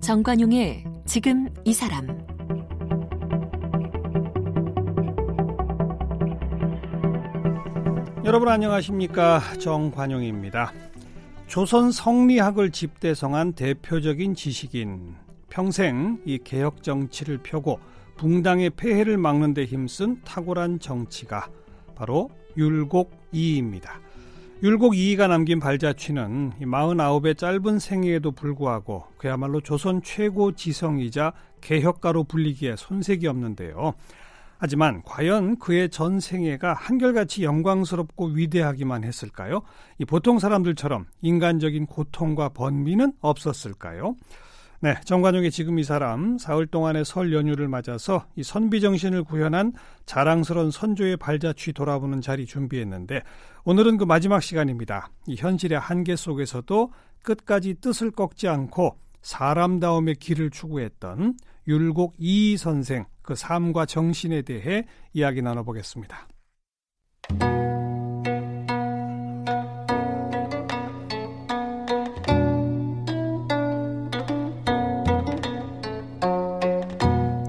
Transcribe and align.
정관용의 0.00 0.84
지금 1.04 1.48
이 1.66 1.74
사람 1.74 2.06
여러분 8.24 8.48
안녕하십니까 8.48 9.40
정관용입니다. 9.58 10.72
조선 11.46 11.90
성리학을 11.90 12.70
집대성한 12.70 13.52
대표적인 13.52 14.34
지식인 14.34 15.14
평생 15.50 16.20
이 16.24 16.38
개혁 16.38 16.82
정치를 16.82 17.38
펴고 17.42 17.78
붕당의 18.18 18.70
폐해를 18.70 19.16
막는 19.16 19.54
데 19.54 19.64
힘쓴 19.64 20.20
탁월한 20.24 20.80
정치가 20.80 21.48
바로 21.94 22.30
율곡 22.56 23.10
이입니다. 23.32 24.00
율곡이가 24.60 25.28
남긴 25.28 25.60
발자취는 25.60 26.54
49의 26.60 27.38
짧은 27.38 27.78
생애에도 27.78 28.32
불구하고 28.32 29.04
그야말로 29.16 29.60
조선 29.60 30.02
최고 30.02 30.50
지성이자 30.52 31.32
개혁가로 31.60 32.24
불리기에 32.24 32.74
손색이 32.76 33.28
없는데요. 33.28 33.94
하지만 34.58 35.02
과연 35.04 35.60
그의 35.60 35.88
전 35.88 36.18
생애가 36.18 36.74
한결같이 36.74 37.44
영광스럽고 37.44 38.26
위대하기만 38.30 39.04
했을까요? 39.04 39.62
이 39.98 40.04
보통 40.04 40.40
사람들처럼 40.40 41.06
인간적인 41.22 41.86
고통과 41.86 42.48
번미는 42.48 43.12
없었을까요? 43.20 44.16
네, 44.80 44.94
정관용의 45.04 45.50
지금 45.50 45.80
이 45.80 45.84
사람 45.84 46.38
사흘 46.38 46.68
동안의 46.68 47.04
설 47.04 47.32
연휴를 47.32 47.66
맞아서 47.66 48.26
이 48.36 48.44
선비 48.44 48.80
정신을 48.80 49.24
구현한 49.24 49.72
자랑스러운 50.06 50.70
선조의 50.70 51.16
발자취 51.16 51.72
돌아보는 51.72 52.20
자리 52.20 52.46
준비했는데 52.46 53.22
오늘은 53.64 53.96
그 53.96 54.04
마지막 54.04 54.40
시간입니다. 54.40 55.10
이 55.26 55.34
현실의 55.36 55.80
한계 55.80 56.14
속에서도 56.14 56.92
끝까지 57.24 57.74
뜻을 57.80 58.12
꺾지 58.12 58.46
않고 58.46 58.96
사람다움의 59.20 60.14
길을 60.14 60.50
추구했던 60.50 61.34
율곡 61.66 62.14
이희 62.18 62.56
선생 62.56 63.06
그 63.22 63.34
삶과 63.34 63.84
정신에 63.84 64.42
대해 64.42 64.84
이야기 65.12 65.42
나눠보겠습니다. 65.42 66.28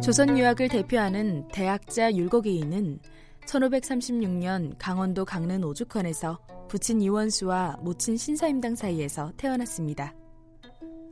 조선 0.09 0.39
유학을 0.39 0.69
대표하는 0.69 1.47
대학자 1.49 2.11
율곡이인은 2.11 2.97
1536년 3.45 4.73
강원도 4.79 5.23
강릉 5.23 5.63
오죽헌에서 5.63 6.39
부친 6.67 6.99
이원수와 6.99 7.77
모친 7.83 8.17
신사임당 8.17 8.73
사이에서 8.73 9.31
태어났습니다. 9.37 10.15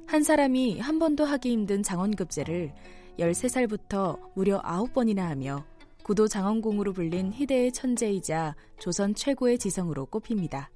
한 0.07 0.23
사람이 0.23 0.79
한 0.79 0.97
번도 0.97 1.25
하기 1.25 1.51
힘든 1.51 1.83
장원급제를 1.83 2.73
13살부터 3.19 4.17
무려 4.33 4.59
9번이나 4.63 5.27
하며 5.27 5.63
구도 6.01 6.27
장원공으로 6.27 6.93
불린 6.93 7.33
희대의 7.33 7.73
천재이자 7.73 8.55
조선 8.79 9.13
최고의 9.13 9.59
지성으로 9.59 10.07
꼽힙니다. 10.07 10.71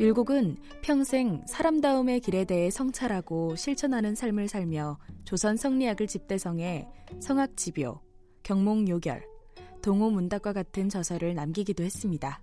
율곡은 0.00 0.56
평생 0.82 1.42
사람다움의 1.46 2.20
길에 2.20 2.44
대해 2.44 2.70
성찰하고 2.70 3.56
실천하는 3.56 4.14
삶을 4.14 4.48
살며 4.48 4.98
조선 5.24 5.56
성리학을 5.56 6.06
집대성해 6.06 6.86
성악지묘, 7.20 8.00
경몽요결, 8.44 9.24
동호문답과 9.82 10.52
같은 10.52 10.88
저서를 10.88 11.34
남기기도 11.34 11.82
했습니다. 11.82 12.40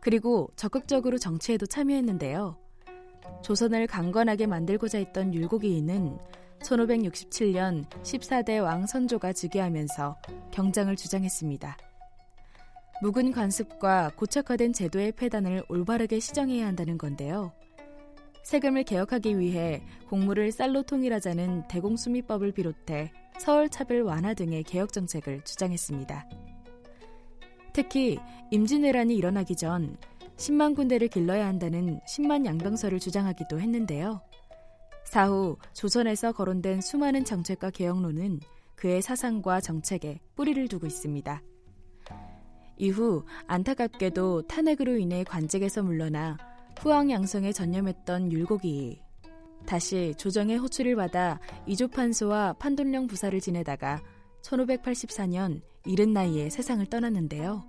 그리고 0.00 0.48
적극적으로 0.54 1.18
정치에도 1.18 1.66
참여했는데요. 1.66 2.56
조선을 3.42 3.88
강건하게 3.88 4.46
만들고자 4.46 4.98
했던 4.98 5.34
율곡이인은 5.34 6.18
1567년 6.60 7.88
14대 8.02 8.62
왕 8.62 8.86
선조가 8.86 9.32
즉위하면서 9.32 10.16
경장을 10.52 10.94
주장했습니다. 10.94 11.76
묵은 13.02 13.32
관습과 13.32 14.12
고착화된 14.16 14.72
제도의 14.72 15.12
폐단을 15.12 15.62
올바르게 15.68 16.18
시정해야 16.18 16.66
한다는 16.66 16.96
건데요. 16.96 17.52
세금을 18.42 18.84
개혁하기 18.84 19.38
위해 19.38 19.82
공무를 20.08 20.50
쌀로 20.50 20.82
통일하자는 20.82 21.68
대공수미법을 21.68 22.52
비롯해 22.52 23.12
서울 23.38 23.68
차별 23.68 24.02
완화 24.02 24.32
등의 24.32 24.62
개혁 24.62 24.92
정책을 24.92 25.42
주장했습니다. 25.44 26.28
특히 27.74 28.18
임진왜란이 28.50 29.14
일어나기 29.14 29.56
전 29.56 29.98
10만 30.38 30.74
군대를 30.74 31.08
길러야 31.08 31.46
한다는 31.46 32.00
10만 32.08 32.46
양병설을 32.46 32.98
주장하기도 32.98 33.60
했는데요. 33.60 34.22
사후 35.04 35.58
조선에서 35.74 36.32
거론된 36.32 36.80
수많은 36.80 37.24
정책과 37.24 37.70
개혁론은 37.70 38.40
그의 38.74 39.02
사상과 39.02 39.60
정책에 39.60 40.20
뿌리를 40.34 40.66
두고 40.68 40.86
있습니다. 40.86 41.42
이후 42.76 43.24
안타깝게도 43.46 44.42
탄핵으로 44.42 44.96
인해 44.96 45.24
관직에서 45.24 45.82
물러나 45.82 46.36
후황양성에 46.78 47.52
전념했던 47.52 48.32
율곡이 48.32 49.00
다시 49.66 50.14
조정의 50.16 50.58
호출을 50.58 50.94
받아 50.96 51.40
이조판소와 51.66 52.54
판돈령 52.54 53.06
부사를 53.06 53.38
지내다가 53.40 54.02
1584년 54.42 55.62
이른 55.84 56.12
나이에 56.12 56.50
세상을 56.50 56.84
떠났는데요. 56.86 57.64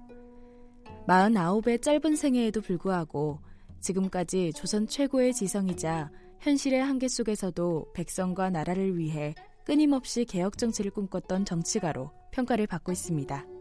49의 1.07 1.81
짧은 1.81 2.15
생애에도 2.15 2.61
불구하고 2.61 3.39
지금까지 3.79 4.51
조선 4.53 4.87
최고의 4.87 5.33
지성이자 5.33 6.11
현실의 6.39 6.83
한계 6.83 7.07
속에서도 7.07 7.93
백성과 7.93 8.49
나라를 8.49 8.97
위해 8.97 9.33
끊임없이 9.65 10.25
개혁 10.25 10.57
정치를 10.57 10.91
꿈꿨던 10.91 11.45
정치가로 11.45 12.11
평가를 12.31 12.67
받고 12.67 12.91
있습니다. 12.91 13.56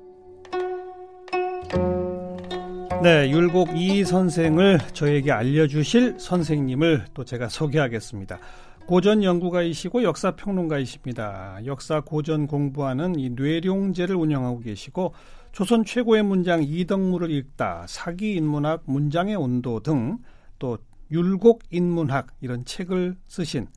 네, 3.02 3.30
율곡 3.30 3.76
이 3.76 4.04
선생을 4.04 4.78
저에게 4.92 5.32
알려주실 5.32 6.16
선생님을 6.18 7.06
또 7.14 7.24
제가 7.24 7.48
소개하겠습니다. 7.48 8.38
고전 8.86 9.22
연구가이시고 9.22 10.02
역사 10.02 10.36
평론가이십니다. 10.36 11.60
역사 11.66 12.00
고전 12.00 12.46
공부하는 12.46 13.18
이 13.18 13.30
뇌룡제를 13.30 14.14
운영하고 14.16 14.60
계시고 14.60 15.14
조선 15.52 15.84
최고의 15.84 16.22
문장 16.22 16.62
이덕무를 16.62 17.30
읽다, 17.30 17.84
사기 17.88 18.34
인문학, 18.34 18.82
문장의 18.86 19.36
온도 19.36 19.80
등 19.80 20.18
또 20.58 20.78
율곡 21.10 21.62
인문학 21.70 22.28
이런 22.40 22.64
책을 22.64 23.16
쓰신 23.26 23.68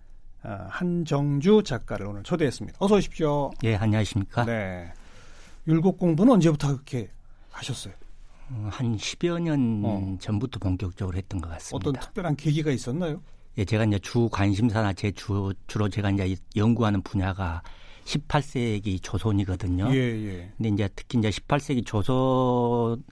아, 0.42 0.68
한정주 0.70 1.64
작가를 1.64 2.08
오늘 2.08 2.24
초대했습니다. 2.24 2.78
어서 2.82 2.96
오십시오. 2.96 3.52
예, 3.64 3.76
안녕하십니까? 3.76 4.46
네. 4.46 4.92
율곡 5.68 5.98
공부는 5.98 6.34
언제부터 6.34 6.70
그렇게 6.70 7.10
하셨어요? 7.60 7.94
어, 8.52 8.70
한 8.72 8.98
10여 8.98 9.40
년 9.40 9.82
어. 9.86 10.18
전부터 10.20 10.60
본격적으로 10.60 11.18
했던 11.18 11.40
것 11.42 11.50
같습니다. 11.50 11.90
어떤 11.90 12.02
특별한 12.02 12.36
계기가 12.36 12.72
있었나요? 12.72 13.22
예, 13.58 13.66
제가 13.66 13.84
이제 13.86 14.00
주 14.00 14.30
관심사나 14.32 14.94
제 14.94 15.12
주, 15.12 15.54
주로 15.68 15.90
제가 15.90 16.12
이제 16.12 16.36
연구하는 16.56 17.02
분야가 17.02 17.62
18세기 18.06 19.02
조선이거든요. 19.02 19.90
예, 19.92 19.98
예. 19.98 20.52
근데 20.58 20.70
이제 20.70 20.90
특히 20.96 21.20
이제 21.20 21.30
18세기 21.30 21.86
조선에서 21.86 23.04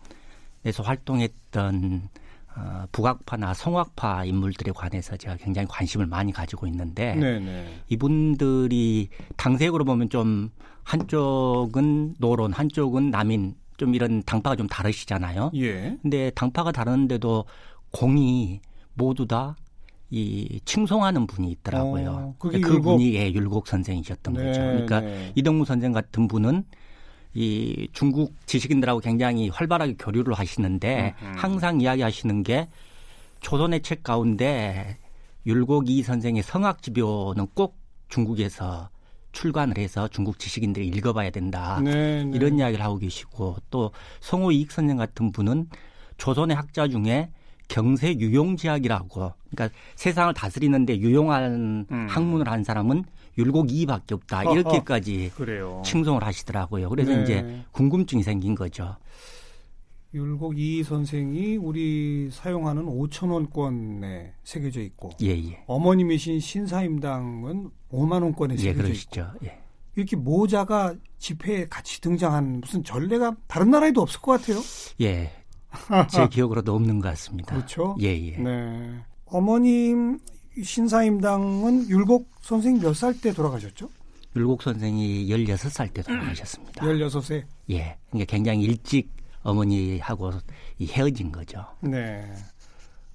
활동했던 0.84 2.10
어, 2.56 2.86
북악파나 2.92 3.54
성악파 3.54 4.26
인물들에 4.26 4.72
관해서 4.72 5.16
제가 5.16 5.36
굉장히 5.36 5.68
관심을 5.70 6.08
많이 6.08 6.32
가지고 6.32 6.66
있는데 6.66 7.14
네네. 7.14 7.40
네. 7.40 7.82
이분들이 7.90 9.10
당색으로 9.36 9.86
보면 9.86 10.10
좀 10.10 10.50
한쪽은 10.84 12.16
노론, 12.18 12.54
한쪽은 12.54 13.12
남인 13.12 13.54
좀 13.78 13.96
이런 13.96 14.22
당파가 14.24 14.56
좀 14.56 14.68
다르시잖아요. 14.68 15.52
예. 15.56 15.98
근데 16.02 16.32
당파가 16.32 16.72
다른데도 16.72 17.46
공이 17.92 18.60
모두 18.96 19.26
다 19.26 19.56
이 20.10 20.62
칭송하는 20.64 21.28
분이 21.28 21.52
있더라고요. 21.52 22.12
어, 22.12 22.36
그게 22.40 22.60
그 22.62 22.76
율곡? 22.76 22.98
분이 22.98 23.16
예, 23.16 23.32
율곡 23.32 23.68
선생이셨던 23.68 24.34
네, 24.36 24.46
거죠. 24.46 24.62
그러니까 24.62 25.02
네. 25.02 25.32
이동무 25.36 25.66
선생 25.66 25.92
같은 25.92 26.28
분은 26.30 26.64
이 27.34 27.90
중국 27.92 28.34
지식인들하고 28.46 29.02
굉장히 29.02 29.50
활발하게 29.50 29.96
교류를 30.00 30.34
하시는데 30.34 31.14
음흠. 31.22 31.34
항상 31.38 31.82
이야기하시는 31.82 32.44
게 32.44 32.70
조선의 33.42 33.82
책 33.82 34.02
가운데 34.02 34.98
율곡 35.46 35.90
이 35.90 36.02
선생의 36.04 36.42
성악지묘는 36.42 37.48
꼭 37.54 37.78
중국에서 38.08 38.90
출간을 39.38 39.78
해서 39.78 40.08
중국 40.08 40.40
지식인들이 40.40 40.88
읽어봐야 40.88 41.30
된다. 41.30 41.80
네, 41.84 42.24
네. 42.24 42.32
이런 42.34 42.58
이야기를 42.58 42.84
하고 42.84 42.98
계시고 42.98 43.58
또 43.70 43.92
성호 44.20 44.52
이익 44.52 44.72
선생 44.72 44.98
같은 44.98 45.32
분은 45.32 45.68
조선의 46.18 46.56
학자 46.56 46.88
중에 46.88 47.30
경세 47.68 48.14
유용지학이라고 48.14 49.34
그러니까 49.52 49.78
세상을 49.96 50.34
다스리는데 50.34 50.98
유용한 50.98 51.86
음. 51.92 52.08
학문을 52.10 52.50
한 52.50 52.64
사람은 52.64 53.04
율곡 53.38 53.72
이밖에 53.72 54.16
없다 54.16 54.52
이렇게까지 54.52 55.32
그래요. 55.36 55.84
칭송을 55.86 56.24
하시더라고요. 56.24 56.90
그래서 56.90 57.16
네. 57.16 57.22
이제 57.22 57.64
궁금증이 57.74 58.24
생긴 58.24 58.56
거죠. 58.56 58.96
율곡 60.14 60.58
이 60.58 60.84
선생이 60.84 61.58
우리 61.58 62.30
사용하는 62.32 62.86
5천 62.86 63.32
원권에 63.32 64.34
새겨져 64.44 64.82
있고 64.82 65.12
예, 65.22 65.28
예. 65.30 65.64
어머님이신 65.68 66.40
신사임당은 66.40 67.70
5만 67.92 68.24
원권에 68.24 68.56
예, 68.56 68.58
새겨져 68.58 68.88
예, 68.90 68.92
있고 68.94 69.46
예. 69.46 69.60
이렇게 69.96 70.16
모자가 70.16 70.96
집회에 71.18 71.68
같이 71.68 72.00
등장한 72.02 72.62
무슨 72.62 72.84
전례가 72.84 73.36
다른 73.48 73.72
나라에도 73.72 74.02
없을 74.02 74.22
것 74.22 74.40
같아요. 74.40 74.60
예, 75.02 75.32
제 76.10 76.28
기억으로도 76.30 76.74
없는 76.74 77.00
것 77.00 77.10
같습니다. 77.10 77.56
그렇죠. 77.56 77.96
예, 78.02 78.08
예. 78.08 78.38
네. 78.38 78.94
어머님 79.26 80.20
신사임당은 80.62 81.90
율곡 81.90 82.30
선생 82.42 82.80
몇 82.80 82.94
살 82.94 83.14
때 83.20 83.34
돌아가셨죠? 83.34 83.90
율곡 84.36 84.62
선생이 84.64 85.28
16살 85.28 85.94
때 85.94 86.02
돌아가셨습니다. 86.04 86.86
16세? 86.86 87.44
예. 87.72 87.98
그러니까 88.10 88.32
굉장히 88.32 88.64
일찍 88.64 89.10
어머니하고 89.44 90.32
헤어진 90.82 91.32
거죠. 91.32 91.66
네. 91.82 92.32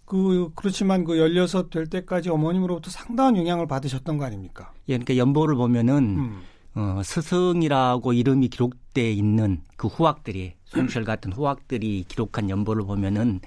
그 0.05 0.51
그렇지만 0.55 1.05
그 1.05 1.17
16 1.17 1.71
될 1.71 1.87
때까지 1.87 2.29
어머님으로부터 2.29 2.91
상당한 2.91 3.37
영향을 3.37 3.67
받으셨던 3.67 4.19
거 4.19 4.25
아닙니까? 4.25 4.73
예, 4.89 4.99
그러니까 4.99 5.17
연보를 5.17 5.55
보면은 5.55 5.97
음. 6.19 6.43
어, 6.75 7.01
스승이라고 7.03 8.13
이름이 8.13 8.49
기록돼 8.49 9.13
있는 9.13 9.63
그 9.77 9.89
후학들이 9.89 10.55
송철 10.67 11.05
같은 11.05 11.33
후학들이 11.33 12.05
기록한 12.09 12.51
연보를 12.51 12.85
보면은 12.85 13.41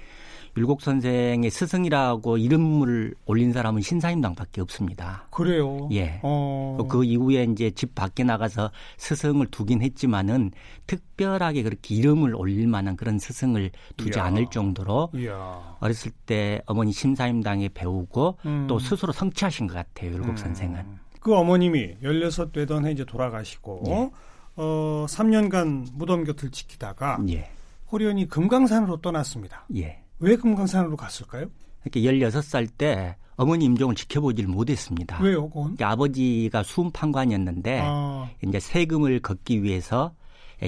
율곡 0.56 0.80
선생의 0.80 1.50
스승이라고 1.50 2.38
이름을 2.38 3.14
올린 3.26 3.52
사람은 3.52 3.82
신사임당밖에 3.82 4.62
없습니다. 4.62 5.26
그래요. 5.30 5.88
예. 5.92 6.20
어... 6.22 6.78
그 6.88 7.04
이후에 7.04 7.44
이제 7.44 7.70
집 7.70 7.94
밖에 7.94 8.24
나가서 8.24 8.70
스승을 8.96 9.48
두긴 9.48 9.82
했지만은 9.82 10.52
특별하게 10.86 11.62
그렇게 11.62 11.94
이름을 11.94 12.34
올릴 12.34 12.66
만한 12.68 12.96
그런 12.96 13.18
스승을 13.18 13.70
두지 13.96 14.18
이야. 14.18 14.24
않을 14.24 14.46
정도로 14.50 15.10
이야. 15.14 15.76
어렸을 15.80 16.10
때 16.24 16.62
어머니 16.66 16.92
신사임당에 16.92 17.70
배우고 17.74 18.38
음. 18.46 18.66
또 18.66 18.78
스스로 18.78 19.12
성취하신 19.12 19.66
것 19.66 19.74
같아요. 19.74 20.12
율곡 20.12 20.30
음. 20.30 20.36
선생은. 20.36 21.06
그 21.20 21.34
어머님이 21.34 21.96
16 22.02 22.52
되던 22.52 22.86
해 22.86 22.92
이제 22.92 23.04
돌아가시고 23.04 23.82
예. 23.88 24.10
어 24.56 25.06
3년간 25.08 25.88
무덤 25.92 26.24
곁을 26.24 26.50
지키다가 26.50 27.18
예. 27.28 27.50
호련이 27.92 28.28
금강산으로 28.28 29.00
떠났습니다. 29.00 29.66
예. 29.76 30.05
왜 30.18 30.36
금강산으로 30.36 30.96
갔을까요? 30.96 31.46
이렇게 31.84 32.00
16살 32.00 32.68
때 32.76 33.16
어머니 33.36 33.66
임종을 33.66 33.94
지켜보질 33.94 34.48
못했습니다. 34.48 35.20
왜요, 35.20 35.48
그건? 35.48 35.76
아버지가 35.80 36.62
수음판관이었는데 36.62 37.80
아. 37.84 38.28
이제 38.44 38.58
세금을 38.58 39.20
걷기 39.20 39.62
위해서 39.62 40.14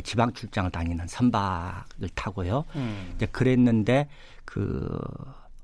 지방 0.05 0.33
출장을 0.35 0.71
다니는 0.71 1.06
선박을 1.06 2.11
타고요. 2.15 2.65
음. 2.77 3.12
이제 3.17 3.27
그랬는데 3.27 4.09
그 4.45 4.87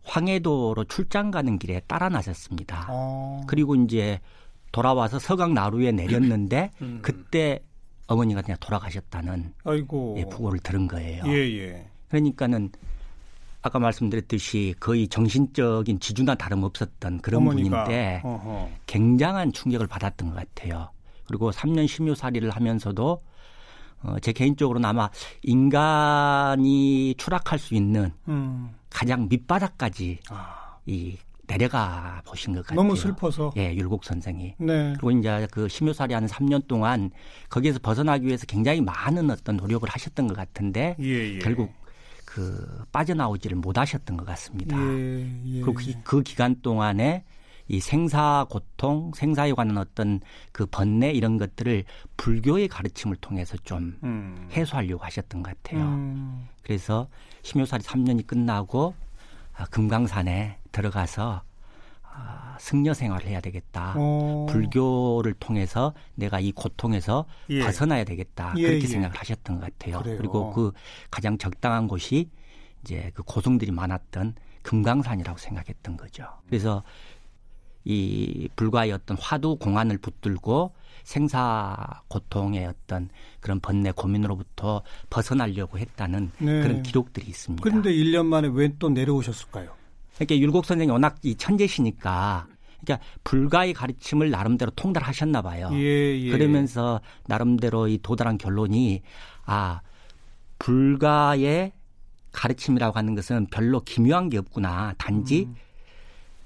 황해도로 0.04 0.84
출장 0.84 1.30
가는 1.30 1.58
길에 1.58 1.80
따라 1.86 2.08
나섰습니다. 2.08 2.86
아. 2.88 3.42
그리고 3.46 3.74
이제 3.74 4.20
돌아와서 4.72 5.18
서강 5.18 5.52
나루에 5.52 5.92
내렸는데 5.92 6.70
음. 6.80 7.00
그때 7.02 7.60
어머니가 8.06 8.42
그냥 8.42 8.56
돌아가셨다는 8.60 9.52
아이고. 9.64 10.16
예, 10.18 10.24
부고를 10.24 10.58
들은 10.60 10.88
거예요. 10.88 11.22
예, 11.26 11.58
예. 11.58 11.86
그러니까는 12.08 12.70
아까 13.64 13.78
말씀드렸듯이 13.78 14.74
거의 14.78 15.08
정신적인 15.08 15.98
지주나 15.98 16.34
다름없었던 16.34 17.20
그런 17.22 17.40
어머니가. 17.40 17.84
분인데 17.84 18.20
어허. 18.22 18.68
굉장한 18.86 19.54
충격을 19.54 19.86
받았던 19.86 20.28
것 20.28 20.36
같아요. 20.36 20.90
그리고 21.26 21.50
3년 21.50 21.88
심유살이를 21.88 22.50
하면서도 22.50 23.22
어, 24.02 24.16
제 24.20 24.32
개인적으로는 24.32 24.86
아마 24.86 25.08
인간이 25.42 27.14
추락할 27.16 27.58
수 27.58 27.74
있는 27.74 28.12
음. 28.28 28.68
가장 28.90 29.28
밑바닥까지 29.30 30.18
아. 30.28 30.76
이 30.84 31.16
내려가 31.46 32.20
보신 32.26 32.54
것 32.54 32.66
같아요. 32.66 32.76
너무 32.76 32.94
슬퍼서. 32.94 33.54
예, 33.56 33.74
율곡 33.74 34.04
선생이. 34.04 34.56
네. 34.58 34.92
그리고 34.92 35.10
이제 35.10 35.48
그 35.50 35.68
심유살이 35.68 36.12
하는 36.12 36.28
3년 36.28 36.66
동안 36.68 37.10
거기에서 37.48 37.78
벗어나기 37.82 38.26
위해서 38.26 38.44
굉장히 38.44 38.82
많은 38.82 39.30
어떤 39.30 39.56
노력을 39.56 39.88
하셨던 39.88 40.26
것 40.26 40.36
같은데 40.36 40.96
예, 41.00 41.36
예. 41.36 41.38
결국 41.38 41.72
그 42.34 42.84
빠져나오지를 42.90 43.56
못하셨던 43.58 44.16
것 44.16 44.24
같습니다. 44.26 44.76
예, 44.76 45.30
예. 45.46 45.60
그리고 45.60 45.74
그, 45.74 45.92
그 46.02 46.22
기간 46.24 46.60
동안에 46.62 47.22
이 47.68 47.78
생사 47.78 48.44
고통, 48.50 49.12
생사에 49.14 49.52
관한 49.52 49.78
어떤 49.78 50.20
그 50.50 50.66
번뇌 50.66 51.12
이런 51.12 51.38
것들을 51.38 51.84
불교의 52.16 52.66
가르침을 52.66 53.14
통해서 53.18 53.56
좀 53.58 53.96
음. 54.02 54.48
해소하려고 54.50 55.04
하셨던 55.04 55.44
것 55.44 55.56
같아요. 55.62 55.84
음. 55.84 56.48
그래서 56.64 57.06
심효살이 57.42 57.84
3년이 57.84 58.26
끝나고 58.26 58.94
아, 59.56 59.66
금강산에 59.66 60.58
들어가서 60.72 61.42
아, 62.16 62.56
승려 62.60 62.94
생활을 62.94 63.26
해야 63.26 63.40
되겠다. 63.40 63.94
오. 63.98 64.44
어. 64.44 64.46
불교를 64.48 65.34
통해서 65.34 65.92
내가 66.14 66.38
이 66.38 66.52
고통에서 66.52 67.26
예. 67.50 67.60
벗어나야 67.60 68.04
되겠다. 68.04 68.54
예, 68.56 68.62
그렇게 68.62 68.84
예. 68.84 68.86
생각을 68.86 69.16
하셨던 69.16 69.58
것 69.58 69.62
같아요. 69.62 70.00
그래요. 70.00 70.16
그리고 70.18 70.52
그 70.52 70.72
가장 71.10 71.36
적당한 71.38 71.88
곳이 71.88 72.30
이제 72.82 73.10
그 73.14 73.22
고승들이 73.24 73.72
많았던 73.72 74.34
금강산이라고 74.62 75.38
생각했던 75.38 75.96
거죠. 75.96 76.26
그래서 76.46 76.82
이 77.84 78.48
불과의 78.56 78.92
어떤 78.92 79.16
화두 79.18 79.56
공안을 79.56 79.98
붙들고 79.98 80.72
생사 81.02 81.76
고통의 82.08 82.64
어떤 82.66 83.10
그런 83.40 83.60
번뇌 83.60 83.90
고민으로부터 83.90 84.82
벗어나려고 85.10 85.78
했다는 85.78 86.30
네. 86.38 86.62
그런 86.62 86.82
기록들이 86.82 87.26
있습니다. 87.26 87.62
그런데 87.62 87.90
1년 87.92 88.24
만에 88.26 88.48
왜 88.48 88.74
또 88.78 88.88
내려오셨을까요? 88.88 89.74
그러니까 90.14 90.38
율곡 90.38 90.64
선생이 90.64 90.90
워낙 90.90 91.16
이 91.22 91.34
천재시니까 91.34 92.46
그러니까 92.80 93.06
불가의 93.24 93.72
가르침을 93.72 94.30
나름대로 94.30 94.70
통달하셨나 94.72 95.42
봐요. 95.42 95.70
예, 95.72 96.18
예. 96.18 96.30
그러면서 96.30 97.00
나름대로 97.26 97.88
이 97.88 97.98
도달한 98.02 98.38
결론이 98.38 99.02
아 99.46 99.80
불가의 100.58 101.72
가르침이라고 102.32 102.96
하는 102.96 103.14
것은 103.14 103.46
별로 103.46 103.80
기묘한 103.80 104.28
게 104.28 104.38
없구나. 104.38 104.94
단지 104.98 105.44
음. 105.44 105.54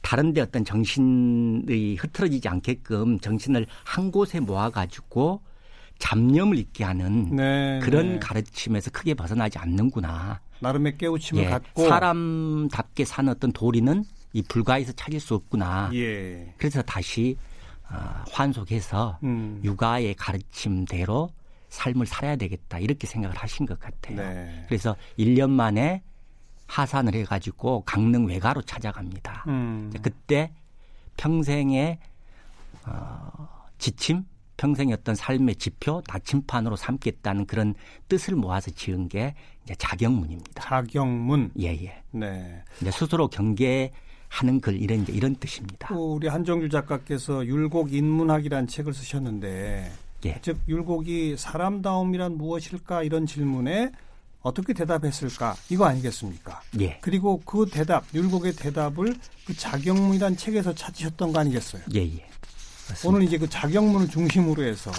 다른데 0.02 0.40
어떤 0.40 0.64
정신이 0.64 1.96
흐트러지지 1.96 2.48
않게끔 2.48 3.18
정신을 3.18 3.66
한 3.84 4.10
곳에 4.10 4.40
모아가지고 4.40 5.42
잡념을 5.98 6.58
잊게 6.58 6.84
하는 6.84 7.34
네, 7.34 7.80
그런 7.82 8.12
네. 8.12 8.18
가르침에서 8.20 8.90
크게 8.90 9.14
벗어나지 9.14 9.58
않는구나. 9.58 10.40
나름의 10.60 10.98
깨우침을 10.98 11.44
예, 11.44 11.48
갖고 11.48 11.88
사람답게 11.88 13.04
사는 13.04 13.32
어떤 13.32 13.52
도리는 13.52 14.04
이 14.32 14.42
불가에서 14.42 14.92
찾을 14.92 15.20
수 15.20 15.34
없구나. 15.34 15.90
예. 15.94 16.52
그래서 16.58 16.82
다시 16.82 17.36
어, 17.90 18.24
환속해서 18.30 19.18
음. 19.22 19.60
육아의 19.64 20.14
가르침대로 20.14 21.30
삶을 21.70 22.06
살아야 22.06 22.36
되겠다 22.36 22.78
이렇게 22.78 23.06
생각을 23.06 23.36
하신 23.36 23.66
것 23.66 23.78
같아요. 23.78 24.16
네. 24.16 24.64
그래서 24.68 24.96
1년 25.18 25.50
만에 25.50 26.02
하산을 26.66 27.14
해가지고 27.14 27.82
강릉 27.84 28.26
외가로 28.26 28.62
찾아갑니다. 28.62 29.44
음. 29.48 29.92
그때 30.02 30.52
평생의 31.16 31.98
어, 32.86 33.48
지침 33.78 34.24
평생의 34.58 34.92
어떤 34.92 35.14
삶의 35.14 35.56
지표, 35.56 36.02
나침판으로 36.06 36.76
삼겠다는 36.76 37.46
그런 37.46 37.74
뜻을 38.08 38.34
모아서 38.34 38.70
지은 38.70 39.08
게 39.08 39.34
이제 39.64 39.74
자경문입니다. 39.78 40.62
자경문. 40.62 41.52
예, 41.60 41.68
예. 41.68 42.02
네. 42.10 42.62
이제 42.82 42.90
스스로 42.90 43.28
경계 43.28 43.90
하는 44.28 44.60
글 44.60 44.80
이런 44.80 45.00
이제 45.00 45.12
이런 45.12 45.34
뜻입니다. 45.36 45.94
우리 45.94 46.28
한정주 46.28 46.68
작가께서 46.68 47.46
율곡 47.46 47.94
인문학이라는 47.94 48.66
책을 48.66 48.92
쓰셨는데 48.92 49.90
예. 50.26 50.38
즉 50.42 50.58
율곡이 50.68 51.36
사람다움이란 51.38 52.36
무엇일까 52.36 53.04
이런 53.04 53.26
질문에 53.26 53.92
어떻게 54.40 54.72
대답했을까 54.72 55.54
이거 55.70 55.86
아니겠습니까? 55.86 56.60
예. 56.80 56.98
그리고 57.00 57.40
그 57.44 57.66
대답 57.66 58.04
율곡의 58.12 58.54
대답을 58.56 59.14
그 59.46 59.56
자경문이란 59.56 60.36
책에서 60.36 60.74
찾으셨던 60.74 61.32
거 61.32 61.38
아니겠어요? 61.40 61.82
예, 61.94 62.00
예. 62.00 62.26
맞습니다. 62.88 63.08
오늘 63.08 63.22
이제 63.26 63.38
그 63.38 63.48
자경문을 63.48 64.08
중심으로 64.08 64.62
해서 64.62 64.90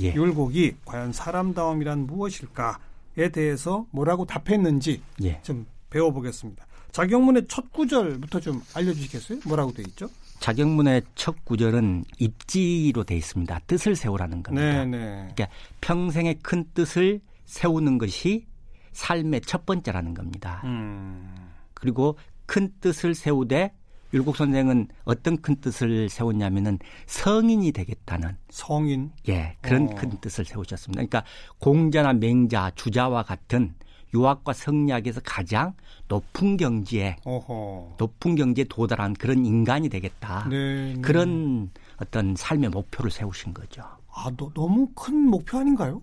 예. 0.00 0.14
율곡이 0.14 0.76
과연 0.84 1.12
사람다움이란 1.12 2.06
무엇일까에 2.06 3.28
대해서 3.32 3.86
뭐라고 3.90 4.24
답했는지 4.24 5.02
예. 5.22 5.40
좀 5.42 5.66
배워보겠습니다. 5.90 6.66
자경문의 6.92 7.46
첫 7.48 7.72
구절부터 7.72 8.40
좀 8.40 8.62
알려주시겠어요? 8.74 9.40
뭐라고 9.46 9.72
돼 9.72 9.82
있죠? 9.88 10.08
자경문의 10.38 11.02
첫 11.14 11.44
구절은 11.44 12.04
입지로 12.18 13.04
돼 13.04 13.16
있습니다. 13.16 13.60
뜻을 13.66 13.96
세우라는 13.96 14.42
겁니다. 14.42 14.66
네네. 14.66 14.96
네. 14.96 15.32
그러니까 15.34 15.48
평생의 15.80 16.38
큰 16.42 16.64
뜻을 16.74 17.20
세우는 17.46 17.98
것이 17.98 18.46
삶의 18.92 19.40
첫 19.42 19.66
번째라는 19.66 20.14
겁니다. 20.14 20.62
음. 20.64 21.50
그리고 21.74 22.16
큰 22.46 22.72
뜻을 22.80 23.14
세우되 23.14 23.72
율곡 24.14 24.36
선생은 24.36 24.88
어떤 25.04 25.36
큰 25.38 25.56
뜻을 25.56 26.08
세웠냐면은 26.08 26.78
성인이 27.06 27.72
되겠다는 27.72 28.36
성인 28.48 29.10
예 29.28 29.56
그런 29.60 29.88
어. 29.88 29.94
큰 29.96 30.10
뜻을 30.20 30.44
세우셨습니다. 30.44 31.00
그러니까 31.00 31.24
공자나 31.58 32.12
맹자, 32.14 32.70
주자와 32.76 33.24
같은 33.24 33.74
유학과 34.14 34.52
성리학에서 34.52 35.20
가장 35.24 35.74
높은 36.06 36.56
경지에 36.56 37.16
어허. 37.24 37.96
높은 37.98 38.36
경지에 38.36 38.66
도달한 38.68 39.14
그런 39.14 39.44
인간이 39.44 39.88
되겠다. 39.88 40.46
네, 40.48 40.94
네. 40.94 41.00
그런 41.00 41.70
어떤 41.96 42.36
삶의 42.36 42.70
목표를 42.70 43.10
세우신 43.10 43.52
거죠. 43.52 43.82
아, 44.14 44.30
너, 44.36 44.48
너무 44.54 44.86
큰 44.94 45.16
목표 45.16 45.58
아닌가요? 45.58 46.00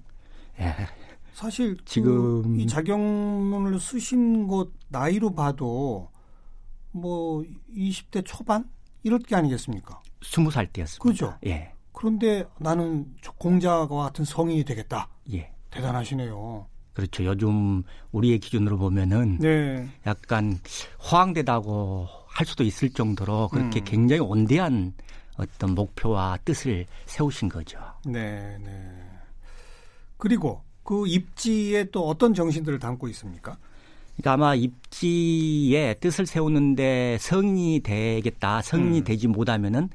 예. 0.59 0.73
사실 1.33 1.77
그 1.77 1.85
지금 1.85 2.43
그 2.43 2.59
이 2.61 2.67
자경문을 2.67 3.79
쓰신 3.79 4.47
것 4.47 4.67
나이로 4.89 5.33
봐도 5.33 6.09
뭐 6.91 7.43
20대 7.75 8.23
초반 8.25 8.69
이럴 9.03 9.19
게 9.19 9.35
아니겠습니까? 9.35 10.01
20살 10.21 10.71
때였습니다. 10.73 11.03
그죠? 11.03 11.37
예. 11.45 11.73
그런데 11.93 12.45
나는 12.59 13.13
공자와 13.37 13.87
같은 13.87 14.25
성인이 14.25 14.63
되겠다. 14.63 15.09
예. 15.33 15.51
대단하시네요. 15.71 16.67
그렇죠. 16.93 17.23
요즘 17.23 17.83
우리의 18.11 18.39
기준으로 18.39 18.77
보면은 18.77 19.37
네. 19.39 19.87
약간 20.05 20.59
호황되다고 21.11 22.07
할 22.27 22.45
수도 22.45 22.63
있을 22.63 22.89
정도로 22.89 23.47
그렇게 23.49 23.79
음. 23.79 23.85
굉장히 23.85 24.19
온대한 24.21 24.93
어떤 25.37 25.73
목표와 25.73 26.37
뜻을 26.43 26.85
세우신 27.05 27.49
거죠. 27.49 27.79
네, 28.05 28.57
네. 28.63 28.71
그리고 30.17 30.61
그 30.83 31.07
입지에 31.07 31.85
또 31.85 32.07
어떤 32.07 32.33
정신들을 32.33 32.79
담고 32.79 33.07
있습니까? 33.09 33.57
그러니까 34.21 34.33
아마 34.33 34.55
입지에 34.55 35.95
뜻을 35.95 36.27
세우는데 36.27 37.17
성인이 37.19 37.79
되겠다, 37.81 38.61
성인이 38.61 38.99
음. 38.99 39.03
되지 39.03 39.27
못하면은 39.27 39.89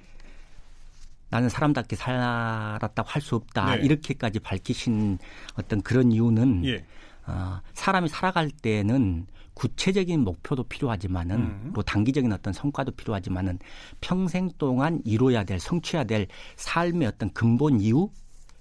나는 1.30 1.48
사람답게 1.48 1.96
살았다고 1.96 3.08
할 3.08 3.22
수 3.22 3.36
없다. 3.36 3.76
네. 3.76 3.84
이렇게까지 3.84 4.40
밝히신 4.40 5.18
어떤 5.54 5.80
그런 5.80 6.12
이유는 6.12 6.64
예. 6.66 6.84
어, 7.26 7.60
사람이 7.74 8.08
살아갈 8.08 8.50
때는 8.50 9.26
구체적인 9.54 10.20
목표도 10.20 10.64
필요하지만은 10.64 11.36
음. 11.36 11.70
뭐 11.72 11.82
단기적인 11.82 12.32
어떤 12.32 12.52
성과도 12.52 12.92
필요하지만은 12.92 13.58
평생 14.00 14.50
동안 14.58 15.00
이루어야 15.04 15.44
될 15.44 15.58
성취해야 15.58 16.04
될 16.04 16.26
삶의 16.56 17.08
어떤 17.08 17.32
근본 17.32 17.80
이유, 17.80 18.10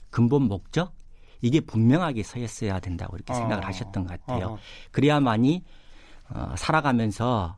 근본 0.09 0.43
목적 0.43 0.93
이게 1.45 1.59
분명하게 1.59 2.23
서 2.23 2.39
있어야 2.39 2.79
된다고 2.79 3.15
이렇게 3.15 3.31
어. 3.31 3.35
생각을 3.35 3.63
하셨던 3.65 4.07
것 4.07 4.19
같아요. 4.19 4.53
어. 4.53 4.57
그래야만이 4.91 5.63
어, 6.29 6.55
살아가면서 6.57 7.57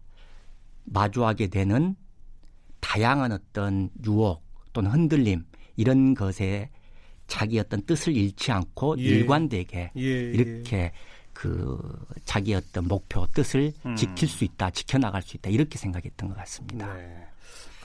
마주하게 0.84 1.48
되는 1.48 1.96
다양한 2.82 3.32
어떤 3.32 3.90
유혹 4.06 4.44
또는 4.74 4.92
흔들림 4.92 5.46
이런 5.78 6.16
것에 6.16 6.70
자기 7.28 7.60
어떤 7.60 7.82
뜻을 7.82 8.16
잃지 8.16 8.52
않고 8.52 8.98
예. 9.00 9.04
일관되게 9.04 9.92
예, 9.96 10.02
예. 10.02 10.32
이렇게 10.32 10.92
그 11.32 11.80
자기 12.26 12.54
어떤 12.56 12.88
목표 12.88 13.26
뜻을 13.28 13.72
음. 13.86 13.96
지킬 13.96 14.28
수 14.28 14.44
있다 14.44 14.70
지켜나갈 14.72 15.22
수 15.22 15.38
있다 15.38 15.50
이렇게 15.50 15.78
생각했던 15.78 16.28
것 16.30 16.38
같습니다. 16.38 16.94
네. 16.94 17.26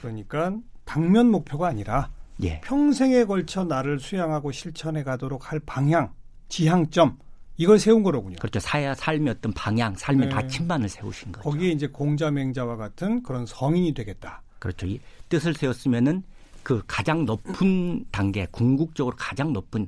그러니까 0.01 0.57
당면 0.83 1.31
목표가 1.31 1.67
아니라 1.67 2.09
예. 2.41 2.61
평생에 2.61 3.25
걸쳐 3.25 3.63
나를 3.63 3.99
수양하고 3.99 4.51
실천해 4.51 5.03
가도록 5.03 5.51
할 5.51 5.59
방향, 5.59 6.13
지향점 6.49 7.17
이걸 7.57 7.77
세운 7.77 8.01
거로군요. 8.03 8.37
그렇죠. 8.39 8.59
사야 8.59 8.95
삶의 8.95 9.35
어떤 9.37 9.53
방향, 9.53 9.95
삶의 9.95 10.27
네. 10.27 10.33
다침반을 10.33 10.89
세우신 10.89 11.31
거죠. 11.31 11.49
거기에 11.49 11.69
이제 11.71 11.87
공자맹자와 11.87 12.77
같은 12.77 13.21
그런 13.21 13.45
성인이 13.45 13.93
되겠다. 13.93 14.41
그렇죠. 14.59 14.87
이 14.87 14.99
뜻을 15.29 15.53
세웠으면은 15.53 16.23
그 16.63 16.81
가장 16.87 17.25
높은 17.25 18.05
단계, 18.11 18.47
궁극적으로 18.49 19.15
가장 19.17 19.53
높은 19.53 19.87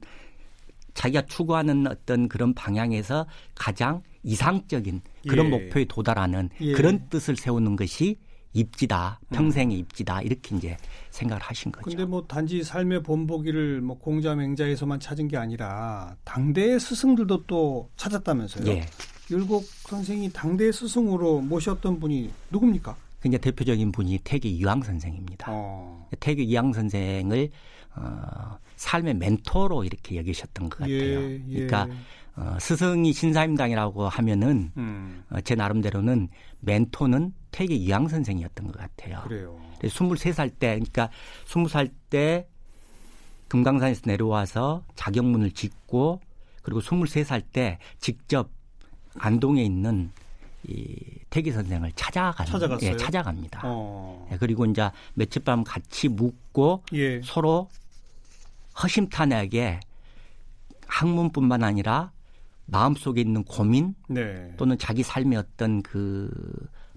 자기가 0.94 1.24
추구하는 1.25 1.88
어떤 1.88 2.28
그런 2.28 2.54
방향에서 2.54 3.25
가장 3.56 4.02
이상적인 4.24 5.02
그런 5.28 5.48
예. 5.48 5.50
목표에 5.50 5.86
도달하는 5.86 6.50
예. 6.62 6.74
그런 6.74 7.08
뜻을 7.10 7.36
세우는 7.36 7.75
것이 7.75 8.18
입지다, 8.56 9.20
평생의 9.32 9.78
음. 9.78 9.80
입지다 9.82 10.22
이렇게 10.22 10.56
이제 10.56 10.78
생각을 11.12 11.42
하신 11.44 11.72
거죠. 11.72 11.86
근데 11.86 12.06
뭐 12.06 12.26
단지 12.26 12.64
삶의 12.64 13.04
본보기를 13.04 13.82
뭐 13.82 13.98
공자 13.98 14.34
맹자에서만 14.34 15.00
찾은 15.00 15.28
게 15.28 15.38
아니라 15.38 16.16
당대의 16.24 16.80
스승들도 16.80 17.46
또 17.46 17.90
찾았다면서요? 17.98 18.68
예. 18.72 18.86
율곡 19.30 19.64
선생이 19.64 20.32
당대 20.32 20.72
스승으로 20.72 21.42
모셨던 21.42 22.00
분이 22.00 22.32
누굽니까? 22.52 22.96
굉장히 23.22 23.42
대표적인 23.42 23.92
분이 23.92 24.20
태계 24.24 24.50
이황 24.50 24.82
선생입니다. 24.82 25.48
어. 25.50 26.08
태계 26.20 26.44
이황 26.44 26.72
선생을 26.72 27.50
어, 27.96 28.58
삶의 28.76 29.16
멘토로 29.16 29.84
이렇게 29.84 30.18
여기셨던 30.18 30.70
것 30.70 30.80
같아요. 30.80 30.94
예, 30.94 31.42
예. 31.50 31.66
그러니까 31.66 31.88
어, 32.36 32.58
스승이 32.60 33.14
신사임당이라고 33.14 34.08
하면은 34.10 34.72
음. 34.78 35.24
어, 35.30 35.42
제 35.42 35.56
나름대로는 35.56 36.28
멘토는 36.60 37.34
태계 37.56 37.74
이황 37.74 38.10
선생이었던 38.10 38.68
것 38.68 38.78
같아요. 38.78 39.22
그래요. 39.24 39.58
23살 39.82 40.60
때, 40.60 40.72
그러니까 40.72 41.10
20살 41.46 41.90
때 42.10 42.50
금강산에서 43.48 44.02
내려와서 44.04 44.84
자경문을 44.96 45.52
짓고 45.52 46.20
그리고 46.64 46.82
23살 46.82 47.44
때 47.54 47.80
직접 48.00 48.50
안동에 49.18 49.64
있는 49.64 50.12
이 50.68 50.98
태기 51.30 51.54
선생을 51.54 51.94
찾아가는 51.96 52.52
찾아갔어요? 52.52 52.92
예, 52.92 52.98
찾아갑니다. 52.98 53.62
어. 53.64 54.28
예, 54.34 54.38
그리고 54.38 54.66
이제 54.66 54.92
며칠 55.14 55.42
밤 55.42 55.64
같이 55.64 56.10
묵고 56.10 56.84
예. 56.92 57.22
서로 57.24 57.70
허심탄회하게 58.84 59.80
학문뿐만 60.88 61.64
아니라 61.64 62.12
마음속에 62.66 63.22
있는 63.22 63.46
고민 63.46 63.96
네. 64.10 64.54
또는 64.58 64.78
자기 64.78 65.04
삶의 65.04 65.38
어떤 65.38 65.82
그 65.84 66.30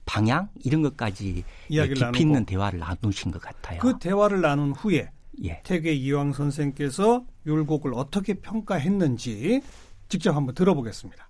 방향 0.08 0.48
이런 0.64 0.80
것까지 0.80 1.44
깊이 1.68 2.00
나누고. 2.00 2.18
있는 2.18 2.46
대화를 2.46 2.78
나누신 2.78 3.30
것 3.30 3.42
같아요. 3.42 3.78
그 3.78 3.98
대화를 3.98 4.40
나눈 4.40 4.72
후에 4.72 5.10
예. 5.44 5.60
태계 5.64 5.92
이황 5.92 6.32
선생께서 6.32 7.26
율곡을 7.46 7.92
어떻게 7.94 8.34
평가했는지 8.34 9.60
직접 10.08 10.34
한번 10.34 10.54
들어보겠습니다. 10.54 11.28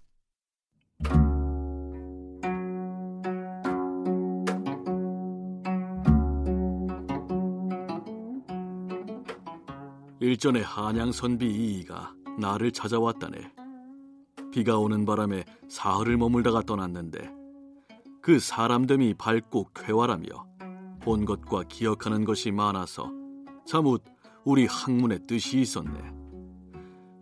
일전에 10.20 10.62
한양 10.62 11.10
선비 11.10 11.46
이이가 11.46 12.14
나를 12.38 12.70
찾아왔다네. 12.70 13.38
비가 14.52 14.78
오는 14.78 15.04
바람에 15.04 15.44
사흘을 15.68 16.16
머물다가 16.16 16.62
떠났는데 16.62 17.37
그 18.28 18.38
사람됨이 18.38 19.14
밝고 19.14 19.70
쾌활하며 19.74 20.26
본 21.00 21.24
것과 21.24 21.62
기억하는 21.66 22.26
것이 22.26 22.50
많아서 22.50 23.10
사뭇 23.64 24.04
우리 24.44 24.66
학문의 24.66 25.20
뜻이 25.26 25.62
있었네. 25.62 25.98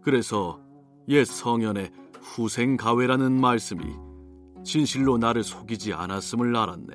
그래서 0.03 0.59
옛 1.07 1.25
성현의 1.25 1.93
후생가외라는 2.21 3.41
말씀이 3.41 3.85
진실로 4.65 5.17
나를 5.17 5.45
속이지 5.45 5.93
않았음을 5.93 6.57
알았네. 6.57 6.95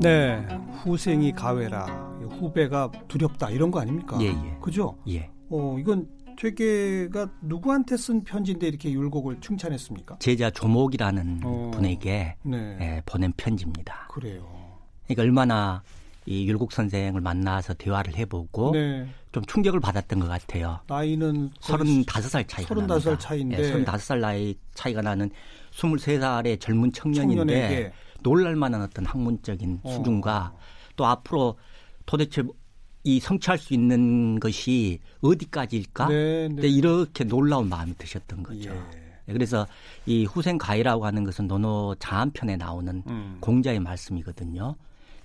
네, 0.00 0.48
후생이 0.82 1.30
가외라. 1.30 1.86
후배가 2.30 2.90
두렵다 3.06 3.50
이런 3.50 3.70
거 3.70 3.78
아닙니까? 3.78 4.18
예, 4.20 4.26
예. 4.26 4.58
그죠? 4.60 4.96
예. 5.06 5.30
어, 5.48 5.76
이건 5.78 6.08
퇴계가 6.40 7.28
누구한테 7.42 7.98
쓴 7.98 8.24
편지인데 8.24 8.66
이렇게 8.66 8.90
율곡을 8.90 9.40
칭찬했습니까? 9.42 10.16
제자 10.20 10.50
조목이라는 10.50 11.40
어, 11.44 11.70
분에게 11.74 12.36
네. 12.42 12.78
예, 12.80 13.02
보낸 13.04 13.30
편지입니다. 13.36 14.08
그래요. 14.08 14.48
그러니까 15.04 15.22
얼마나 15.22 15.82
이 16.24 16.48
율곡 16.48 16.72
선생을 16.72 17.20
만나서 17.20 17.74
대화를 17.74 18.16
해보고 18.16 18.72
네. 18.72 19.06
좀 19.32 19.44
충격을 19.44 19.80
받았던 19.80 20.18
것 20.20 20.28
같아요. 20.28 20.80
나이는 20.86 21.50
35살 21.60 22.48
차이가 22.48 22.74
35살 22.74 23.20
차이인데 23.20 23.62
예, 23.62 23.84
35살 23.84 24.20
나이 24.20 24.54
차이가 24.72 25.02
나는 25.02 25.30
23살의 25.72 26.58
젊은 26.58 26.90
청년인데 26.90 27.36
청년에게. 27.36 27.92
놀랄 28.22 28.56
만한 28.56 28.80
어떤 28.80 29.04
학문적인 29.04 29.80
어. 29.82 29.90
수준과 29.90 30.54
또 30.96 31.04
앞으로 31.04 31.58
도대체 32.06 32.42
이 33.04 33.20
성취할 33.20 33.58
수 33.58 33.74
있는 33.74 34.38
것이 34.40 34.98
어디까지일까? 35.20 36.08
네, 36.08 36.48
네. 36.48 36.68
이렇게 36.68 37.24
놀라운 37.24 37.68
마음이 37.68 37.94
드셨던 37.96 38.42
거죠. 38.42 38.70
예. 38.70 38.74
네, 39.26 39.32
그래서 39.32 39.66
이 40.06 40.24
후생 40.24 40.58
가이라고 40.58 41.06
하는 41.06 41.24
것은 41.24 41.46
노노 41.46 41.96
자한편에 41.98 42.56
나오는 42.56 43.02
음. 43.06 43.36
공자의 43.40 43.80
말씀이거든요. 43.80 44.76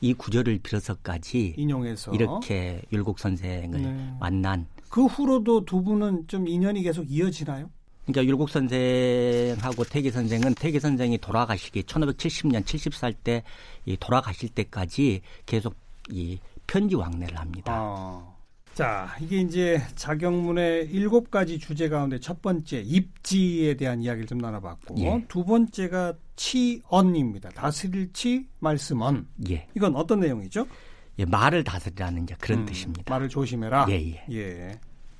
이 0.01 0.13
구절을 0.13 0.59
빌어서까지 0.59 1.55
인용해서 1.57 2.13
이렇게 2.13 2.81
율곡 2.91 3.19
선생을 3.19 3.81
네. 3.81 4.13
만난 4.19 4.67
그 4.89 5.05
후로도 5.05 5.65
두 5.65 5.81
분은 5.81 6.27
좀 6.27 6.47
인연이 6.47 6.83
계속 6.83 7.09
이어지나요? 7.09 7.69
그러니까 8.05 8.25
율곡 8.29 8.49
선생하고 8.49 9.83
태계 9.85 10.11
선생은 10.11 10.53
태계 10.55 10.79
선생이 10.79 11.17
돌아가시기 11.17 11.83
1570년 11.83 12.63
70살 12.63 13.15
때 13.23 13.43
이 13.85 13.95
돌아가실 13.99 14.49
때까지 14.49 15.21
계속 15.45 15.75
이 16.09 16.39
편지 16.67 16.95
왕래를 16.95 17.37
합니다. 17.37 17.73
아. 17.75 18.35
자, 18.73 19.15
이게 19.21 19.39
이제 19.39 19.81
자경문의 19.95 20.89
일곱 20.91 21.31
가지 21.31 21.57
주제 21.59 21.87
가운데 21.87 22.19
첫 22.19 22.41
번째 22.41 22.81
입지에 22.81 23.75
대한 23.75 24.01
이야기를 24.01 24.27
좀 24.27 24.37
나눠봤고 24.39 24.95
예. 24.97 25.23
두 25.29 25.45
번째가 25.45 26.13
치언입니다. 26.35 27.51
다스릴 27.51 28.11
치, 28.11 28.45
말씀언. 28.59 29.27
예. 29.49 29.65
이건 29.75 29.95
어떤 29.95 30.19
내용이죠? 30.19 30.67
예, 31.19 31.23
말을 31.23 31.63
다스리라는 31.63 32.23
이제 32.23 32.35
그런 32.37 32.59
음, 32.59 32.65
뜻입니다. 32.65 33.03
말을 33.13 33.29
조심해라. 33.29 33.85
예, 33.91 33.93
예. 33.93 34.25
예. 34.29 34.79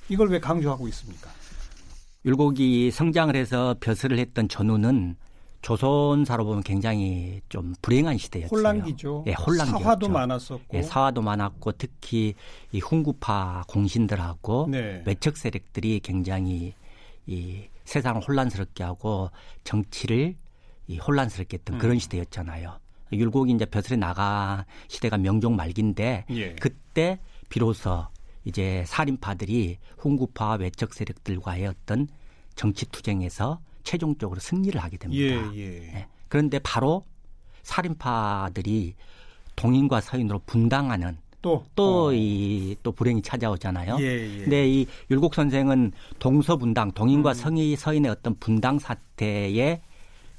이걸 0.09 0.29
왜 0.29 0.39
강조하고 0.41 0.89
있습니까? 0.89 1.29
율곡이 2.25 2.91
성장을 2.91 3.33
해서 3.37 3.77
벼슬을 3.79 4.19
했던 4.19 4.49
전후는 4.49 5.15
조선사로 5.65 6.45
보면 6.45 6.62
굉장히 6.62 7.41
좀 7.50 7.74
불행한 7.81 8.19
시대였어요. 8.19 8.55
혼란기죠. 8.55 9.24
예, 9.25 9.34
혼란기였죠. 9.34 9.84
사화도 9.84 10.10
많았었고. 10.10 10.77
예, 10.77 10.84
사화도 10.84 11.24
많았고 11.24 11.72
특히 11.72 12.36
이 12.72 12.79
훈구파 12.79 13.63
공신들하고 13.67 14.67
네. 14.69 15.01
외척 15.07 15.38
세력들이 15.38 16.01
굉장히 16.01 16.75
이 17.25 17.63
세상을 17.84 18.22
혼란스럽게 18.22 18.84
하고 18.84 19.31
정치를 19.63 20.36
이 20.86 21.00
혼란스럽게 21.00 21.57
했던 21.57 21.77
음. 21.77 21.79
그런 21.79 21.98
시대였잖아요. 21.98 22.79
율곡이 23.12 23.51
이제 23.51 23.65
벼슬에 23.65 23.98
나가 23.98 24.67
시대가 24.88 25.17
명종 25.17 25.55
말기인데 25.55 26.25
예. 26.29 26.53
그때 26.62 27.19
비로소 27.50 28.05
이제 28.43 28.84
살인파들이 28.86 29.79
훈구파 29.98 30.57
외척 30.60 30.93
세력들과의 30.93 31.65
어떤 31.65 32.07
정치 32.53 32.86
투쟁에서 32.86 33.62
최종적으로 33.86 34.39
승리를 34.42 34.82
하게 34.82 34.98
됩니다. 34.98 35.24
예, 35.24 35.58
예. 35.58 35.94
예. 35.94 36.08
그런데 36.27 36.60
바로 36.60 37.06
살인파들이 37.63 38.96
동인과 39.56 40.01
서인으로 40.01 40.42
분당하는 40.46 41.18
또또 41.42 42.08
어. 42.08 42.13
이또 42.13 42.92
불행이 42.92 43.22
찾아오잖아요. 43.22 43.98
예, 44.00 44.04
예. 44.04 44.38
근데 44.42 44.68
이 44.68 44.88
율곡 45.12 45.36
선생은 45.36 45.92
동서 46.18 46.58
분당, 46.58 46.92
동인과 46.92 47.32
음. 47.32 47.34
성의 47.34 47.75
서인의 47.75 48.10
어떤 48.12 48.36
분당 48.39 48.80
사태의 48.80 49.82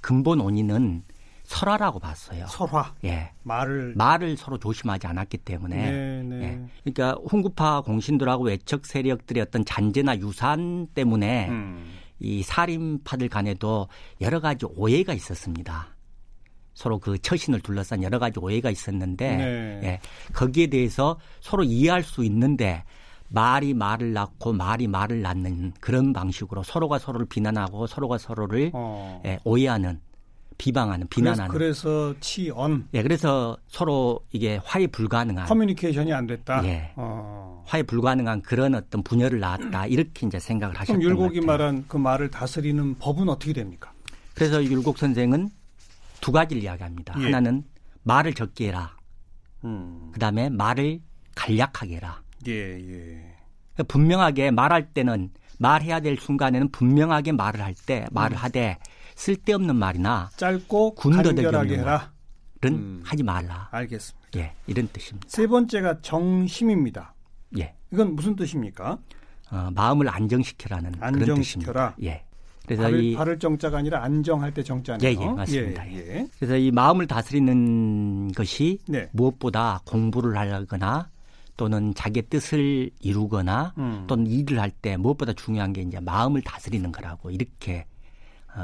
근본 0.00 0.41
원인은 0.41 1.05
설화라고 1.45 2.00
봤어요. 2.00 2.47
설화 2.49 2.93
예. 3.05 3.31
말을 3.45 3.95
말을 3.97 4.37
서로 4.37 4.59
조심하지 4.59 5.07
않았기 5.07 5.38
때문에 5.38 5.76
네, 5.76 6.23
네. 6.25 6.43
예. 6.43 6.61
그러니까 6.83 7.21
훈구파 7.29 7.83
공신들하고 7.83 8.45
외척 8.45 8.85
세력들의 8.85 9.41
어떤 9.43 9.65
잔재나 9.65 10.19
유산 10.19 10.88
때문에 10.88 11.49
음. 11.49 11.87
이 12.18 12.42
살인파들 12.42 13.28
간에도 13.28 13.88
여러 14.20 14.40
가지 14.40 14.66
오해가 14.66 15.12
있었습니다. 15.14 15.96
서로 16.75 16.99
그 16.99 17.18
처신을 17.18 17.61
둘러싼 17.61 18.02
여러 18.02 18.18
가지 18.18 18.38
오해가 18.38 18.70
있었는데 18.70 19.37
네. 19.37 19.80
예, 19.82 20.00
거기에 20.35 20.66
대해서 20.66 21.18
서로 21.40 21.64
이해할 21.64 22.02
수 22.02 22.23
있는데 22.25 22.85
말이 23.28 23.75
말을 23.75 24.12
낳고 24.12 24.52
말이 24.52 24.87
말을 24.87 25.23
낳는 25.23 25.73
그런 25.80 26.12
방식으로 26.12 26.62
서로가 26.62 26.99
서로를 26.99 27.26
비난하고 27.26 27.87
서로가 27.87 28.18
서로를 28.18 28.70
어. 28.75 29.23
예, 29.25 29.38
오해하는 29.44 30.00
비방하는 30.58 31.06
비난하는 31.08 31.48
그래서, 31.48 31.88
그래서 31.88 32.20
치언 32.20 32.88
예, 32.94 33.02
그래서 33.02 33.56
서로 33.68 34.20
이게 34.32 34.58
화해 34.64 34.86
불가능한 34.86 35.46
커뮤니케이션이 35.46 36.12
안 36.12 36.26
됐다. 36.26 36.64
예. 36.64 36.92
어. 36.96 37.62
화해 37.66 37.82
불가능한 37.82 38.42
그런 38.42 38.75
어떤 38.75 39.02
분열을 39.02 39.40
낳았다 39.40 39.86
이렇게 39.86 40.26
이제 40.26 40.38
생각을 40.38 40.75
하셨던 40.76 41.00
그럼 41.00 41.16
것 41.16 41.22
율곡이. 41.25 41.40
말한 41.46 41.84
그 41.88 41.96
말을 41.96 42.30
다스리는 42.30 42.98
법은 42.98 43.28
어떻게 43.28 43.52
됩니까? 43.52 43.92
그래서 44.34 44.62
율곡 44.64 44.98
선생은 44.98 45.50
두 46.20 46.32
가지를 46.32 46.62
이야기합니다. 46.62 47.14
예. 47.20 47.25
하나는 47.25 47.64
말을 48.02 48.34
적게 48.34 48.68
해라. 48.68 48.96
음. 49.64 50.10
그다음에 50.12 50.48
말을 50.50 51.00
간략하게 51.34 51.96
해라. 51.96 52.22
예, 52.46 52.52
예. 52.52 53.36
분명하게 53.88 54.52
말할 54.52 54.92
때는 54.94 55.30
말해야 55.58 56.00
될 56.00 56.16
순간에는 56.18 56.70
분명하게 56.70 57.32
말을 57.32 57.60
할 57.62 57.75
때 57.86 58.06
말을 58.10 58.36
하되 58.36 58.78
쓸데없는 59.16 59.75
말이나 59.75 60.30
짧고 60.36 60.95
군더더기 60.95 61.75
해라. 61.75 62.12
는 62.62 62.73
음. 62.73 63.00
하지 63.04 63.23
말라. 63.23 63.69
알겠습니다. 63.71 64.28
예, 64.36 64.52
이런 64.67 64.88
뜻입니다. 64.93 65.26
세 65.28 65.47
번째가 65.47 66.00
정심입니다. 66.00 67.14
예. 67.58 67.75
이건 67.93 68.14
무슨 68.17 68.34
뜻입니까? 68.34 68.99
어, 69.50 69.69
마음을 69.75 70.08
안정시켜라는 70.08 70.93
그런 70.93 71.14
안정시켜라. 71.14 71.95
뜻입니다. 71.95 72.14
예. 72.14 72.23
그래서 72.64 72.82
발을, 72.82 73.04
이 73.04 73.14
발을 73.14 73.38
정자가 73.38 73.78
아니라 73.78 74.02
안정할 74.02 74.52
때 74.54 74.62
정자네요. 74.62 75.08
예, 75.08 75.12
예, 75.23 75.26
맞습니다. 75.28 75.93
예, 75.93 75.97
예. 75.97 76.28
그래서 76.38 76.56
이 76.56 76.71
마음을 76.71 77.06
다스리는 77.06 78.32
것이 78.32 78.78
네. 78.88 79.08
무엇보다 79.12 79.82
공부를 79.84 80.36
하거나 80.36 81.08
또는 81.56 81.95
자기의 81.95 82.25
뜻을 82.28 82.91
이루거나 83.00 83.75
음. 83.78 84.04
또는 84.06 84.26
일을 84.26 84.58
할 84.60 84.71
때 84.71 84.97
무엇보다 84.97 85.32
중요한 85.34 85.73
게 85.73 85.82
이제 85.82 86.00
마음을 86.00 86.41
다스리는 86.43 86.91
거라고 86.91 87.30
이렇게 87.30 87.80
어, 87.80 87.96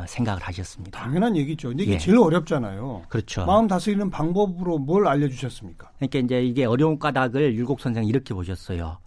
생각을 0.07 0.42
하셨습니다. 0.42 1.00
당연한 1.00 1.37
얘기죠. 1.37 1.68
근데 1.68 1.85
이게 1.85 1.94
예. 1.94 1.98
제일 1.98 2.18
어렵잖아요. 2.18 3.02
그렇죠. 3.09 3.44
마음 3.44 3.66
다스리는 3.66 4.09
방법으로 4.11 4.78
뭘 4.78 5.07
알려주셨습니까? 5.07 5.90
그러니까 5.98 6.18
이제 6.18 6.44
이게 6.44 6.64
어려운 6.64 6.98
까닭을 6.98 7.55
율곡 7.55 7.81
선생 7.81 8.05
이렇게 8.05 8.33
보셨어요. 8.35 8.98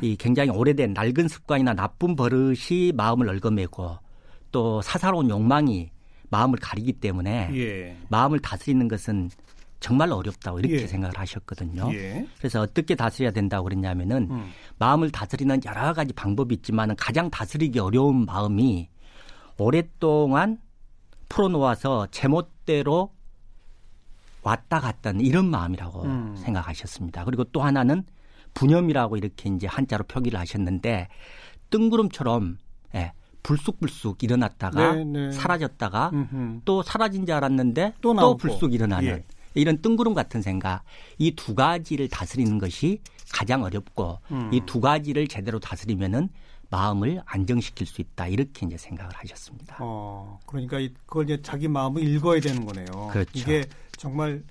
이 0.00 0.16
굉장히 0.16 0.50
오래된 0.50 0.92
낡은 0.92 1.28
습관이나 1.28 1.74
나쁜 1.74 2.14
버릇이 2.14 2.92
마음을 2.94 3.28
얽어매고 3.28 3.98
또 4.52 4.80
사사로운 4.82 5.28
욕망이 5.28 5.90
마음을 6.30 6.58
가리기 6.60 6.94
때문에 6.94 7.50
예. 7.54 7.96
마음을 8.08 8.38
다스리는 8.38 8.86
것은 8.86 9.30
정말 9.80 10.12
어렵다고 10.12 10.58
이렇게 10.60 10.82
예. 10.82 10.86
생각을 10.86 11.18
하셨거든요. 11.18 11.90
예. 11.94 12.26
그래서 12.38 12.60
어떻게 12.60 12.94
다스려야 12.94 13.30
된다고 13.30 13.64
그랬냐면은 13.64 14.28
음. 14.30 14.50
마음을 14.78 15.10
다스리는 15.10 15.60
여러 15.64 15.92
가지 15.92 16.12
방법이 16.12 16.54
있지만 16.56 16.94
가장 16.96 17.30
다스리기 17.30 17.78
어려운 17.78 18.24
마음이 18.24 18.88
오랫동안 19.58 20.58
풀어놓아서 21.28 22.06
제멋대로 22.10 23.10
왔다 24.42 24.80
갔다 24.80 25.12
는 25.12 25.20
이런 25.20 25.50
마음이라고 25.50 26.02
음. 26.04 26.36
생각하셨습니다. 26.36 27.24
그리고 27.24 27.44
또 27.44 27.60
하나는 27.62 28.04
분염이라고 28.54 29.16
이렇게 29.16 29.50
이제 29.50 29.66
한자로 29.66 30.04
표기를 30.04 30.38
하셨는데 30.38 31.08
뜬구름처럼 31.70 32.58
예, 32.94 33.12
불쑥불쑥 33.42 34.22
일어났다가 34.22 34.94
네, 34.94 35.04
네. 35.04 35.32
사라졌다가 35.32 36.10
음흠. 36.12 36.60
또 36.64 36.82
사라진 36.82 37.26
줄 37.26 37.34
알았는데 37.34 37.94
또 38.00 38.14
또. 38.14 38.36
불쑥 38.36 38.72
일어나는 38.72 39.08
예. 39.08 39.24
이런 39.54 39.82
뜬구름 39.82 40.14
같은 40.14 40.40
생각 40.40 40.82
이 41.18 41.32
두 41.34 41.54
가지를 41.54 42.08
다스리는 42.08 42.58
것이 42.58 43.00
가장 43.32 43.62
어렵고 43.62 44.18
음. 44.30 44.50
이두 44.52 44.80
가지를 44.80 45.28
제대로 45.28 45.58
다스리면은 45.58 46.30
마음을 46.70 47.22
안정시킬 47.24 47.86
수 47.86 48.00
있다 48.00 48.26
이렇게 48.28 48.66
이제 48.66 48.76
생각을 48.76 49.10
하셨습니다. 49.14 49.76
어, 49.80 50.38
그러니까 50.46 50.78
이- 50.78 50.92
그걸 51.06 51.24
이제 51.24 51.40
자기 51.42 51.66
마음을 51.68 52.02
읽어야 52.06 52.40
되는 52.40 52.64
거네요. 52.66 53.08
그렇죠. 53.10 53.30
이게 53.34 53.64
정말 53.96 54.42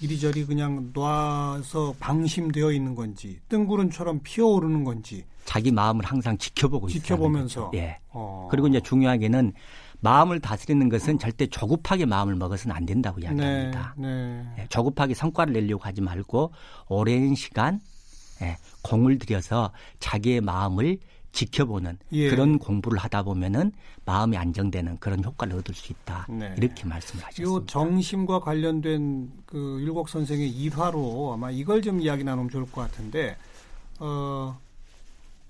이리저리 0.00 0.44
그냥 0.46 0.90
놔서 0.92 1.96
방심되어 1.98 2.70
있는 2.72 2.94
건지 2.94 3.40
뜬구름처럼 3.48 4.20
피어오르는 4.22 4.84
건지 4.84 5.24
자기 5.44 5.70
마음을 5.72 6.04
항상 6.04 6.36
지켜보고 6.38 6.88
지켜보면서. 6.88 7.70
예. 7.74 7.98
어. 8.10 8.48
그리고 8.50 8.68
이제 8.68 8.80
중요하게는 8.80 9.52
마음을 10.00 10.40
다스리는 10.40 10.88
것은 10.90 11.18
절대 11.18 11.46
조급하게 11.46 12.04
마음을 12.04 12.36
먹어서는 12.36 12.76
안 12.76 12.84
된다고 12.84 13.18
네, 13.18 13.26
이야기합니다. 13.26 13.94
네. 13.96 14.44
예, 14.58 14.66
조급하게 14.68 15.14
성과를 15.14 15.54
내려고 15.54 15.82
하지 15.84 16.00
말고 16.02 16.52
오랜 16.88 17.34
시간 17.34 17.80
예, 18.42 18.58
공을 18.82 19.18
들여서 19.18 19.72
자기의 19.98 20.42
마음을 20.42 20.98
지켜보는 21.36 21.98
예. 22.12 22.30
그런 22.30 22.58
공부를 22.58 22.98
하다 22.98 23.22
보면은 23.24 23.70
마음이 24.06 24.36
안정되는 24.36 24.98
그런 24.98 25.22
효과를 25.22 25.54
얻을 25.58 25.74
수 25.74 25.92
있다. 25.92 26.26
네. 26.30 26.54
이렇게 26.56 26.84
말씀을 26.86 27.22
요 27.22 27.26
하셨습니다. 27.26 27.66
정심과 27.72 28.40
관련된 28.40 29.30
그 29.44 29.78
율곡 29.82 30.08
선생의 30.08 30.48
일화로 30.50 31.34
아마 31.34 31.50
이걸 31.50 31.82
좀 31.82 32.00
이야기 32.00 32.24
나누면 32.24 32.48
좋을 32.50 32.64
것 32.72 32.80
같은데 32.80 33.36
어 34.00 34.58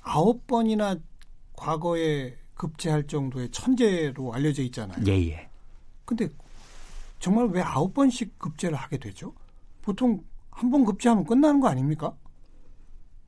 아홉 0.02 0.46
번이나 0.46 0.96
과거에 1.54 2.36
급제할 2.54 3.06
정도의 3.06 3.50
천재로 3.50 4.34
알려져 4.34 4.62
있잖아요. 4.64 4.98
예, 5.06 5.12
예. 5.30 5.48
근데 6.04 6.28
정말 7.20 7.46
왜 7.46 7.62
아홉 7.62 7.94
번씩 7.94 8.38
급제를 8.38 8.76
하게 8.76 8.98
되죠? 8.98 9.32
보통 9.82 10.22
한 10.50 10.70
번 10.70 10.84
급제하면 10.84 11.24
끝나는 11.24 11.60
거 11.60 11.68
아닙니까? 11.68 12.14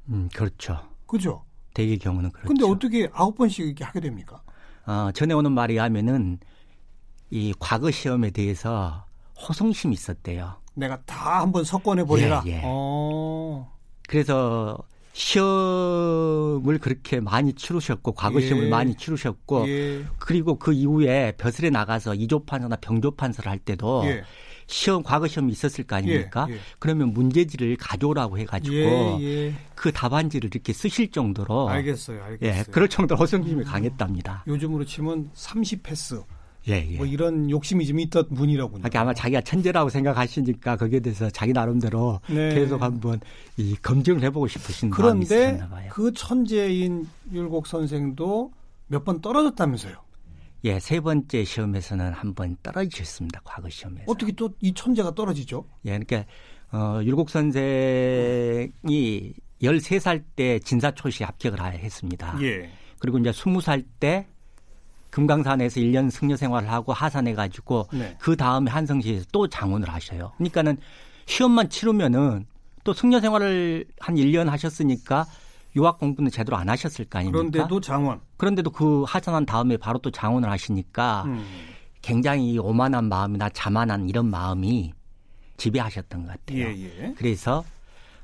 음, 0.08 0.28
그렇죠. 0.34 0.80
그죠? 1.06 1.44
대개 1.78 1.96
경우는 1.96 2.30
그렇죠. 2.32 2.48
근데 2.48 2.64
어떻게 2.64 3.08
아홉 3.12 3.36
번씩 3.36 3.64
이렇게 3.64 3.84
하게 3.84 4.00
됩니까? 4.00 4.42
어, 4.84 5.10
전해오는 5.14 5.52
말이 5.52 5.78
하면은 5.78 6.40
이 7.30 7.54
과거 7.60 7.92
시험에 7.92 8.30
대해서 8.30 9.04
호성심이 9.40 9.94
있었대요. 9.94 10.56
내가 10.74 11.00
다 11.02 11.40
한번 11.40 11.62
석권해 11.62 12.04
버리라. 12.04 12.42
예, 12.46 12.50
예. 12.50 12.62
어. 12.64 13.72
그래서 14.08 14.76
시험을 15.12 16.78
그렇게 16.80 17.20
많이 17.20 17.52
치르셨고 17.52 18.12
과거 18.12 18.42
예. 18.42 18.46
시험을 18.46 18.70
많이 18.70 18.96
치르셨고 18.96 19.68
예. 19.68 20.04
그리고 20.18 20.58
그 20.58 20.72
이후에 20.72 21.34
벼슬에 21.38 21.70
나가서 21.70 22.16
이조 22.16 22.44
판서나 22.44 22.74
병조 22.76 23.12
판서를 23.12 23.52
할 23.52 23.58
때도 23.60 24.02
예. 24.06 24.24
시험 24.68 25.02
과거 25.02 25.26
시험이 25.26 25.50
있었을 25.52 25.84
거 25.84 25.96
아닙니까? 25.96 26.46
예, 26.48 26.54
예. 26.54 26.58
그러면 26.78 27.12
문제지를 27.12 27.76
가져오라고 27.76 28.38
해가지고 28.38 28.74
예, 28.74 29.18
예. 29.20 29.54
그 29.74 29.90
답안지를 29.90 30.50
이렇게 30.52 30.72
쓰실 30.72 31.10
정도로 31.10 31.68
알겠어요, 31.68 32.22
알겠어요. 32.22 32.58
예, 32.60 32.64
그럴 32.70 32.88
정도로 32.88 33.18
허송심이 33.18 33.64
강했답니다. 33.64 34.44
요즘으로 34.46 34.84
치면 34.84 35.30
30 35.32 35.82
패스 35.82 36.22
예, 36.68 36.86
예. 36.92 36.96
뭐 36.98 37.06
이런 37.06 37.48
욕심이 37.48 37.86
좀 37.86 37.98
있던. 38.00 38.28
그러니까 38.28 39.00
아마 39.00 39.14
자기가 39.14 39.40
천재라고 39.40 39.88
생각하시니까 39.88 40.76
거기에 40.76 41.00
대해서 41.00 41.30
자기 41.30 41.54
나름대로 41.54 42.20
네. 42.28 42.54
계속 42.54 42.82
한번 42.82 43.20
이 43.56 43.74
검증을 43.76 44.22
해보고 44.24 44.48
싶으신 44.48 44.90
마음이 44.90 45.24
그런데. 45.26 45.66
그 45.90 46.12
천재인 46.12 47.08
율곡 47.32 47.66
선생도 47.66 48.52
몇 48.88 49.04
번 49.04 49.20
떨어졌다면서요. 49.22 49.94
예, 50.64 50.80
세 50.80 51.00
번째 51.00 51.44
시험에서는 51.44 52.12
한 52.12 52.34
번 52.34 52.56
떨어지셨습니다. 52.62 53.40
과거 53.44 53.68
시험에서. 53.68 54.04
어떻게 54.10 54.32
또 54.32 54.50
이 54.60 54.72
천재가 54.74 55.14
떨어지죠? 55.14 55.64
예, 55.84 55.98
그러니까 55.98 56.24
어, 56.72 57.00
율곡 57.02 57.30
선생이 57.30 59.34
13살 59.62 60.24
때 60.36 60.58
진사초시 60.60 61.24
합격을 61.24 61.60
했습니다. 61.74 62.36
예. 62.42 62.70
그리고 62.98 63.18
이제 63.18 63.30
20살 63.30 63.84
때 64.00 64.26
금강산에서 65.10 65.80
1년 65.80 66.10
승려 66.10 66.36
생활을 66.36 66.70
하고 66.70 66.92
하산해 66.92 67.34
가지고 67.34 67.86
네. 67.92 68.16
그 68.20 68.36
다음에 68.36 68.70
한성시에서 68.70 69.26
또 69.32 69.48
장원을 69.48 69.88
하셔요. 69.88 70.32
그러니까는 70.36 70.76
시험만 71.26 71.70
치르면은 71.70 72.46
또 72.84 72.92
승려 72.92 73.20
생활을 73.20 73.86
한 74.00 74.16
1년 74.16 74.46
하셨으니까 74.46 75.26
유학 75.78 75.98
공부는 75.98 76.30
제대로 76.30 76.56
안 76.56 76.68
하셨을 76.68 77.04
거 77.04 77.20
아닙니까? 77.20 77.38
그런데도 77.38 77.80
장원. 77.80 78.20
그런데도 78.36 78.70
그 78.70 79.04
하산한 79.04 79.46
다음에 79.46 79.76
바로 79.76 79.98
또 80.00 80.10
장원을 80.10 80.50
하시니까 80.50 81.22
음. 81.26 81.46
굉장히 82.02 82.58
오만한 82.58 83.08
마음이나 83.08 83.48
자만한 83.50 84.08
이런 84.08 84.26
마음이 84.28 84.92
지배하셨던 85.56 86.24
것 86.24 86.28
같아요. 86.32 86.64
예, 86.64 86.82
예. 86.82 87.14
그래서 87.16 87.64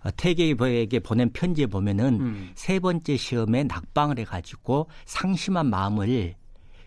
어, 0.03 0.11
태계에게 0.17 0.99
보낸 1.01 1.31
편지에 1.33 1.67
보면은 1.67 2.21
음. 2.21 2.51
세 2.57 2.81
번째 2.81 3.17
시험에 3.17 3.65
낙방을 3.65 4.19
해가지고 4.19 4.89
상심한 5.05 5.67
마음을 5.67 6.35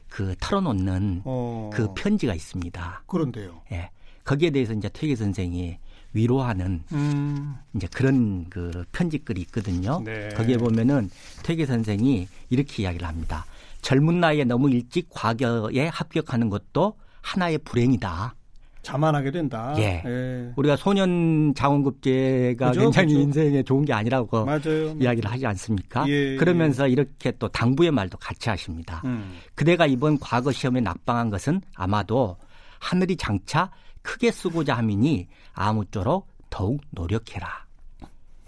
그 0.09 0.35
털어놓는 0.39 1.21
어. 1.25 1.69
그 1.73 1.93
편지가 1.93 2.33
있습니다. 2.33 3.03
그런데요. 3.07 3.61
예. 3.71 3.89
거기에 4.25 4.49
대해서 4.49 4.73
이제 4.73 4.89
퇴계 4.89 5.15
선생이 5.15 5.77
위로하는 6.17 6.83
음. 6.91 7.55
이제 7.75 7.87
그런 7.93 8.49
그 8.49 8.83
편지글이 8.91 9.39
있거든요. 9.41 10.01
네. 10.03 10.29
거기에 10.29 10.57
보면은 10.57 11.09
퇴계 11.43 11.65
선생이 11.65 12.27
이렇게 12.49 12.83
이야기를 12.83 13.07
합니다. 13.07 13.45
젊은 13.81 14.19
나이에 14.19 14.43
너무 14.43 14.69
일찍 14.69 15.07
과거에 15.09 15.87
합격하는 15.87 16.49
것도 16.49 16.93
하나의 17.21 17.59
불행이다. 17.59 18.33
자만하게 18.81 19.31
된다. 19.31 19.75
예. 19.77 20.01
예. 20.05 20.53
우리가 20.55 20.77
소년 20.77 21.53
장원급제가 21.53 22.69
그죠, 22.69 22.81
굉장히 22.81 23.07
그죠. 23.09 23.19
인생에 23.19 23.63
좋은 23.63 23.83
게 23.83 23.91
아니라고 23.91 24.45
맞아요. 24.45 24.95
이야기를 24.99 25.29
하지 25.29 25.45
않습니까? 25.45 26.07
예, 26.07 26.37
그러면서 26.37 26.87
이렇게 26.87 27.33
또 27.37 27.49
당부의 27.49 27.91
말도 27.91 28.17
같이 28.17 28.49
하십니다. 28.49 29.01
음. 29.03 29.39
그대가 29.55 29.85
이번 29.85 30.17
과거 30.19 30.53
시험에 30.53 30.79
낙방한 30.79 31.29
것은 31.29 31.61
아마도 31.75 32.37
하늘이 32.79 33.17
장차 33.17 33.69
크게 34.07 34.31
쓰고자 34.31 34.77
함이니 34.77 35.27
아무쪼록 35.51 36.29
더욱 36.49 36.79
노력해라. 36.91 37.67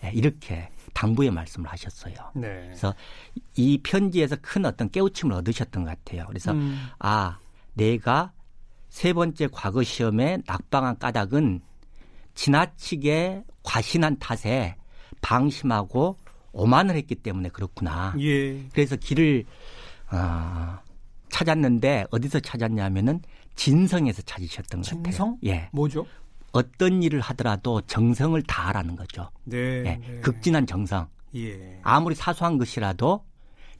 예, 0.06 0.12
이렇게 0.13 0.69
당부의 0.93 1.32
말씀을 1.32 1.69
하셨어요. 1.69 2.13
네. 2.34 2.48
그래서 2.67 2.95
이 3.58 3.78
편지에서 3.84 4.38
큰 4.41 4.63
어떤 4.63 4.89
깨우침을 4.89 5.34
얻으셨던 5.34 5.84
것 5.84 5.89
같아요. 5.89 6.26
그래서 6.28 6.54
음. 6.54 6.88
아 6.98 7.39
내가 7.74 8.32
세 8.88 9.12
번째 9.12 9.50
과거 9.52 9.84
시험에 9.84 10.38
낙방한 10.48 10.98
까닭은 10.98 11.60
지나치게 12.36 13.43
과신한 13.63 14.17
탓에 14.19 14.78
방심하고 15.22 16.15
오만을 16.54 16.95
했기 16.95 17.15
때문에 17.15 17.50
그렇구나. 17.50 18.15
예. 18.19 18.65
그래서 18.69 18.95
길을 18.95 19.43
어, 20.13 20.80
찾았는데 21.30 22.06
어디서 22.12 22.39
찾았냐면은 22.39 23.22
진성에서 23.60 24.22
찾으셨던 24.22 24.82
것 24.82 24.89
같아요. 24.89 25.04
진성? 25.04 25.38
예. 25.43 25.67
뭐죠? 25.74 26.06
어떤 26.54 27.04
일을 27.04 27.19
하더라도 27.19 27.82
정성을 27.82 28.41
다하라는 28.43 28.95
거죠. 28.95 29.30
네. 29.43 29.58
예. 29.58 29.82
네. 29.84 30.19
극진한 30.22 30.65
정성. 30.65 31.10
예. 31.36 31.82
아무리 31.84 32.15
사소한 32.15 32.58
것이라도 32.58 33.26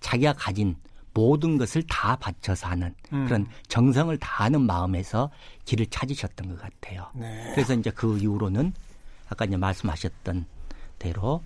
자기가 0.02 0.34
가진 0.34 0.76
모든 1.14 1.58
것을 1.58 1.82
다 1.84 2.18
바쳐서 2.18 2.68
하는 2.68 2.94
음. 3.14 3.26
그런 3.26 3.48
정성을 3.70 4.16
다하는 4.18 4.62
마음에서 4.62 5.32
길을 5.64 5.86
찾으셨던 5.86 6.50
것 6.50 6.62
같아요. 6.62 7.10
네. 7.16 7.52
그래서 7.56 7.74
이제 7.74 7.90
그 7.90 8.18
이후로는 8.18 8.74
아까 9.30 9.46
이제 9.46 9.56
말씀하셨던 9.56 10.46
대로 11.00 11.42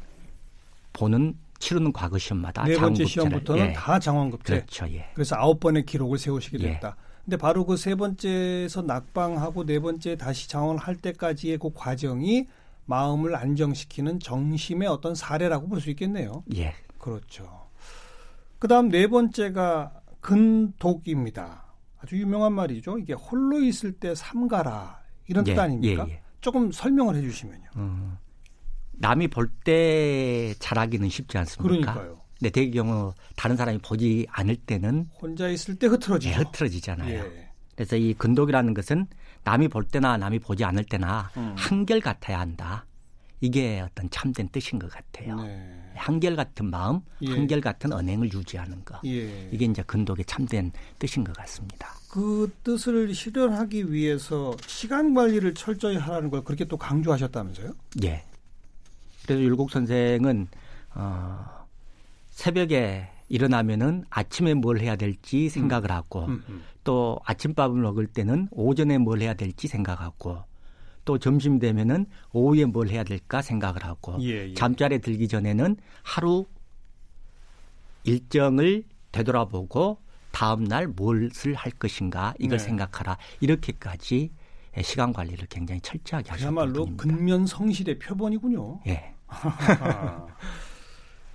보는 0.93 1.38
치르는 1.60 1.93
과거 1.93 2.17
시험마다 2.17 2.63
네 2.63 2.78
번째 2.78 3.06
시험부터는 3.06 3.67
예. 3.67 3.74
다 3.74 4.00
장원급제. 4.00 4.56
그렇죠. 4.56 4.91
예. 4.91 5.12
그래서 5.13 5.36
아홉 5.36 5.60
번의 5.60 5.86
기록을 5.86 6.17
세우시게 6.17 6.58
예. 6.62 6.74
됐다. 6.74 6.98
근데 7.25 7.38
바로 7.38 7.65
그 7.65 7.77
세 7.77 7.95
번째에서 7.95 8.81
낙방하고 8.81 9.65
네 9.65 9.79
번째 9.79 10.15
다시 10.17 10.49
장원할 10.49 10.97
때까지의 10.97 11.57
그 11.57 11.71
과정이 11.73 12.47
마음을 12.86 13.36
안정시키는 13.36 14.19
정심의 14.19 14.88
어떤 14.89 15.15
사례라고 15.15 15.67
볼 15.69 15.79
수 15.79 15.89
있겠네요. 15.91 16.43
예. 16.55 16.73
그렇죠. 16.97 17.67
그다음 18.59 18.89
네 18.89 19.07
번째가 19.07 20.01
근독입니다. 20.19 21.63
아주 22.01 22.17
유명한 22.17 22.51
말이죠. 22.53 22.97
이게 22.97 23.13
홀로 23.13 23.62
있을 23.62 23.93
때 23.93 24.13
삼가라 24.15 25.01
이런 25.27 25.43
뜻 25.45 25.51
예, 25.51 25.59
아닙니까? 25.59 26.05
예, 26.09 26.13
예. 26.13 26.21
조금 26.41 26.71
설명을 26.71 27.15
해주시면요. 27.15 27.69
어, 27.75 28.17
남이 28.93 29.29
볼 29.29 29.49
때 29.63 30.53
잘하기는 30.59 31.07
쉽지 31.09 31.38
않습니까? 31.38 31.93
그러니까요. 31.93 32.21
근데 32.43 32.49
대개 32.49 32.71
경우 32.71 33.13
다른 33.38 33.56
사람이 33.56 33.77
보지 33.77 34.27
않을 34.29 34.58
때는 34.58 35.08
혼자 35.21 35.47
있을 35.47 35.75
때 35.79 35.88
예, 35.88 35.91
흐트러지죠. 35.91 36.39
흐트러지잖아요. 36.41 37.23
예. 37.23 37.49
그래서 37.73 37.95
이 37.95 38.13
근독이라는 38.13 38.73
것은 38.73 39.08
남이 39.45 39.69
볼 39.69 39.86
때나 39.86 40.17
남이 40.17 40.39
보지 40.39 40.65
않을 40.65 40.84
때나 40.84 41.32
음. 41.38 41.56
한결 41.58 42.01
같아야 42.01 42.41
한다. 42.41 42.86
이게 43.39 43.79
어떤 43.79 44.10
참된 44.10 44.49
뜻인 44.49 44.77
것 44.77 44.91
같아요. 44.91 45.41
네. 45.41 45.93
한결 45.95 46.36
같은 46.36 46.69
마음, 46.69 46.99
예. 47.21 47.29
한결 47.29 47.62
같은 47.62 47.93
언행을 47.93 48.34
유지하는 48.34 48.84
것. 48.84 48.99
예. 49.06 49.49
이게 49.49 49.63
이제 49.63 49.82
근독의 49.82 50.25
참된 50.25 50.73
뜻인 50.99 51.23
것 51.23 51.34
같습니다. 51.38 51.93
그 52.10 52.53
뜻을 52.65 53.13
실현하기 53.13 53.93
위해서 53.93 54.53
시간 54.67 55.13
관리를 55.13 55.53
철저히 55.53 55.95
하라는 55.95 56.29
걸 56.29 56.43
그렇게 56.43 56.65
또 56.65 56.75
강조하셨다면서요? 56.75 57.71
예. 58.03 58.25
그래서 59.23 59.41
율곡 59.41 59.71
선생은 59.71 60.47
어, 60.95 61.62
새벽에 62.34 63.08
일어나면은 63.30 64.06
아침에 64.10 64.56
뭘 64.56 64.80
해야 64.80 64.96
될지 64.96 65.50
생각을 65.50 65.91
하고 65.91 66.26
음, 66.26 66.43
음. 66.50 66.63
또 66.84 67.19
아침밥을 67.26 67.80
먹을 67.80 68.08
때는 68.08 68.48
오전에 68.52 68.98
뭘 68.98 69.22
해야 69.22 69.36
될지 69.36 69.67
생각하고 69.67 70.43
또 71.06 71.19
점심 71.19 71.60
되면은 71.60 72.08
오후에 72.32 72.65
뭘 72.65 72.89
해야 72.89 73.04
될까 73.04 73.41
생각을 73.41 73.86
하고 73.86 74.17
예, 74.22 74.50
예. 74.50 74.54
잠자리에 74.56 74.98
들기 74.98 75.28
전에는 75.28 75.78
하루 76.02 76.46
일정을 78.04 78.84
되돌아보고 79.12 80.00
다음 80.32 80.63
날 80.63 80.88
무엇을 80.88 81.54
할 81.54 81.72
것인가 81.72 82.34
이걸 82.39 82.58
네. 82.58 82.63
생각하라 82.63 83.17
이렇게까지 83.41 84.32
시간 84.82 85.13
관리를 85.13 85.48
굉장히 85.50 85.80
철저하게 85.82 86.32
하셨던 86.32 86.56
그야말로 86.56 86.86
분입니다. 86.86 87.04
근면 87.04 87.46
성실의 87.46 88.00
표본이군요. 88.00 88.82
예, 88.88 89.13
아. 89.28 90.26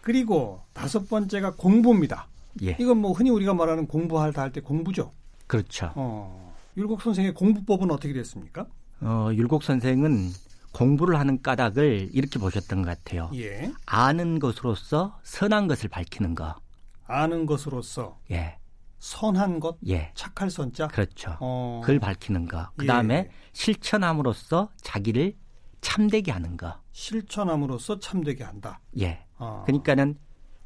그리고 0.08 0.62
다섯 0.72 1.06
번째가 1.06 1.56
공부입니다. 1.56 2.28
예, 2.62 2.74
이건 2.80 2.96
뭐 2.96 3.12
흔히 3.12 3.28
우리가 3.28 3.52
말하는 3.52 3.86
공부하다 3.86 4.40
할 4.40 4.52
때 4.52 4.62
공부죠. 4.62 5.12
그렇죠. 5.46 5.92
어. 5.96 6.54
율곡 6.78 7.02
선생의 7.02 7.34
공부법은 7.34 7.90
어떻게 7.90 8.14
됐습니까? 8.14 8.64
어, 9.02 9.28
율곡 9.34 9.62
선생은 9.62 10.30
공부를 10.72 11.18
하는 11.18 11.42
까닭을 11.42 12.08
이렇게 12.14 12.38
보셨던 12.38 12.80
것 12.80 12.88
같아요. 12.88 13.30
예. 13.34 13.70
아는 13.84 14.38
것으로서 14.38 15.18
선한 15.24 15.68
것을 15.68 15.90
밝히는 15.90 16.34
거. 16.34 16.54
아는 17.06 17.44
것으로서 17.44 18.18
예, 18.30 18.56
선한 19.00 19.60
것, 19.60 19.76
예, 19.88 20.10
착할 20.14 20.48
선자. 20.48 20.88
그렇죠. 20.88 21.36
어. 21.40 21.82
그걸 21.84 21.98
밝히는 21.98 22.48
거. 22.48 22.70
그 22.78 22.84
예. 22.84 22.86
다음에 22.86 23.28
실천함으로써 23.52 24.70
자기를 24.80 25.34
참되게 25.82 26.32
하는 26.32 26.56
거. 26.56 26.80
실천함으로써 26.92 27.98
참되게 27.98 28.42
한다. 28.42 28.80
예. 28.98 29.26
어. 29.38 29.62
그러니까는 29.66 30.16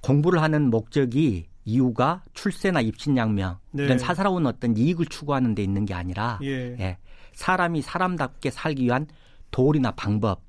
공부를 0.00 0.42
하는 0.42 0.70
목적이 0.70 1.46
이유가 1.64 2.22
출세나 2.34 2.80
입신 2.80 3.16
양명 3.16 3.58
네. 3.70 3.84
이런 3.84 3.98
사사로운 3.98 4.46
어떤 4.46 4.76
이익을 4.76 5.06
추구하는 5.06 5.54
데 5.54 5.62
있는 5.62 5.84
게 5.84 5.94
아니라 5.94 6.38
예. 6.42 6.76
예, 6.78 6.98
사람이 7.34 7.82
사람답게 7.82 8.50
살기 8.50 8.84
위한 8.84 9.06
도리나 9.52 9.92
방법 9.92 10.42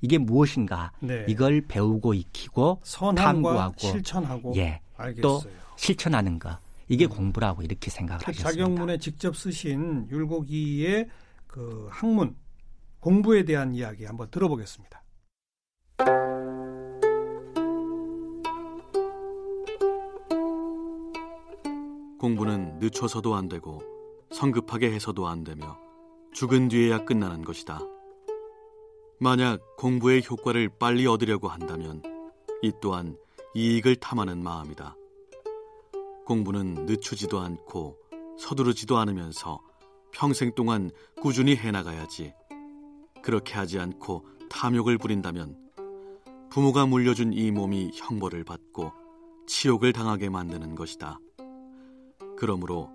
이게 0.00 0.16
무엇인가 0.18 0.92
네. 1.00 1.24
이걸 1.28 1.62
배우고 1.62 2.14
익히고 2.14 2.82
탐구하고 3.16 3.74
실천하고 3.78 4.54
예, 4.56 4.80
알겠어요. 4.96 5.22
또 5.22 5.40
실천하는 5.76 6.38
거 6.38 6.56
이게 6.88 7.06
음. 7.06 7.10
공부라고 7.10 7.62
이렇게 7.62 7.90
생각을 7.90 8.20
그 8.20 8.26
하셨습니다. 8.26 8.50
자격문에 8.50 8.98
직접 8.98 9.36
쓰신 9.36 10.08
율곡이의 10.10 11.08
그 11.46 11.88
학문 11.90 12.36
공부에 13.00 13.44
대한 13.44 13.74
이야기 13.74 14.04
한번 14.04 14.30
들어보겠습니다. 14.30 15.02
공부는 22.20 22.80
늦춰서도 22.80 23.34
안 23.34 23.48
되고 23.48 23.80
성급하게 24.30 24.92
해서도 24.92 25.26
안 25.26 25.42
되며 25.42 25.78
죽은 26.34 26.68
뒤에야 26.68 27.06
끝나는 27.06 27.42
것이다. 27.42 27.80
만약 29.18 29.60
공부의 29.78 30.22
효과를 30.28 30.68
빨리 30.78 31.06
얻으려고 31.06 31.48
한다면 31.48 32.02
이 32.60 32.72
또한 32.82 33.16
이익을 33.54 33.96
탐하는 33.96 34.42
마음이다. 34.42 34.94
공부는 36.26 36.84
늦추지도 36.84 37.40
않고 37.40 37.96
서두르지도 38.38 38.98
않으면서 38.98 39.58
평생 40.12 40.54
동안 40.54 40.90
꾸준히 41.22 41.56
해나가야지. 41.56 42.34
그렇게 43.22 43.54
하지 43.54 43.78
않고 43.78 44.26
탐욕을 44.50 44.98
부린다면 44.98 45.56
부모가 46.50 46.84
물려준 46.84 47.32
이 47.32 47.50
몸이 47.50 47.92
형벌을 47.94 48.44
받고 48.44 48.92
치욕을 49.46 49.94
당하게 49.94 50.28
만드는 50.28 50.74
것이다. 50.74 51.18
그러므로 52.40 52.90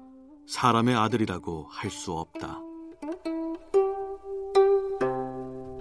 사람의 0.48 0.96
아들이라고 0.96 1.68
할 1.70 1.92
수 1.92 2.12
없다. 2.14 2.60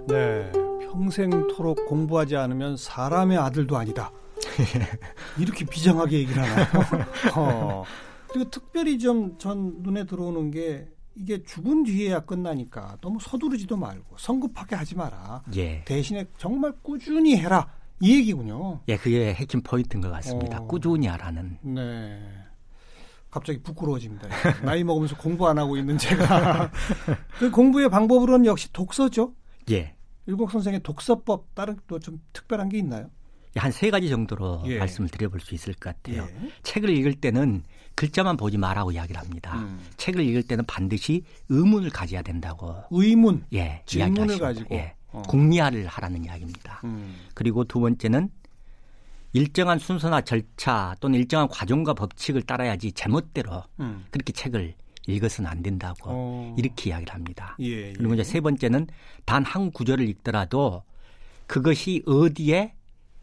네, 0.07 0.51
평생토록 0.91 1.87
공부하지 1.87 2.35
않으면 2.35 2.77
사람의 2.77 3.37
아들도 3.39 3.75
아니다. 3.75 4.11
이렇게 5.39 5.65
비장하게 5.65 6.19
얘기를 6.19 6.41
하나요? 6.43 6.65
어. 7.35 7.83
그리고 8.31 8.49
특별히 8.51 8.99
좀 8.99 9.37
전 9.39 9.77
눈에 9.81 10.05
들어오는 10.05 10.51
게 10.51 10.87
이게 11.15 11.41
죽은 11.43 11.83
뒤에야 11.83 12.19
끝나니까 12.21 12.97
너무 13.01 13.19
서두르지도 13.19 13.77
말고 13.77 14.15
성급하게 14.17 14.75
하지 14.75 14.95
마라. 14.95 15.41
예. 15.55 15.83
대신에 15.85 16.25
정말 16.37 16.73
꾸준히 16.83 17.37
해라. 17.37 17.67
이 18.01 18.15
얘기군요. 18.17 18.81
예, 18.89 18.97
그게 18.97 19.33
핵심 19.33 19.61
포인트인 19.63 20.01
것 20.01 20.11
같습니다. 20.11 20.59
어. 20.61 20.67
꾸준히 20.67 21.07
하라는. 21.07 21.57
네. 21.61 22.19
갑자기 23.35 23.61
부끄러워집니다. 23.61 24.29
나이 24.63 24.81
먹으면서 24.85 25.17
공부 25.17 25.45
안 25.49 25.57
하고 25.57 25.75
있는 25.75 25.97
제가. 25.97 26.71
그 27.37 27.51
공부의 27.51 27.89
방법으로는 27.89 28.45
역시 28.45 28.71
독서죠. 28.71 29.33
예. 29.71 29.93
일곡 30.25 30.51
선생의 30.51 30.79
독서법 30.83 31.53
다른 31.53 31.75
또 31.85 31.99
좀 31.99 32.21
특별한 32.31 32.69
게 32.69 32.77
있나요? 32.77 33.09
한 33.57 33.71
세 33.73 33.89
가지 33.89 34.07
정도로 34.07 34.63
예. 34.67 34.79
말씀을 34.79 35.09
드려볼 35.09 35.41
수 35.41 35.53
있을 35.53 35.73
것 35.73 35.93
같아요. 36.01 36.23
예. 36.23 36.49
책을 36.63 36.89
읽을 36.89 37.15
때는 37.15 37.63
글자만 37.95 38.37
보지 38.37 38.57
말라고 38.57 38.93
이야기를 38.93 39.19
합니다. 39.19 39.57
음. 39.59 39.81
책을 39.97 40.23
읽을 40.23 40.43
때는 40.43 40.63
반드시 40.65 41.23
의문을 41.49 41.89
가져야 41.89 42.21
된다고. 42.21 42.73
의문. 42.89 43.43
예. 43.53 43.81
질문을 43.85 44.39
가지고. 44.39 44.73
예. 44.75 44.95
어. 45.11 45.21
궁리화를 45.23 45.87
하라는 45.87 46.23
이야기입니다. 46.23 46.79
음. 46.85 47.15
그리고 47.33 47.65
두 47.65 47.81
번째는 47.81 48.29
일정한 49.35 49.79
순서나 49.79 50.21
절차 50.21 50.95
또는 51.01 51.19
일정한 51.19 51.49
과정과 51.49 51.93
법칙을 51.93 52.43
따라야지 52.43 52.93
제멋대로 52.93 53.63
음. 53.81 54.05
그렇게 54.09 54.31
책을 54.31 54.73
읽어서는 55.07 55.51
안 55.51 55.61
된다고 55.61 56.05
어. 56.05 56.55
이렇게 56.57 56.89
이야기를 56.91 57.13
합니다. 57.13 57.57
예, 57.59 57.89
예. 57.89 57.93
그리고 57.93 58.13
이제 58.13 58.23
세 58.23 58.39
번째는 58.39 58.87
단 59.25 59.43
한 59.43 59.71
구절을 59.71 60.07
읽더라도 60.07 60.83
그것이 61.47 62.01
어디에 62.07 62.75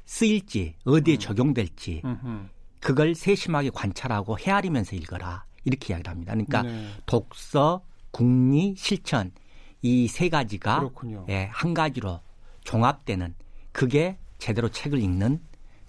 쓰일지 0.04 0.74
어디에 0.84 1.14
음. 1.14 1.18
적용될지 1.18 2.02
음흠. 2.04 2.46
그걸 2.80 3.14
세심하게 3.14 3.70
관찰하고 3.70 4.38
헤아리면서 4.38 4.94
읽어라 4.96 5.46
이렇게 5.64 5.94
이야기를 5.94 6.10
합니다. 6.10 6.32
그러니까 6.34 6.60
네. 6.62 6.88
독서, 7.06 7.82
국리, 8.10 8.74
실천 8.76 9.32
이 9.80 10.06
세 10.08 10.28
가지가 10.28 10.90
예, 11.30 11.48
한 11.50 11.72
가지로 11.72 12.20
종합되는 12.64 13.34
그게 13.72 14.18
제대로 14.38 14.68
책을 14.68 14.98
읽는 15.00 15.40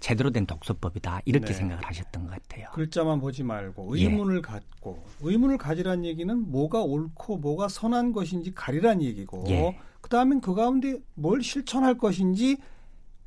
제대로 0.04 0.30
된 0.30 0.44
독서법이다 0.44 1.22
이렇게 1.24 1.46
네. 1.46 1.52
생각을 1.54 1.82
하셨던 1.82 2.24
것 2.24 2.30
같아요. 2.30 2.68
글자만 2.74 3.20
보지 3.20 3.42
말고 3.42 3.96
의문을 3.96 4.36
예. 4.36 4.40
갖고 4.42 5.02
의문을 5.22 5.56
가지란 5.56 6.04
얘기는 6.04 6.38
뭐가 6.50 6.82
옳고 6.82 7.38
뭐가 7.38 7.68
선한 7.68 8.12
것인지 8.12 8.52
가리란 8.52 9.00
얘기고 9.00 9.46
예. 9.48 9.78
그 10.02 10.10
다음엔 10.10 10.42
그 10.42 10.54
가운데 10.54 10.98
뭘 11.14 11.42
실천할 11.42 11.96
것인지 11.96 12.58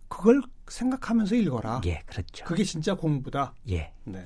그걸 0.08 0.44
생각하면서 0.68 1.34
읽어라. 1.34 1.82
예, 1.88 2.04
그렇죠. 2.06 2.46
그게 2.46 2.64
진짜 2.64 2.94
공부다. 2.94 3.56
예. 3.72 3.92
네. 4.04 4.24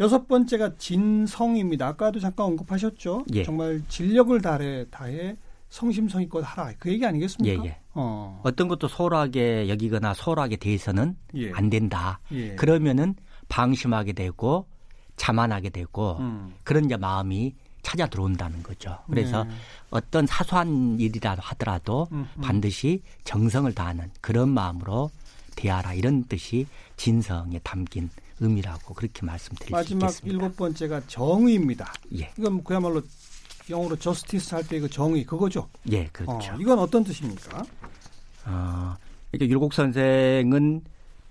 여섯 0.00 0.28
번째가 0.28 0.76
진성입니다. 0.76 1.86
아까도 1.86 2.20
잠깐 2.20 2.44
언급하셨죠. 2.44 3.24
예. 3.32 3.42
정말 3.42 3.80
진력을 3.88 4.38
다해 4.42 4.84
다해 4.90 5.38
성심성의껏 5.72 6.44
하라. 6.44 6.72
그 6.78 6.90
얘기 6.92 7.04
아니겠습니까? 7.04 7.64
예, 7.64 7.68
예. 7.68 7.78
어. 7.94 8.40
어떤 8.44 8.68
것도 8.68 8.88
소홀하게 8.88 9.70
여기거나 9.70 10.12
소홀하게 10.12 10.56
대해서는 10.56 11.16
예. 11.34 11.50
안 11.52 11.70
된다. 11.70 12.20
예. 12.30 12.54
그러면은 12.56 13.14
방심하게 13.48 14.12
되고 14.12 14.66
자만하게 15.16 15.70
되고 15.70 16.18
음. 16.20 16.54
그런 16.62 16.84
이제 16.84 16.98
마음이 16.98 17.54
찾아 17.80 18.06
들어온다는 18.06 18.62
거죠. 18.62 18.98
그래서 19.08 19.44
네. 19.44 19.50
어떤 19.90 20.26
사소한 20.26 21.00
일이라도 21.00 21.40
하더라도 21.42 22.06
음, 22.12 22.28
음. 22.36 22.40
반드시 22.42 23.02
정성을 23.24 23.74
다하는 23.74 24.10
그런 24.20 24.50
마음으로 24.50 25.10
대하라 25.56 25.94
이런 25.94 26.24
뜻이 26.24 26.66
진성에 26.96 27.60
담긴 27.62 28.10
의미라고 28.40 28.94
그렇게 28.94 29.24
말씀드릴 29.24 29.70
마지막 29.70 30.10
수 30.10 30.18
있겠습니다. 30.18 30.44
일곱 30.44 30.56
번째가 30.56 31.02
정의입니다. 31.06 31.92
예. 32.18 32.30
이건 32.38 32.62
그야말로 32.62 33.02
영어로 33.72 33.96
저스티스 33.96 34.54
할 34.54 34.64
때 34.68 34.78
그 34.80 34.88
정의 34.88 35.24
그거죠. 35.24 35.68
예, 35.90 36.04
그렇죠. 36.12 36.52
어, 36.52 36.56
이건 36.60 36.78
어떤 36.78 37.02
뜻입니까? 37.02 37.64
어, 38.46 38.94
이게 39.32 39.48
율곡 39.48 39.72
선생은 39.74 40.82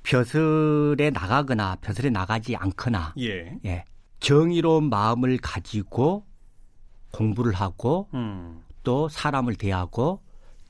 벼슬에 0.04 1.10
나가거나 1.12 1.78
벼슬에 1.82 2.10
나가지 2.10 2.56
않거나 2.56 3.14
예. 3.20 3.58
예. 3.66 3.86
정의로운 4.20 4.90
마음을 4.90 5.38
가지고 5.38 6.26
공부를 7.12 7.54
하고 7.54 8.08
음. 8.14 8.62
또 8.84 9.08
사람을 9.10 9.56
대하고 9.56 10.22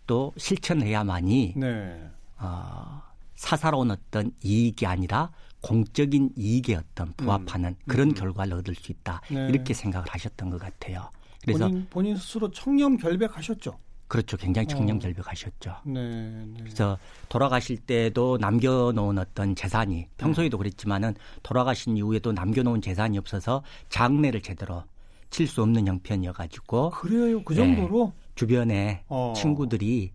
또 0.08 0.34
실천해야만이 0.38 1.54
네. 1.56 2.10
어, 2.40 3.02
사사로운 3.36 3.92
어떤 3.92 4.32
이익이 4.44 4.86
아니라 4.86 5.32
공적인 5.62 6.32
이익에 6.38 6.76
어떤 6.76 7.14
부합하는 7.14 7.70
음. 7.70 7.76
그런 7.88 8.10
음. 8.10 8.14
결과를 8.14 8.54
얻을 8.56 8.76
수 8.76 8.92
있다 8.92 9.22
네. 9.30 9.48
이렇게 9.48 9.74
생각을 9.74 10.08
하셨던 10.10 10.50
것 10.50 10.60
같아요. 10.60 11.10
그래서 11.44 11.68
본인, 11.68 11.88
본인 11.90 12.16
스스로 12.18 12.52
청렴 12.52 12.98
결백하셨죠. 12.98 13.78
그렇죠. 14.08 14.36
굉장히 14.36 14.68
청렴 14.68 14.98
어. 14.98 15.00
결백하셨죠. 15.00 15.76
네, 15.86 16.46
네. 16.46 16.54
그래서 16.60 16.98
돌아가실 17.30 17.78
때도 17.78 18.38
남겨놓은 18.42 19.18
어떤 19.18 19.56
재산이 19.56 20.08
평소에도 20.18 20.58
그랬지만은 20.58 21.16
돌아가신 21.44 21.96
이후에도 21.96 22.34
남겨놓은 22.34 22.82
재산이 22.82 23.18
없어서 23.18 23.64
장례를 23.88 24.42
제대로 24.42 24.84
칠 25.30 25.48
수 25.48 25.62
없는 25.62 25.88
형편이어가지고 25.88 26.90
그래요. 26.90 27.42
그 27.44 27.56
정도로 27.56 28.14
네, 28.14 28.30
주변에 28.36 29.04
어. 29.08 29.32
친구들이 29.34 30.12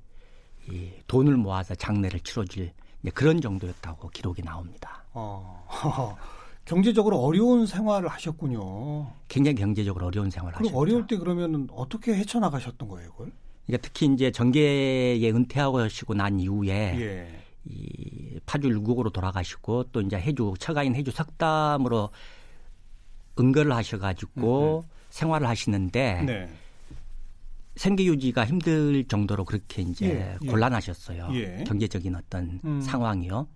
이 0.70 0.90
돈을 1.06 1.38
모아서 1.38 1.74
장례를 1.74 2.20
치러줄 2.20 2.72
그런 3.14 3.40
정도였다고 3.40 4.10
기록이 4.10 4.42
나옵니다. 4.42 5.04
어. 5.14 5.64
경제적으로 6.66 7.18
어려운 7.18 7.64
생활을 7.64 8.08
하셨군요. 8.08 9.06
굉장히 9.28 9.54
경제적으로 9.54 10.06
어려운 10.06 10.30
생활을 10.30 10.58
하셨죠. 10.58 10.76
어려울 10.76 11.06
때 11.06 11.16
그러면 11.16 11.68
어떻게 11.70 12.12
헤쳐나가셨던 12.14 12.88
거예요, 12.88 13.10
그걸? 13.12 13.32
그러니까 13.66 13.88
특히 13.88 14.06
이제 14.12 14.30
전계에 14.30 15.30
은퇴하고 15.30 15.78
하시고 15.78 16.14
난 16.14 16.38
이후에 16.38 16.70
예. 16.70 17.40
이 17.64 18.38
파주 18.46 18.68
율곡으로 18.68 19.10
돌아가시고 19.10 19.84
또 19.92 20.00
이제 20.00 20.16
해주 20.16 20.54
처가인 20.58 20.94
해주 20.94 21.12
석담으로 21.12 22.10
은거를 23.38 23.72
하셔가지고 23.72 24.82
음, 24.84 24.88
네. 24.88 24.94
생활을 25.10 25.48
하시는데 25.48 26.22
네. 26.22 26.48
생계 27.76 28.04
유지가 28.04 28.44
힘들 28.44 29.04
정도로 29.04 29.44
그렇게 29.44 29.82
이제 29.82 30.06
예, 30.06 30.38
예. 30.42 30.46
곤란하셨어요. 30.46 31.28
예. 31.32 31.64
경제적인 31.66 32.14
어떤 32.14 32.60
음. 32.64 32.80
상황이요. 32.80 33.46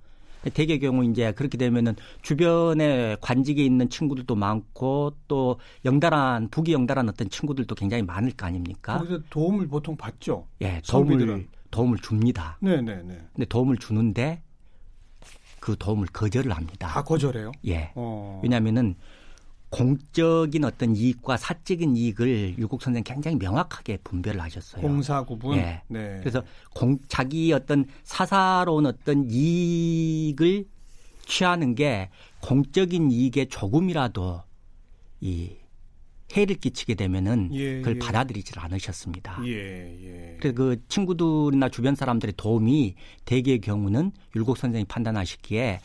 대개 0.55 0.79
경우 0.79 1.05
이제 1.05 1.33
그렇게 1.33 1.59
되면은 1.59 1.97
주변에 2.23 3.17
관직에 3.21 3.63
있는 3.63 3.91
친구들도 3.91 4.35
많고 4.35 5.15
또 5.29 5.59
영달한 5.85 6.49
부귀 6.49 6.73
영달한 6.73 7.09
어떤 7.09 7.29
친구들도 7.29 7.75
굉장히 7.75 8.03
많을 8.03 8.33
거 8.33 8.47
아닙니까? 8.47 8.99
그래서 8.99 9.23
도움을 9.29 9.69
보통 9.69 9.97
받죠. 9.97 10.47
예, 10.63 10.81
도움을. 10.89 11.47
도움을 11.71 11.99
줍니다. 11.99 12.57
네, 12.61 12.81
네, 12.81 13.01
네. 13.03 13.21
근데 13.33 13.45
도움을 13.45 13.77
주는데 13.77 14.43
그 15.61 15.77
도움을 15.79 16.09
거절을 16.09 16.51
합니다. 16.53 16.89
다 16.89 17.05
거절해요? 17.05 17.53
예. 17.67 17.93
어. 17.95 18.41
왜냐하면은 18.43 18.97
공적인 19.71 20.65
어떤 20.65 20.97
이익과 20.97 21.37
사적인 21.37 21.97
이익을 21.97 22.59
율곡 22.59 22.83
선생 22.83 23.05
굉장히 23.05 23.37
명확하게 23.37 23.99
분별을 23.99 24.41
하셨어요. 24.41 24.83
공사 24.83 25.23
구분. 25.25 25.57
예. 25.57 25.83
네. 25.87 26.19
그래서 26.21 26.43
공, 26.75 26.99
자기 27.09 27.53
어떤 27.53 27.87
사사로운 28.03 28.87
어떤 28.87 29.31
이익을 29.31 30.67
취하는 31.25 31.77
게 31.77 32.11
공적인 32.43 33.13
이익에 33.13 33.47
조금이라도 33.47 34.43
이 35.21 35.57
해를 36.37 36.57
끼치게 36.57 36.95
되면은 36.95 37.51
예, 37.53 37.79
그걸 37.79 37.97
예. 37.97 37.99
받아들이질 37.99 38.59
않으셨습니다. 38.59 39.41
예, 39.47 39.53
예. 39.53 40.37
그래서 40.41 40.55
그 40.55 40.77
친구들이나 40.89 41.69
주변 41.69 41.95
사람들의 41.95 42.35
도움이 42.37 42.95
대개의 43.25 43.61
경우는 43.61 44.13
율곡 44.37 44.57
선생이 44.57 44.85
판단하시기에 44.85 45.81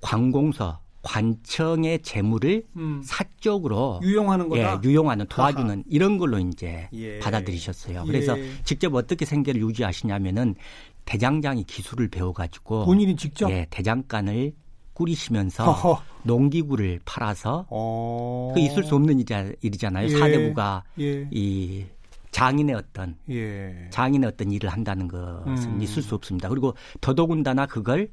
관공서 0.00 0.83
관청의 1.04 2.00
재물을 2.02 2.64
음. 2.76 3.00
사적으로 3.04 4.00
유용하는 4.02 4.48
거다. 4.48 4.80
예, 4.82 4.88
유용하는 4.88 5.26
도와주는 5.28 5.70
아하. 5.70 5.82
이런 5.88 6.18
걸로 6.18 6.38
이제 6.38 6.88
예. 6.94 7.18
받아들이셨어요. 7.20 8.04
그래서 8.06 8.36
예. 8.38 8.50
직접 8.64 8.92
어떻게 8.94 9.24
생계를 9.24 9.60
유지하시냐면은 9.60 10.56
대장장이 11.04 11.64
기술을 11.64 12.08
배워가지고 12.08 12.86
본인이 12.86 13.14
직접 13.14 13.50
예, 13.50 13.66
대장간을 13.70 14.54
꾸리시면서 14.94 15.64
허허. 15.70 16.02
농기구를 16.22 17.00
팔아서 17.04 17.66
어... 17.68 18.52
그 18.54 18.60
있을 18.60 18.84
수 18.84 18.94
없는 18.94 19.22
일이잖아요. 19.62 20.06
예. 20.06 20.18
사대부가 20.18 20.84
예. 21.00 21.28
이 21.30 21.84
장인의 22.30 22.74
어떤 22.74 23.16
예. 23.28 23.88
장인의 23.90 24.28
어떤 24.28 24.50
일을 24.50 24.70
한다는 24.70 25.06
것은 25.06 25.74
음. 25.74 25.82
있을 25.82 26.02
수 26.02 26.14
없습니다. 26.14 26.48
그리고 26.48 26.74
더더군다나 27.00 27.66
그걸 27.66 28.08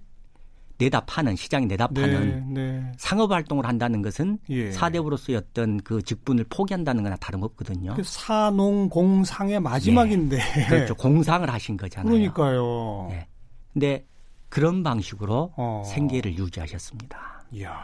내다 0.82 1.02
파는 1.02 1.36
시장에 1.36 1.68
내다 1.68 1.88
네, 1.92 2.02
파는 2.02 2.54
네, 2.54 2.62
네. 2.62 2.92
상업 2.98 3.32
활동을 3.32 3.68
한다는 3.68 4.02
것은 4.02 4.40
예. 4.50 4.72
사대부로서의 4.72 5.38
어떤 5.38 5.78
그 5.82 6.02
직분을 6.02 6.46
포기한다는 6.50 7.04
거나 7.04 7.16
다름없거든요. 7.18 7.94
그 7.94 8.04
사농공상의 8.04 9.60
마지막인데. 9.60 10.38
예. 10.38 10.66
그렇죠. 10.66 10.96
공상을 10.96 11.48
하신 11.48 11.78
거잖아요. 11.78 12.12
그러니까요. 12.12 13.10
예. 13.12 13.28
근데 13.74 14.06
그런 14.50 14.82
방식으로 14.82 15.54
어. 15.56 15.84
생계를 15.86 16.38
유지하셨습니다. 16.38 17.46
이야, 17.52 17.78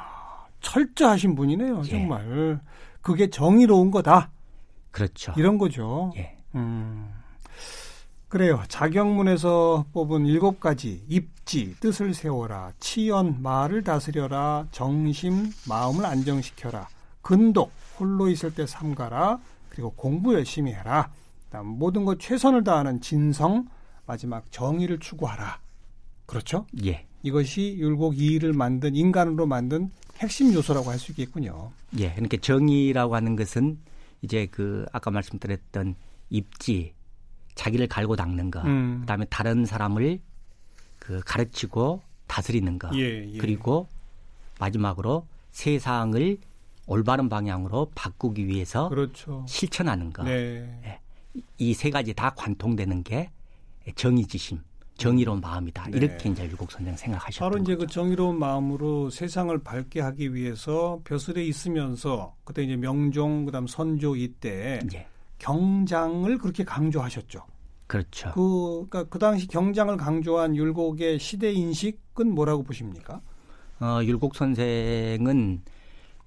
철저하신 0.61 1.35
분이네요, 1.35 1.81
예. 1.85 1.89
정말. 1.89 2.59
그게 3.01 3.29
정의로운 3.29 3.91
거다. 3.91 4.31
그렇죠. 4.91 5.33
이런 5.37 5.57
거죠. 5.57 6.11
예. 6.17 6.35
음. 6.55 7.13
그래요. 8.29 8.61
자경문에서 8.67 9.85
뽑은 9.93 10.25
일곱 10.25 10.59
가지 10.59 11.01
입지, 11.07 11.75
뜻을 11.79 12.13
세워라, 12.13 12.73
치연, 12.79 13.41
말을 13.41 13.83
다스려라, 13.83 14.67
정심, 14.71 15.49
마음을 15.67 16.05
안정시켜라, 16.05 16.89
근독, 17.21 17.71
홀로 17.97 18.27
있을 18.29 18.53
때 18.53 18.67
삼가라, 18.67 19.39
그리고 19.69 19.91
공부 19.91 20.33
열심히 20.33 20.73
해라. 20.73 21.09
그다음 21.45 21.67
모든 21.67 22.03
것 22.03 22.19
최선을 22.19 22.65
다하는 22.65 22.99
진성, 22.99 23.67
마지막 24.05 24.51
정의를 24.51 24.99
추구하라. 24.99 25.59
그렇죠? 26.25 26.65
예. 26.83 27.05
이것이 27.23 27.77
율곡 27.77 28.19
이의를 28.19 28.51
만든 28.51 28.95
인간으로 28.95 29.45
만든 29.45 29.89
핵심 30.17 30.53
요소라고 30.53 30.89
할 30.89 30.99
수 30.99 31.11
있겠군요. 31.11 31.71
예. 31.97 32.11
그러니까 32.11 32.37
정의라고 32.41 33.15
하는 33.15 33.37
것은 33.37 33.77
이제 34.21 34.47
그 34.51 34.85
아까 34.91 35.11
말씀드렸던 35.11 35.95
입지, 36.29 36.93
자기를 37.57 37.87
갈고 37.87 38.15
닦는 38.15 38.51
거, 38.51 38.61
음. 38.61 39.01
그다음에 39.01 39.25
다른 39.25 39.65
사람을 39.65 40.19
그 40.99 41.19
가르치고 41.25 42.01
다스리는 42.27 42.79
거, 42.79 42.89
예, 42.93 43.33
예. 43.33 43.37
그리고 43.37 43.87
마지막으로 44.59 45.25
세상을 45.51 46.37
올바른 46.85 47.27
방향으로 47.27 47.91
바꾸기 47.95 48.47
위해서 48.47 48.87
그렇죠. 48.89 49.43
실천하는 49.47 50.13
거. 50.13 50.23
네. 50.23 50.79
예. 50.85 50.99
이세 51.57 51.89
가지 51.89 52.13
다 52.13 52.29
관통되는 52.35 53.03
게 53.03 53.29
정의지심, 53.95 54.59
정의로운 54.95 55.41
마음이다. 55.41 55.89
네. 55.89 55.97
이렇게 55.97 56.29
이제 56.29 56.45
율곡 56.45 56.71
선생 56.71 56.95
생각하셨던 56.95 57.49
바로 57.49 57.61
이제 57.61 57.75
거죠. 57.75 57.87
그 57.87 57.93
정의로운 57.93 58.39
마음으로 58.39 59.09
세상을 59.09 59.57
밝게 59.63 60.01
하기 60.01 60.33
위해서 60.33 60.99
벼슬에 61.03 61.43
있으면서 61.43 62.35
그때 62.43 62.63
이제 62.63 62.75
명종 62.75 63.45
그다음 63.45 63.67
선조 63.67 64.15
이때 64.15 64.79
예. 64.93 65.07
경장을 65.39 66.37
그렇게 66.37 66.63
강조하셨죠. 66.63 67.41
그렇죠. 67.87 68.31
그, 68.33 68.85
그러니까 68.89 69.03
그 69.05 69.19
당시 69.19 69.47
경장을 69.47 69.95
강조한 69.97 70.55
율곡의 70.55 71.19
시대 71.19 71.51
인식은 71.51 72.33
뭐라고 72.33 72.63
보십니까? 72.63 73.21
어, 73.79 73.99
율곡 74.03 74.35
선생은 74.35 75.61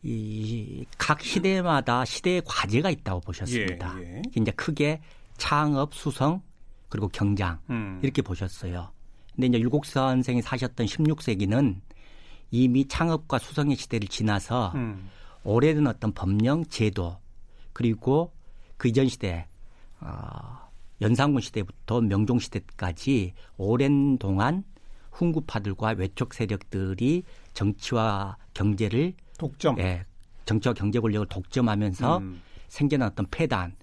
이 0.03 0.85
각 0.96 1.20
시대마다 1.23 2.05
시대의 2.05 2.42
과제가 2.44 2.88
있다고 2.90 3.20
보셨습니다. 3.20 3.96
예, 4.01 4.16
예. 4.16 4.23
이제 4.37 4.53
크게 4.53 5.01
창업, 5.37 5.92
수성, 5.92 6.40
그리고 6.88 7.09
경장 7.09 7.59
음. 7.68 7.99
이렇게 8.03 8.23
보셨어요. 8.23 8.92
근데 9.35 9.49
이제 9.49 9.59
율곡 9.59 9.87
선생이 9.87 10.40
사셨던 10.42 10.87
16세기는 10.87 11.81
이미 12.53 12.87
창업과 12.87 13.38
수성의 13.38 13.77
시대를 13.77 14.09
지나서 14.09 14.73
음. 14.77 15.09
오래된 15.42 15.87
어떤 15.87 16.12
법령, 16.12 16.66
제도 16.66 17.18
그리고 17.73 18.33
그 18.81 18.88
이전 18.88 19.09
시대 19.09 19.47
어, 20.01 20.71
연산군 21.03 21.43
시대부터 21.43 22.01
명종 22.01 22.38
시대까지 22.38 23.35
오랜 23.59 24.16
동안 24.16 24.64
훈구파들과 25.12 25.97
외척 25.99 26.33
세력들이 26.33 27.25
정치와 27.53 28.38
경제를 28.55 29.12
독점, 29.37 29.79
예, 29.81 30.07
정치와 30.47 30.73
경제 30.73 30.99
권력을 30.99 31.27
독점하면서 31.27 32.19
음. 32.19 32.40
생겨났던 32.69 33.27
폐단, 33.31 33.75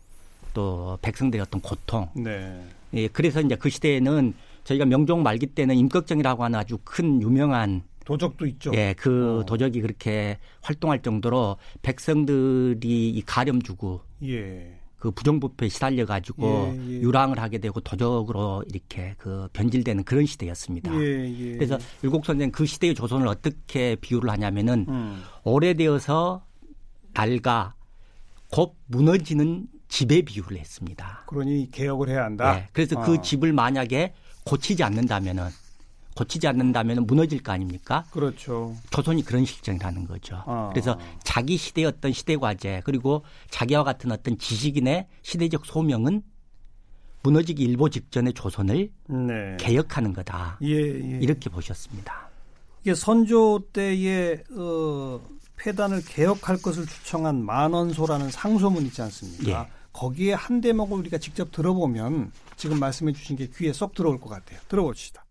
또 0.55 0.97
백성들의 1.03 1.43
어떤 1.43 1.61
고통. 1.61 2.09
네. 2.15 2.65
예, 2.95 3.07
그래서 3.07 3.39
이제 3.41 3.55
그 3.55 3.69
시대에는 3.69 4.33
저희가 4.63 4.85
명종 4.85 5.21
말기 5.21 5.45
때는 5.45 5.75
임꺽정이라고 5.75 6.43
하는 6.43 6.57
아주 6.57 6.79
큰 6.83 7.21
유명한 7.21 7.83
도적도 8.03 8.47
있죠. 8.47 8.71
예, 8.73 8.95
그 8.97 9.41
어. 9.41 9.45
도적이 9.45 9.81
그렇게 9.81 10.39
활동할 10.61 11.03
정도로 11.03 11.57
백성들이 11.83 13.09
이 13.11 13.21
가렴 13.21 13.61
주고 13.61 14.01
예. 14.23 14.76
그 14.97 15.11
부정부패에 15.11 15.69
시달려 15.69 16.05
가지고 16.05 16.73
예, 16.73 16.95
예. 16.95 17.01
유랑을 17.01 17.39
하게 17.39 17.59
되고 17.59 17.79
도적으로 17.79 18.63
이렇게 18.67 19.13
그 19.17 19.47
변질되는 19.53 20.03
그런 20.03 20.25
시대였습니다. 20.25 20.93
예, 20.95 21.29
예. 21.29 21.51
그래서 21.53 21.77
율곡 22.03 22.25
선생 22.25 22.51
그 22.51 22.65
시대의 22.65 22.95
조선을 22.95 23.27
어떻게 23.27 23.95
비유를 23.95 24.29
하냐면은 24.29 24.85
음. 24.89 25.23
오래되어서 25.43 26.43
낡아 27.13 27.75
곧 28.51 28.75
무너지는 28.87 29.67
집에 29.87 30.21
비유를 30.21 30.57
했습니다. 30.57 31.23
그러니 31.27 31.69
개혁을 31.71 32.09
해야 32.09 32.23
한다. 32.25 32.55
네, 32.55 32.69
그래서 32.73 32.95
그 32.95 33.01
어. 33.01 33.05
그 33.17 33.21
집을 33.21 33.53
만약에 33.53 34.13
고치지 34.45 34.83
않는다면은 34.83 35.49
고치지 36.17 36.47
않는다면 36.47 37.05
무너질 37.05 37.43
거 37.43 37.51
아닙니까? 37.51 38.03
그렇죠. 38.09 38.75
조선이 38.89 39.23
그런 39.23 39.45
실정이라는 39.45 40.07
거죠. 40.07 40.41
어. 40.47 40.69
그래서 40.73 40.97
자기 41.23 41.57
시대의 41.57 41.87
어떤 41.87 42.11
시대 42.11 42.35
과제 42.35 42.81
그리고 42.83 43.23
자기와 43.51 43.83
같은 43.83 44.11
어떤 44.11 44.37
지식인의 44.37 45.07
시대적 45.21 45.65
소명은 45.65 46.23
무너지기 47.21 47.63
일보 47.63 47.89
직전의 47.89 48.33
조선을 48.33 48.89
네. 49.07 49.57
개혁하는 49.59 50.13
거다. 50.13 50.57
예, 50.63 50.75
예. 50.75 51.19
이렇게 51.21 51.49
보셨습니다. 51.49 52.29
이게 52.81 52.95
선조 52.95 53.59
때의 53.73 54.43
어, 54.57 55.19
폐단을 55.57 56.03
개혁할 56.05 56.61
것을 56.61 56.85
추청한 56.87 57.43
만원소라는 57.43 58.31
상소문 58.31 58.85
있지 58.85 59.01
않습니까? 59.03 59.49
예. 59.49 59.77
거기에 59.93 60.33
한 60.33 60.61
대목을 60.61 60.97
우리가 60.99 61.17
직접 61.17 61.51
들어보면 61.51 62.31
지금 62.55 62.79
말씀해 62.79 63.13
주신 63.13 63.35
게 63.35 63.47
귀에 63.55 63.73
쏙 63.73 63.93
들어올 63.93 64.19
것 64.19 64.29
같아요. 64.29 64.59
들어봅시다. 64.67 65.26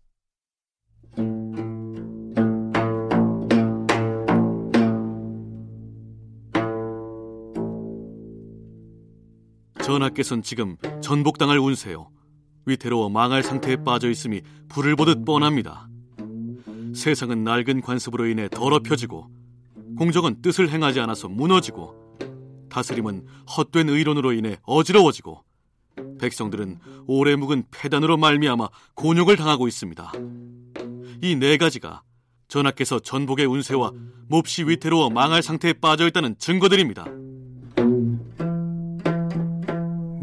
전하께서는 9.87 10.43
지금 10.43 10.75
전복당할 11.01 11.59
운세요. 11.59 12.09
위태로워 12.65 13.09
망할 13.09 13.41
상태에 13.41 13.77
빠져 13.77 14.09
있음이 14.09 14.41
불을 14.67 14.97
보듯 14.97 15.23
뻔합니다. 15.23 15.87
세상은 16.93 17.43
낡은 17.45 17.81
관습으로 17.81 18.27
인해 18.27 18.49
더럽혀지고 18.49 19.29
공정은 19.97 20.41
뜻을 20.41 20.69
행하지 20.69 20.99
않아서 20.99 21.29
무너지고 21.29 21.95
다스림은 22.69 23.25
헛된 23.57 23.87
의론으로 23.87 24.33
인해 24.33 24.57
어지러워지고 24.63 25.41
백성들은 26.19 26.79
오래 27.07 27.35
묵은 27.35 27.63
폐단으로 27.71 28.17
말미암아 28.17 28.67
곤욕을 28.95 29.37
당하고 29.37 29.67
있습니다. 29.67 30.11
이 31.21 31.35
네 31.35 31.57
가지가 31.57 32.01
전하께서 32.47 32.99
전복의 32.99 33.45
운세와 33.45 33.91
몹시 34.29 34.63
위태로워 34.63 35.09
망할 35.09 35.41
상태에 35.41 35.73
빠져 35.73 36.07
있다는 36.07 36.35
증거들입니다. 36.37 37.05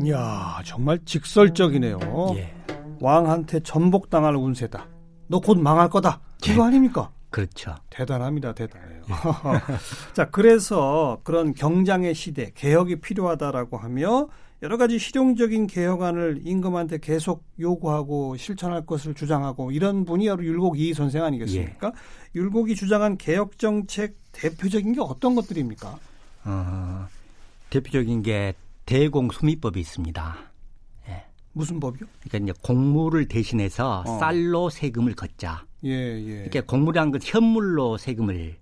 이야, 0.03 0.61
정말 0.64 0.99
직설적이네요. 1.05 1.99
예. 2.36 2.55
왕한테 3.01 3.61
전복당할 3.61 4.36
운세다. 4.36 4.86
너 5.28 5.40
곧 5.40 5.59
망할 5.59 5.88
거다. 5.88 6.20
이거 6.47 6.62
예. 6.62 6.66
아닙니까? 6.66 7.11
그렇죠. 7.30 7.74
대단합니다, 7.90 8.53
대단해요. 8.55 9.03
자, 10.14 10.30
그래서 10.30 11.18
그런 11.24 11.53
경장의 11.55 12.14
시대, 12.14 12.53
개혁이 12.55 12.97
필요하다라고 13.01 13.76
하며 13.78 14.28
여러 14.64 14.78
가지 14.78 14.98
실용적인 14.98 15.66
개혁안을 15.66 16.40
임금한테 16.42 16.96
계속 16.96 17.44
요구하고 17.60 18.38
실천할 18.38 18.86
것을 18.86 19.12
주장하고 19.12 19.70
이런 19.72 20.06
분이 20.06 20.26
바로 20.26 20.42
율곡 20.42 20.80
이 20.80 20.94
선생 20.94 21.22
아니겠습니까? 21.22 21.88
예. 21.88 22.38
율곡이 22.40 22.74
주장한 22.74 23.18
개혁 23.18 23.58
정책 23.58 24.16
대표적인 24.32 24.94
게 24.94 25.02
어떤 25.02 25.34
것들입니까? 25.34 25.98
어, 26.46 27.06
대표적인 27.68 28.22
게 28.22 28.54
대공 28.86 29.30
수미법이 29.30 29.78
있습니다. 29.80 30.36
예. 31.10 31.24
무슨 31.52 31.78
법이요? 31.78 32.06
그러니까 32.22 32.50
이제 32.50 32.60
공물을 32.62 33.28
대신해서 33.28 34.02
어. 34.06 34.18
쌀로 34.18 34.70
세금을 34.70 35.14
걷자. 35.14 35.66
예, 35.84 35.90
예. 35.90 36.48
그러니까 36.48 36.62
공물이란 36.62 37.10
건 37.10 37.20
현물로 37.22 37.98
세금을 37.98 38.56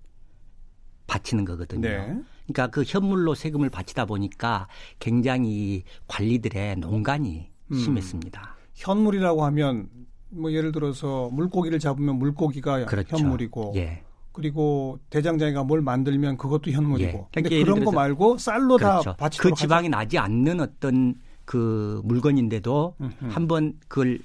바치는 1.07 1.45
거거든요. 1.45 1.89
네. 1.89 2.17
그러니까 2.53 2.69
그 2.69 2.85
현물로 2.87 3.35
세금을 3.35 3.71
바치다 3.71 4.05
보니까 4.05 4.69
굉장히 4.99 5.83
관리들의 6.07 6.77
농간이 6.77 7.49
음. 7.73 7.77
심했습니다. 7.77 8.57
현물이라고 8.75 9.45
하면 9.47 9.89
뭐 10.29 10.53
예를 10.53 10.73
들어서 10.73 11.29
물고기를 11.33 11.79
잡으면 11.79 12.17
물고기가 12.17 12.87
그렇죠. 12.87 13.17
현물이고 13.17 13.73
예. 13.77 14.03
그리고 14.33 14.99
대장장이가 15.11 15.65
뭘 15.65 15.83
만들면 15.83 16.39
그것도 16.39 16.71
현물이고. 16.71 17.03
예. 17.03 17.27
그러니까 17.31 17.49
근데 17.51 17.65
그런 17.65 17.85
거 17.85 17.93
말고 17.93 18.39
쌀로 18.39 18.77
그렇죠. 18.77 19.11
다 19.11 19.17
바치도록 19.17 19.55
그 19.55 19.61
지방이 19.61 19.89
하죠. 19.89 19.97
나지 19.97 20.19
않는 20.19 20.61
어떤 20.61 21.17
그 21.45 22.01
물건인데도 22.05 22.95
한번 23.29 23.75
그걸 23.89 24.21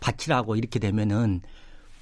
바치라고 0.00 0.56
이렇게 0.56 0.78
되면은 0.78 1.42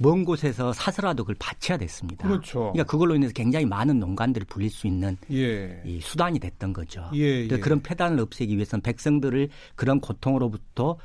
먼 0.02 0.24
곳에서 0.24 0.72
사서라도 0.72 1.22
그걸 1.22 1.36
바쳐야 1.38 1.78
됐습니다. 1.78 2.26
그렇죠. 2.26 2.72
그러니까 2.72 2.84
그걸로 2.84 3.14
인해서 3.14 3.32
굉장히 3.32 3.64
많은 3.66 3.98
농간들을 4.00 4.46
불릴 4.46 4.70
수 4.70 4.86
있는 4.86 5.16
예. 5.30 5.80
이 5.84 6.00
수단이 6.00 6.38
됐던 6.40 6.72
거죠. 6.72 7.08
예, 7.14 7.44
예. 7.44 7.58
그런 7.58 7.80
폐단을 7.82 8.20
없애기 8.20 8.56
위해서는 8.56 8.82
백성들을 8.82 9.48
그런 9.76 10.00
고통으로부터 10.00 10.98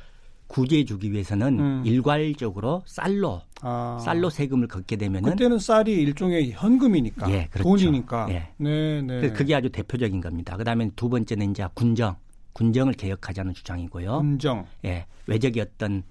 구제해 0.47 0.85
주기 0.85 1.11
위해서는 1.11 1.59
음. 1.59 1.83
일괄적으로 1.85 2.81
쌀로 2.85 3.41
아. 3.61 3.99
쌀로 4.03 4.29
세금을 4.29 4.67
걷게 4.67 4.95
되면은 4.95 5.31
그때는 5.31 5.59
쌀이 5.59 5.91
일종의 5.91 6.51
현금이니까 6.51 7.29
예, 7.31 7.47
그렇죠. 7.51 7.69
돈이니까 7.69 8.27
예. 8.29 8.49
네, 8.57 9.01
네. 9.01 9.29
그게 9.31 9.53
아주 9.53 9.69
대표적인 9.69 10.21
겁니다. 10.21 10.55
그다음에 10.57 10.89
두 10.95 11.09
번째는 11.09 11.51
이제 11.51 11.67
군정 11.73 12.15
군정을 12.53 12.93
개혁하자는 12.93 13.53
주장이고요. 13.53 14.17
군정. 14.17 14.65
예. 14.85 15.05
외적이 15.27 15.61
어떤 15.61 16.03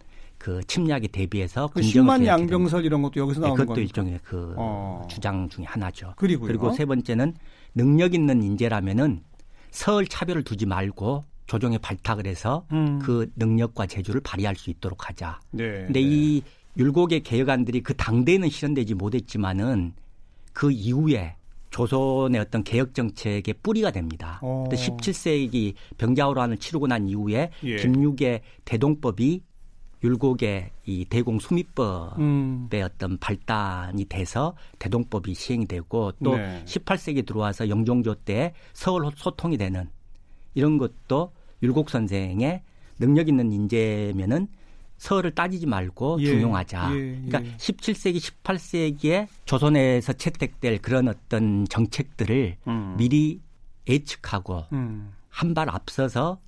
그 0.46 0.60
침략에 0.68 1.08
대비해서 1.08 1.66
그 1.74 1.80
10만 1.80 2.24
양병설 2.24 2.84
이런 2.84 3.02
것도 3.02 3.18
여기서 3.18 3.40
나오는 3.40 3.56
네, 3.56 3.62
그것도 3.64 3.74
겁니까? 3.74 3.82
일종의 3.82 4.20
그 4.22 4.54
어. 4.56 5.04
주장 5.10 5.48
중의 5.48 5.66
하나죠. 5.66 6.12
그리고요? 6.14 6.46
그리고 6.46 6.70
세 6.70 6.84
번째는 6.84 7.34
능력 7.74 8.14
있는 8.14 8.44
인재라면은 8.44 9.24
서울 9.72 10.06
차별을 10.06 10.44
두지 10.44 10.66
말고 10.66 11.24
조정에 11.48 11.78
발탁을 11.78 12.28
해서 12.28 12.64
음. 12.70 13.00
그 13.00 13.28
능력과 13.34 13.86
재주를 13.86 14.20
발휘할 14.20 14.54
수 14.54 14.70
있도록 14.70 15.08
하자. 15.08 15.40
네. 15.50 15.84
근데 15.86 15.94
네. 15.94 16.00
이 16.02 16.42
율곡의 16.76 17.24
개혁안들이 17.24 17.80
그 17.80 17.92
당대에는 17.94 18.48
실현되지 18.48 18.94
못했지만은 18.94 19.94
그 20.52 20.70
이후에 20.70 21.34
조선의 21.70 22.40
어떤 22.40 22.62
개혁 22.62 22.94
정책의 22.94 23.52
뿌리가 23.64 23.90
됩니다. 23.90 24.38
어. 24.42 24.68
17세기 24.70 25.74
병자호란을 25.98 26.58
치르고 26.58 26.86
난 26.86 27.08
이후에 27.08 27.50
예. 27.64 27.76
김육의 27.78 28.42
대동법이 28.64 29.42
율곡의 30.02 30.70
이 30.84 31.04
대공 31.06 31.38
수미법의 31.38 32.18
음. 32.18 32.68
어떤 32.84 33.18
발단이 33.18 34.04
돼서 34.06 34.54
대동법이 34.78 35.34
시행이 35.34 35.66
되고 35.66 36.12
또 36.22 36.36
네. 36.36 36.62
18세기 36.64 37.26
들어와서 37.26 37.68
영종조 37.68 38.14
때 38.14 38.52
서울 38.72 39.10
소통이 39.16 39.56
되는 39.56 39.88
이런 40.54 40.78
것도 40.78 41.32
율곡 41.62 41.90
선생의 41.90 42.62
능력 42.98 43.28
있는 43.28 43.52
인재면은 43.52 44.48
서울을 44.98 45.34
따지지 45.34 45.66
말고 45.66 46.18
예, 46.20 46.26
중용하자. 46.26 46.90
예, 46.94 46.96
예. 46.96 47.22
그러니까 47.26 47.56
17세기, 47.58 48.16
18세기에 48.16 49.26
조선에서 49.44 50.14
채택될 50.14 50.78
그런 50.78 51.08
어떤 51.08 51.66
정책들을 51.68 52.56
음. 52.66 52.94
미리 52.96 53.40
예측하고 53.86 54.64
음. 54.72 55.12
한발 55.28 55.68
앞서서 55.68 56.40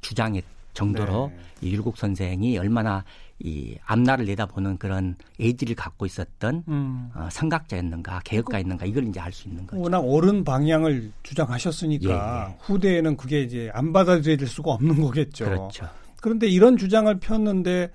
주장했 0.00 0.44
정도로 0.74 1.30
네. 1.34 1.68
이 1.68 1.72
율곡 1.74 1.96
선생이 1.96 2.58
얼마나 2.58 3.04
이 3.38 3.76
앞날을 3.86 4.24
내다보는 4.26 4.78
그런 4.78 5.16
의지를 5.38 5.74
갖고 5.74 6.06
있었던 6.06 6.64
음. 6.68 7.10
어, 7.14 7.28
성각자였는가 7.30 8.20
개혁가였는가 8.24 8.86
이걸 8.86 9.04
이제 9.08 9.18
알 9.20 9.32
수 9.32 9.48
있는 9.48 9.66
거죠. 9.66 9.82
워낙 9.82 9.98
옳은 10.00 10.44
방향을 10.44 11.10
주장하셨으니까 11.22 12.10
예, 12.48 12.52
예. 12.52 12.56
후대에는 12.60 13.16
그게 13.16 13.42
이제 13.42 13.70
안 13.74 13.92
받아들일 13.92 14.46
수가 14.46 14.72
없는 14.72 15.00
거겠죠. 15.02 15.44
그렇죠. 15.46 15.88
그런데 16.20 16.46
이런 16.48 16.76
주장을 16.76 17.12
폈는데 17.18 17.90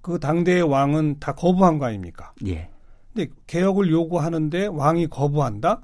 그 0.00 0.20
당대의 0.20 0.62
왕은 0.62 1.18
다 1.18 1.34
거부한 1.34 1.78
거 1.78 1.86
아닙니까? 1.86 2.32
예. 2.46 2.68
근데 3.12 3.32
개혁을 3.48 3.90
요구하는데 3.90 4.66
왕이 4.66 5.08
거부한다? 5.08 5.80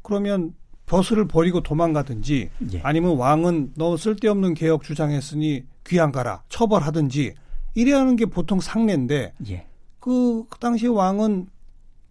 그러면 0.00 0.54
벼슬을 0.88 1.28
버리고 1.28 1.60
도망가든지 1.60 2.50
예. 2.72 2.80
아니면 2.82 3.16
왕은 3.16 3.74
너 3.76 3.96
쓸데없는 3.96 4.54
개혁 4.54 4.82
주장했으니 4.82 5.64
귀양 5.86 6.10
가라 6.10 6.42
처벌하든지 6.48 7.34
이래야 7.74 8.00
하는 8.00 8.16
게 8.16 8.26
보통 8.26 8.60
상례인데 8.60 9.34
예. 9.48 9.66
그, 10.00 10.44
그 10.48 10.58
당시 10.58 10.88
왕은 10.88 11.46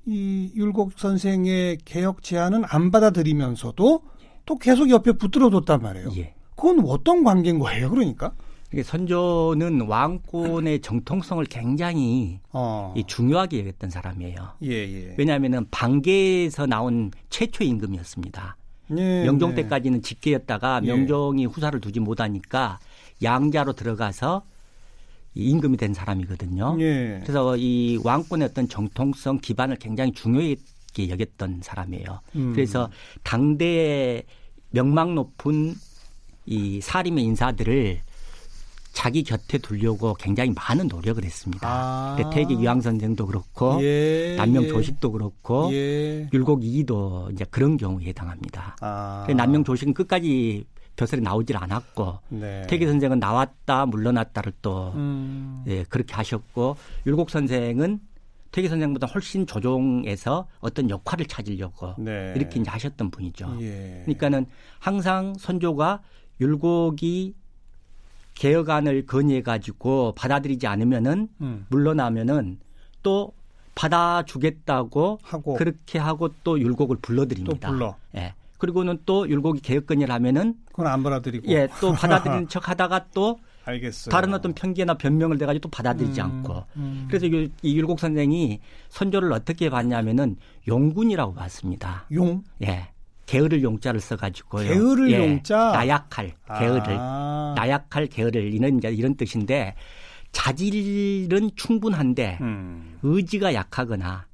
이 0.06 0.52
율곡 0.56 0.94
선생의 0.96 1.80
개혁 1.84 2.24
제안은 2.24 2.64
안 2.66 2.92
받아들이면서도 2.92 4.02
또 4.46 4.56
계속 4.58 4.90
옆에 4.90 5.12
붙들어 5.12 5.50
뒀단 5.50 5.82
말이에요. 5.82 6.12
예. 6.18 6.34
그건 6.56 6.84
어떤 6.88 7.24
관계인 7.24 7.60
거예요, 7.60 7.90
그러니까? 7.90 8.32
이게 8.72 8.84
선조는 8.84 9.82
왕권의 9.82 10.82
정통성을 10.82 11.44
굉장히 11.46 12.40
어. 12.52 12.94
중요하게 13.06 13.60
여겼던 13.60 13.90
사람이에요. 13.90 14.36
예, 14.64 14.72
예. 14.72 15.16
왜냐하면 15.18 15.68
방계에서 15.72 16.66
나온 16.66 17.12
최초 17.30 17.64
임금이었습니다. 17.64 18.58
네, 18.90 19.24
명종 19.26 19.52
네. 19.52 19.64
때까지는 19.64 20.02
직계였다가 20.02 20.82
예. 20.84 20.88
명종이 20.88 21.46
후사를 21.46 21.80
두지 21.80 22.00
못하니까 22.00 22.80
양자로 23.22 23.74
들어가서 23.74 24.44
임금이 25.36 25.78
된 25.78 25.94
사람이거든요. 25.94 26.78
예. 26.80 27.20
그래서 27.22 27.58
이 27.58 28.00
왕권의 28.04 28.50
어떤 28.50 28.68
정통성 28.68 29.40
기반을 29.40 29.78
굉장히 29.78 30.12
중요하게 30.14 31.10
여겼던 31.10 31.60
사람이에요. 31.62 32.22
음. 32.36 32.54
그래서 32.54 32.90
당대의 33.24 34.24
명망 34.72 35.16
높은 35.16 35.76
이 36.46 36.82
사림의 36.82 37.24
인사들을 37.24 38.02
자기 38.98 39.22
곁에 39.22 39.60
두려고 39.60 40.16
굉장히 40.16 40.52
많은 40.56 40.88
노력을 40.88 41.24
했습니다. 41.24 41.68
아. 41.70 42.32
태계 42.34 42.56
이황 42.56 42.82
선생도 42.82 43.28
그렇고 43.28 43.78
예, 43.84 44.34
남명 44.36 44.64
예. 44.64 44.70
조식도 44.70 45.12
그렇고 45.12 45.70
예. 45.72 46.28
율곡 46.34 46.64
이도 46.64 47.30
이제 47.32 47.46
그런 47.52 47.78
경우에 47.78 48.06
해당합니다. 48.08 48.76
아. 48.82 49.28
남명 49.38 49.64
조식은 49.64 49.94
끝까지 49.94 50.66
벼슬에 50.96 51.20
나오질 51.20 51.58
않았고 51.58 52.18
네. 52.30 52.66
태계 52.68 52.88
선생은 52.88 53.20
나왔다 53.20 53.86
물러났다를 53.86 54.52
또 54.64 54.94
음. 54.96 55.64
예, 55.68 55.84
그렇게 55.84 56.16
하셨고 56.16 56.76
율곡 57.06 57.30
선생은 57.30 58.00
태계 58.52 58.68
선생보다 58.68 59.06
훨씬 59.06 59.46
조종에서 59.46 60.48
어떤 60.60 60.90
역할을 60.90 61.28
찾으려고 61.28 61.94
네. 62.00 62.34
이렇게 62.36 62.60
이제 62.60 62.72
하셨던 62.72 63.12
분이죠. 63.12 63.58
예. 63.62 64.02
그러니까는 64.06 64.48
항상 64.80 65.36
선조가 65.38 66.02
율곡이 66.42 67.36
개혁안을 68.38 69.06
건의해 69.06 69.42
가지고 69.42 70.14
받아들이지 70.16 70.68
않으면은 70.68 71.28
음. 71.42 71.66
물러나면은 71.70 72.60
또 73.04 73.34
받아주겠다고 73.76 75.20
하고 75.22 75.54
그렇게 75.56 76.00
하고 76.00 76.30
또 76.44 76.60
율곡을 76.60 76.98
불러드립니다. 77.02 77.68
또 77.68 77.74
불러. 77.74 77.96
예. 78.16 78.34
그리고는 78.58 79.00
또 79.06 79.30
율곡이 79.30 79.62
개혁 79.62 79.86
건의를 79.86 80.14
하면은 80.16 80.56
그건 80.70 80.88
안 80.88 81.04
받아들이고 81.04 81.48
예, 81.50 81.68
또 81.80 81.94
받아들이는 81.94 82.48
척 82.50 82.70
하다가 82.70 83.08
또 83.14 83.40
알겠어요. 83.66 84.12
다른 84.12 84.34
어떤 84.34 84.54
편견이나 84.54 84.96
변명을 84.96 85.38
대가지고 85.38 85.64
또 85.64 85.70
받아들이지 85.70 86.22
음, 86.22 86.26
않고 86.26 86.64
음. 86.78 87.06
그래서 87.08 87.26
이, 87.26 87.52
이 87.62 87.78
율곡 87.78 88.00
선생이 88.00 88.60
선조를 88.90 89.32
어떻게 89.34 89.70
봤냐면은 89.70 90.38
용군이라고 90.68 91.34
봤습니다. 91.34 92.06
용? 92.14 92.44
예. 92.64 92.90
게으를 93.28 93.62
용자를 93.62 94.00
써가지고요. 94.00 94.68
게으를 94.68 95.12
예, 95.12 95.20
용자. 95.20 95.72
나약할 95.74 96.34
게으를 96.60 96.82
아. 96.98 97.54
나약할 97.56 98.08
게으를 98.08 98.54
이런 98.54 98.78
이제 98.78 98.90
이런 98.90 99.16
뜻인데 99.16 99.76
자질은 100.32 101.52
충분한데 101.56 102.40
음. 102.42 102.98
의지가 103.04 103.54
약하거나 103.54 104.26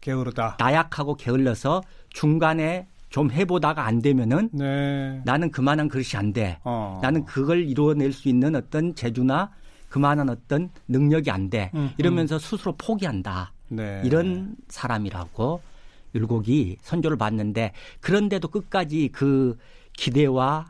게으르다. 0.00 0.56
나약하고 0.58 1.14
게을러서 1.14 1.82
중간에 2.10 2.88
좀 3.10 3.30
해보다가 3.30 3.86
안 3.86 4.00
되면은 4.00 4.50
네. 4.52 5.20
나는 5.24 5.50
그만한 5.50 5.88
그릇이 5.88 6.08
안 6.16 6.32
돼. 6.32 6.58
어. 6.64 6.98
나는 7.02 7.24
그걸 7.24 7.64
이루어낼 7.64 8.12
수 8.12 8.28
있는 8.28 8.56
어떤 8.56 8.94
재주나 8.94 9.50
그만한 9.88 10.28
어떤 10.30 10.70
능력이 10.88 11.30
안 11.30 11.50
돼. 11.50 11.70
음, 11.74 11.90
이러면서 11.98 12.36
음. 12.36 12.38
스스로 12.38 12.74
포기한다. 12.76 13.52
네. 13.68 14.02
이런 14.04 14.56
사람이라고 14.68 15.60
율곡이 16.16 16.78
선조를 16.82 17.16
봤는데 17.16 17.72
그런데도 18.00 18.48
끝까지 18.48 19.10
그 19.12 19.56
기대와 19.92 20.66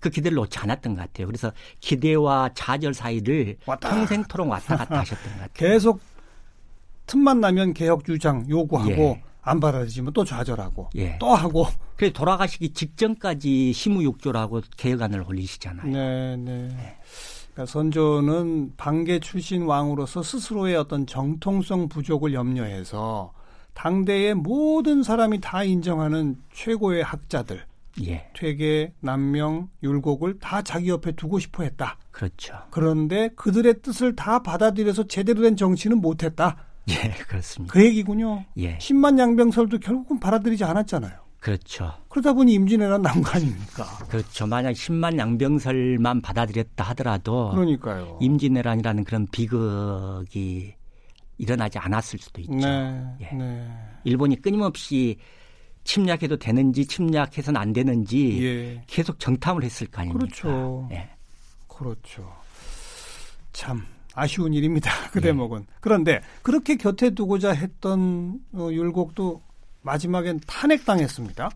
그 0.00 0.10
기대를 0.10 0.34
놓지 0.36 0.58
않았던 0.58 0.94
것 0.94 1.00
같아요. 1.02 1.26
그래서 1.28 1.52
기대와 1.80 2.50
좌절 2.54 2.92
사이를 2.92 3.56
왔다. 3.66 3.90
평생토록 3.90 4.48
왔다 4.48 4.76
갔다 4.76 4.98
하셨던 4.98 5.24
것 5.24 5.38
같아요. 5.40 5.48
계속 5.54 6.00
틈만 7.06 7.40
나면 7.40 7.72
개혁 7.74 8.04
주장 8.04 8.44
요구하고 8.48 8.90
예. 8.90 9.22
안 9.42 9.60
받아들이면 9.60 10.12
또 10.12 10.24
좌절하고 10.24 10.90
예. 10.96 11.18
또 11.18 11.34
하고. 11.34 11.66
그래서 11.96 12.12
돌아가시기 12.14 12.70
직전까지 12.70 13.72
시무육조라고 13.72 14.62
개혁안을 14.76 15.24
올리시잖아요. 15.26 15.86
네, 15.86 16.36
네. 16.36 16.68
그러니까 17.52 17.70
선조는 17.70 18.74
방계 18.76 19.20
출신 19.20 19.62
왕으로서 19.62 20.22
스스로의 20.22 20.74
어떤 20.76 21.06
정통성 21.06 21.88
부족을 21.88 22.32
염려해서 22.34 23.32
당대의 23.74 24.34
모든 24.34 25.02
사람이 25.02 25.40
다 25.40 25.64
인정하는 25.64 26.36
최고의 26.52 27.02
학자들, 27.02 27.64
예, 28.04 28.28
퇴계, 28.36 28.92
남명, 29.00 29.68
율곡을 29.82 30.38
다 30.38 30.62
자기 30.62 30.88
옆에 30.88 31.12
두고 31.12 31.38
싶어 31.38 31.62
했다. 31.62 31.98
그렇죠. 32.10 32.54
그런데 32.70 33.28
그들의 33.36 33.82
뜻을 33.82 34.16
다 34.16 34.42
받아들여서 34.42 35.06
제대로 35.08 35.42
된 35.42 35.56
정치는 35.56 36.00
못했다. 36.00 36.56
예, 36.88 37.10
그렇습니다. 37.28 37.72
그 37.72 37.84
얘기군요. 37.84 38.44
예, 38.56 38.78
10만 38.78 39.18
양병설도 39.18 39.78
결국은 39.78 40.20
받아들이지 40.20 40.64
않았잖아요. 40.64 41.22
그렇죠. 41.42 41.92
그러다 42.08 42.34
보니 42.34 42.52
임진왜란 42.54 43.02
난거 43.02 43.32
아닙니까? 43.32 43.84
그렇죠. 44.08 44.46
만약 44.46 44.72
10만 44.72 45.18
양병설만 45.18 46.22
받아들였다 46.22 46.84
하더라도 46.90 47.50
그러니까요. 47.50 48.18
임진왜란이라는 48.20 49.02
그런 49.02 49.26
비극이 49.26 50.74
일어나지 51.42 51.76
않았을 51.78 52.20
수도 52.20 52.40
있죠. 52.40 52.54
네, 52.54 53.04
예. 53.20 53.36
네. 53.36 53.68
일본이 54.04 54.40
끊임없이 54.40 55.18
침략해도 55.82 56.38
되는지 56.38 56.86
침략해서는 56.86 57.60
안 57.60 57.72
되는지 57.72 58.44
예. 58.44 58.84
계속 58.86 59.18
정탐을 59.18 59.64
했을 59.64 59.88
거 59.88 60.02
아닙니까? 60.02 60.24
그렇죠. 60.24 60.88
예. 60.92 61.10
그렇죠. 61.66 62.32
참 63.52 63.84
아쉬운 64.14 64.54
일입니다. 64.54 64.92
그 65.10 65.18
예. 65.18 65.22
대목은. 65.22 65.66
그런데 65.80 66.20
그렇게 66.42 66.76
곁에 66.76 67.10
두고자 67.10 67.50
했던 67.50 68.38
어, 68.52 68.68
율곡도 68.70 69.42
마지막엔 69.82 70.40
탄핵당했습니다. 70.46 71.50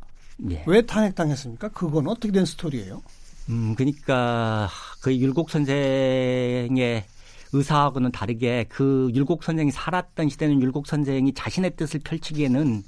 예. 0.51 0.65
왜 0.67 0.83
탄핵당했습니까? 0.83 1.69
그건 1.69 2.09
어떻게 2.09 2.33
된 2.33 2.45
스토리예요? 2.45 3.03
음, 3.51 3.77
그러니까 3.77 4.69
그 5.01 5.17
율곡 5.17 5.51
선생의 5.51 7.05
의사하고는 7.53 8.13
다르게 8.13 8.67
그 8.69 9.11
율곡 9.15 9.45
선생이 9.45 9.71
살았던 9.71 10.29
시대는 10.29 10.63
율곡 10.63 10.87
선생이 10.87 11.33
자신의 11.35 11.77
뜻을 11.77 12.01
펼치기에는 12.05 12.83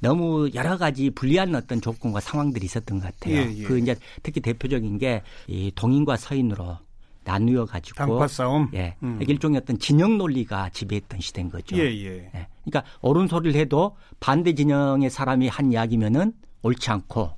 너무 0.00 0.48
여러 0.54 0.78
가지 0.78 1.10
불리한 1.10 1.54
어떤 1.54 1.80
조건과 1.80 2.20
상황들이 2.20 2.64
있었던 2.64 3.00
것 3.00 3.04
같아요. 3.04 3.36
예, 3.36 3.54
예. 3.54 3.62
그 3.64 3.78
이제 3.78 3.96
특히 4.22 4.40
대표적인 4.40 4.98
게 4.98 5.22
이 5.46 5.72
동인과 5.74 6.16
서인으로 6.16 6.78
나누어 7.24 7.66
가지고 7.66 7.96
당파 7.96 8.28
싸움. 8.28 8.70
예, 8.74 8.96
음. 9.02 9.18
일종의 9.20 9.60
어떤 9.62 9.78
진영 9.78 10.16
논리가 10.16 10.70
지배했던 10.70 11.20
시대인 11.20 11.50
거죠. 11.50 11.76
예, 11.76 11.82
예. 11.82 12.30
예. 12.34 12.46
그러니까 12.64 12.84
옳은 13.02 13.28
소리를 13.28 13.60
해도 13.60 13.96
반대 14.20 14.54
진영의 14.54 15.10
사람이 15.10 15.48
한 15.48 15.72
이야기면은 15.72 16.32
옳지 16.62 16.90
않고 16.90 17.30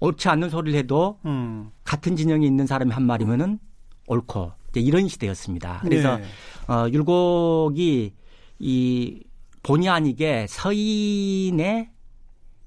옳지 0.00 0.28
않는 0.28 0.50
소리를 0.50 0.78
해도 0.78 1.18
음. 1.26 1.70
같은 1.84 2.16
진영에 2.16 2.46
있는 2.46 2.66
사람이 2.66 2.92
한 2.92 3.04
말이면은 3.04 3.58
옳고 4.06 4.52
이제 4.78 4.86
이런 4.86 5.08
시대였습니다. 5.08 5.80
그래서 5.82 6.16
네. 6.18 6.24
어, 6.68 6.88
율곡이 6.90 8.14
이 8.60 9.22
본의 9.62 9.88
아니게 9.88 10.46
서인의 10.48 11.90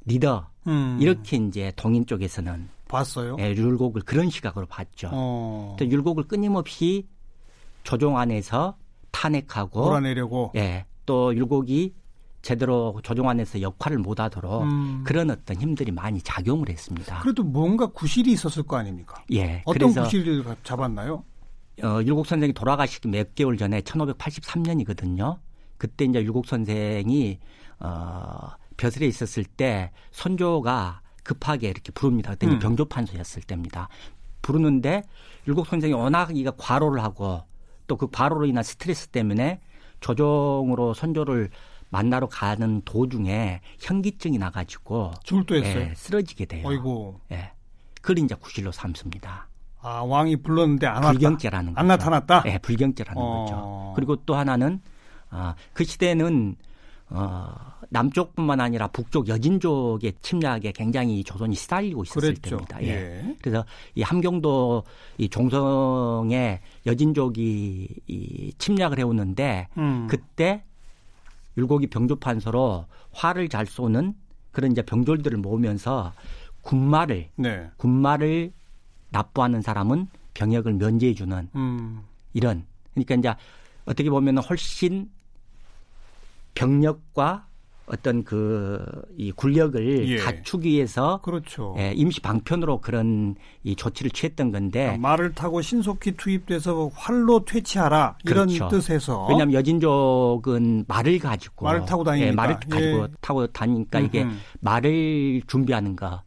리더 0.05 0.47
음. 0.67 0.97
이렇게 1.01 1.37
이제 1.37 1.71
동인 1.75 2.05
쪽에서는 2.05 2.69
봤어요. 2.87 3.37
예, 3.39 3.51
율곡을 3.51 4.01
그런 4.01 4.29
시각으로 4.29 4.65
봤죠. 4.65 5.09
어. 5.11 5.75
또 5.79 5.85
율곡을 5.85 6.25
끊임없이 6.27 7.07
조종 7.83 8.17
안에서 8.17 8.75
탄핵하고 9.11 9.83
몰아내려고. 9.85 10.51
예, 10.55 10.85
또 11.05 11.33
율곡이 11.35 11.93
제대로 12.41 12.99
조종 13.03 13.29
안에서 13.29 13.61
역할을 13.61 13.99
못하도록 13.99 14.63
음. 14.63 15.03
그런 15.05 15.29
어떤 15.29 15.57
힘들이 15.61 15.91
많이 15.91 16.19
작용을 16.21 16.69
했습니다. 16.69 17.19
그래도 17.21 17.43
뭔가 17.43 17.85
구실이 17.87 18.31
있었을 18.31 18.63
거 18.63 18.77
아닙니까? 18.77 19.23
예, 19.31 19.61
어떤 19.65 19.93
그래서 19.93 20.03
구실을 20.03 20.43
가- 20.43 20.55
잡았나요? 20.63 21.23
어, 21.83 22.01
율곡 22.03 22.25
선생이 22.27 22.53
돌아가시기 22.53 23.07
몇 23.07 23.35
개월 23.35 23.57
전에 23.57 23.81
1583년이거든요. 23.81 25.39
그때 25.77 26.05
이제 26.05 26.21
율곡 26.23 26.45
선생이 26.45 27.39
어, 27.79 28.49
벼슬에 28.77 29.07
있었을 29.07 29.43
때 29.43 29.91
선조가 30.11 31.01
급하게 31.23 31.69
이렇게 31.69 31.91
부릅니다. 31.91 32.31
그때 32.31 32.47
음. 32.47 32.59
병조판소였을 32.59 33.43
때입니다. 33.43 33.89
부르는데 34.41 35.03
율곡 35.47 35.67
선생이 35.67 35.93
워낙 35.93 36.35
이가 36.35 36.51
과로를 36.57 37.01
하고 37.03 37.43
또 37.87 37.97
그 37.97 38.07
과로로 38.09 38.45
인한 38.45 38.63
스트레스 38.63 39.07
때문에 39.07 39.59
조종으로 39.99 40.93
선조를 40.93 41.49
만나러 41.89 42.27
가는 42.27 42.81
도중에 42.85 43.59
현기증이 43.79 44.37
나가지고 44.37 45.11
줄도했어요. 45.23 45.89
예, 45.89 45.93
쓰러지게 45.93 46.45
돼요. 46.45 46.65
어이고. 46.65 47.19
예. 47.33 47.51
그걸 48.01 48.19
이제 48.19 48.33
구실로 48.33 48.71
삼습니다. 48.71 49.49
아 49.81 50.01
왕이 50.03 50.37
불렀는데 50.37 50.87
안. 50.87 51.01
불경죄라는 51.01 51.73
거죠. 51.73 51.79
안 51.79 51.87
나타났다. 51.87 52.43
네, 52.43 52.57
불경죄라는 52.59 53.21
어. 53.21 53.45
거죠. 53.45 53.93
그리고 53.95 54.15
또 54.25 54.35
하나는 54.35 54.81
아, 55.29 55.55
그 55.73 55.83
시대는 55.83 56.55
어, 57.09 57.53
남쪽뿐만 57.89 58.61
아니라 58.61 58.87
북쪽 58.87 59.27
여진족의 59.27 60.13
침략에 60.21 60.71
굉장히 60.71 61.23
조선이 61.23 61.55
시달리고 61.55 62.03
있었을 62.03 62.21
그랬죠. 62.35 62.57
때입니다. 62.57 62.83
예. 62.83 62.87
예. 62.87 63.35
그래서 63.41 63.65
이 63.95 64.01
함경도 64.01 64.83
이 65.17 65.27
종성에 65.27 66.61
여진족이 66.85 67.87
이 68.07 68.53
침략을 68.57 68.99
해오는데 68.99 69.67
음. 69.77 70.07
그때 70.09 70.63
율곡이 71.57 71.87
병조판서로 71.87 72.85
화를 73.11 73.49
잘 73.49 73.65
쏘는 73.65 74.13
그런 74.51 74.71
이제 74.71 74.81
병졸들을 74.81 75.37
모으면서 75.39 76.13
군마를 76.61 77.29
네. 77.35 77.69
군마를 77.75 78.53
납부하는 79.11 79.61
사람은 79.61 80.07
병역을 80.33 80.73
면제해 80.73 81.13
주는 81.13 81.47
음. 81.55 82.01
이런 82.33 82.65
그러니까 82.93 83.15
이제 83.15 83.35
어떻게 83.85 84.09
보면 84.09 84.37
훨씬 84.39 85.09
병력과 86.55 87.45
어떤 87.87 88.23
그 88.23 88.79
이 89.17 89.31
군력을 89.31 90.09
예. 90.09 90.17
갖추기 90.17 90.69
위해서 90.69 91.19
그렇죠. 91.21 91.75
예, 91.77 91.91
임시 91.95 92.21
방편으로 92.21 92.79
그런 92.79 93.35
이 93.63 93.75
조치를 93.75 94.11
취했던 94.11 94.51
건데 94.51 94.83
그러니까 94.85 95.07
말을 95.09 95.33
타고 95.35 95.61
신속히 95.61 96.13
투입돼서 96.13 96.89
활로 96.95 97.43
퇴치하라 97.45 98.17
이런 98.25 98.47
그렇죠. 98.47 98.67
뜻에서 98.69 99.27
왜냐하면 99.27 99.53
여진족은 99.53 100.85
말을 100.87 101.19
가지고 101.19 101.65
말을 101.65 101.85
타고 101.85 102.03
다니니까. 102.03 102.27
예, 102.29 102.31
말을 102.31 102.55
가지고 102.61 103.03
예. 103.03 103.07
타고 103.21 103.47
다니니까 103.47 103.99
이게. 103.99 104.25
말을 104.61 105.41
준비하는 105.47 105.95
거, 105.95 106.21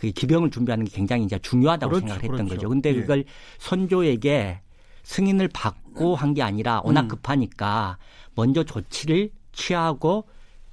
그 0.00 0.10
기병을 0.12 0.50
준비하는 0.50 0.86
게 0.86 0.92
굉장히 0.96 1.24
이제 1.24 1.38
중요하다고 1.40 1.90
그렇죠, 1.90 2.06
생각을 2.06 2.22
했던 2.22 2.36
그렇죠. 2.46 2.54
거죠. 2.54 2.68
근데 2.70 2.88
예. 2.88 3.00
그걸 3.02 3.24
선조에게 3.58 4.60
승인을 5.02 5.48
받고 5.48 6.16
한 6.16 6.32
게 6.32 6.42
아니라 6.42 6.80
워낙 6.84 7.02
음. 7.02 7.08
급하니까 7.08 7.98
먼저 8.34 8.64
조치를 8.64 9.28
취하고 9.52 10.24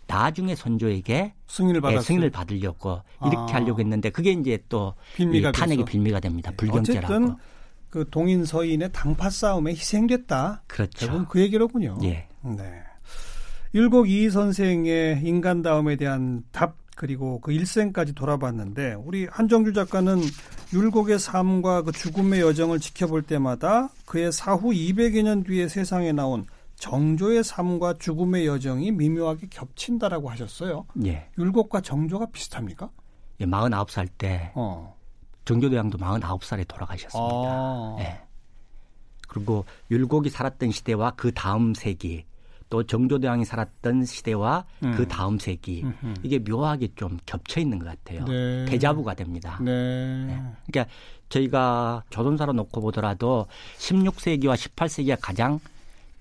나중에 0.07 0.55
선조에게 0.55 1.34
승인을 1.47 1.82
예. 1.91 1.99
승인을 1.99 2.30
받으려고 2.30 3.01
이렇게 3.21 3.51
아. 3.51 3.55
하려고 3.57 3.82
했는데 3.82 4.09
그게 4.11 4.32
이제 4.32 4.63
또 4.69 4.93
빌미가 5.17 5.49
이 5.49 5.51
탄핵의. 5.51 5.84
빌미가 5.84 6.21
됩니다. 6.21 6.53
불경죄라고. 6.55 7.13
어쨌든 7.13 7.36
그 7.89 8.05
동인 8.09 8.45
서인의 8.45 8.93
당파 8.93 9.30
싸움에 9.30 9.71
희생됐다. 9.71 10.63
그렇죠. 10.67 10.99
결국은 11.05 11.25
그 11.28 11.41
얘기로군요. 11.41 11.97
예. 12.03 12.30
네. 12.43 12.82
율곡 13.75 14.09
이 14.09 14.30
선생의 14.30 15.19
인간다움에 15.25 15.97
대한 15.97 16.43
답 16.53 16.78
그리고 16.97 17.39
그 17.39 17.51
일생까지 17.51 18.13
돌아봤는데 18.13 18.95
우리 18.95 19.27
한정주 19.27 19.73
작가는 19.73 20.19
율곡의 20.73 21.19
삶과 21.19 21.83
그 21.83 21.91
죽음의 21.91 22.41
여정을 22.41 22.79
지켜볼 22.79 23.21
때마다 23.21 23.89
그의 24.07 24.31
사후 24.31 24.71
200여 24.71 25.21
년 25.21 25.43
뒤에 25.43 25.67
세상에 25.67 26.11
나온 26.11 26.47
정조의 26.75 27.43
삶과 27.43 27.99
죽음의 27.99 28.47
여정이 28.47 28.91
미묘하게 28.91 29.47
겹친다라고 29.51 30.29
하셨어요. 30.31 30.87
예. 31.05 31.29
율곡과 31.37 31.81
정조가 31.81 32.31
비슷합니까? 32.31 32.89
예, 33.41 33.45
49살 33.45 34.09
때 34.17 34.51
어. 34.55 34.97
정교대왕도 35.45 35.99
49살에 35.99 36.67
돌아가셨습니다. 36.67 37.47
아. 37.47 37.95
예. 37.99 38.21
그리고 39.27 39.65
율곡이 39.91 40.31
살았던 40.31 40.71
시대와 40.71 41.11
그 41.11 41.31
다음 41.31 41.75
세기, 41.75 42.25
또 42.70 42.84
정조대왕이 42.84 43.45
살았던 43.45 44.05
시대와 44.05 44.65
음. 44.84 44.93
그 44.95 45.07
다음 45.07 45.39
세기, 45.39 45.84
음흠. 45.84 46.13
이게 46.24 46.39
묘하게 46.39 46.89
좀 46.95 47.18
겹쳐 47.26 47.59
있는 47.59 47.80
것 47.80 47.86
같아요. 47.86 48.26
네. 48.26 48.65
대자부가 48.65 49.13
됩니다. 49.13 49.59
네. 49.61 49.74
그러니까 50.68 50.91
저희가 51.30 52.03
조선사로 52.09 52.53
놓고 52.53 52.82
보더라도 52.82 53.47
16세기와 53.78 54.55
18세기가 54.55 55.18
가장 55.22 55.59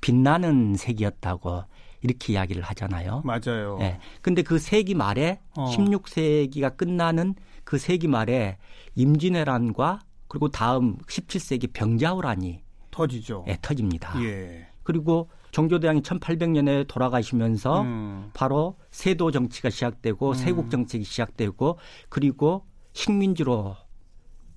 빛나는 0.00 0.76
세기였다고 0.76 1.64
이렇게 2.02 2.34
이야기를 2.34 2.62
하잖아요. 2.62 3.22
맞아요. 3.24 3.78
예. 3.80 3.98
근데 4.20 4.42
그 4.42 4.58
세기 4.58 4.94
말에 4.94 5.40
어. 5.56 5.70
16세기가 5.70 6.76
끝나는 6.76 7.34
그 7.64 7.78
세기 7.78 8.06
말에 8.06 8.58
임진왜란과 8.94 10.00
그리고 10.28 10.48
다음 10.48 10.96
17세기 11.08 11.72
병자호란이 11.72 12.60
터지죠. 12.90 13.44
예, 13.48 13.58
터집니다. 13.60 14.14
예. 14.22 14.66
그리고 14.82 15.28
정조대왕이 15.56 16.02
1800년에 16.02 16.86
돌아가시면서 16.86 17.80
음. 17.80 18.30
바로 18.34 18.76
세도 18.90 19.30
정치가 19.30 19.70
시작되고 19.70 20.28
음. 20.28 20.34
세국 20.34 20.70
정책이 20.70 21.02
시작되고 21.02 21.78
그리고 22.10 22.66
식민지로 22.92 23.74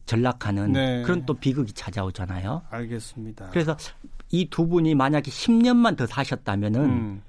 전락하는 0.06 0.74
네. 0.74 1.02
그런 1.04 1.26
또 1.26 1.36
비극이 1.36 1.72
찾아오잖아요. 1.72 2.64
알겠습니다. 2.70 3.50
그래서 3.52 3.78
이 4.30 4.50
두 4.50 4.68
분이 4.68 4.94
만약에 4.94 5.32
10년만 5.32 5.96
더 5.96 6.06
사셨다면은 6.06 6.84
음. 6.84 7.22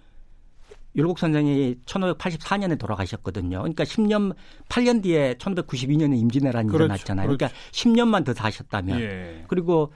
율곡 0.97 1.21
선생이 1.21 1.77
1584년에 1.87 2.77
돌아가셨거든요. 2.77 3.59
그러니까 3.59 3.85
10년 3.85 4.35
8년 4.69 5.01
뒤에 5.01 5.35
1592년에 5.35 6.19
임진왜란이 6.19 6.67
그렇죠, 6.67 6.87
일어났잖아요. 6.87 7.29
그러니까 7.29 7.47
그렇죠. 7.47 7.55
그러니까 7.71 8.19
10년만 8.19 8.25
더 8.25 8.35
사셨다면 8.35 9.01
예. 9.01 9.45
그리고 9.47 9.93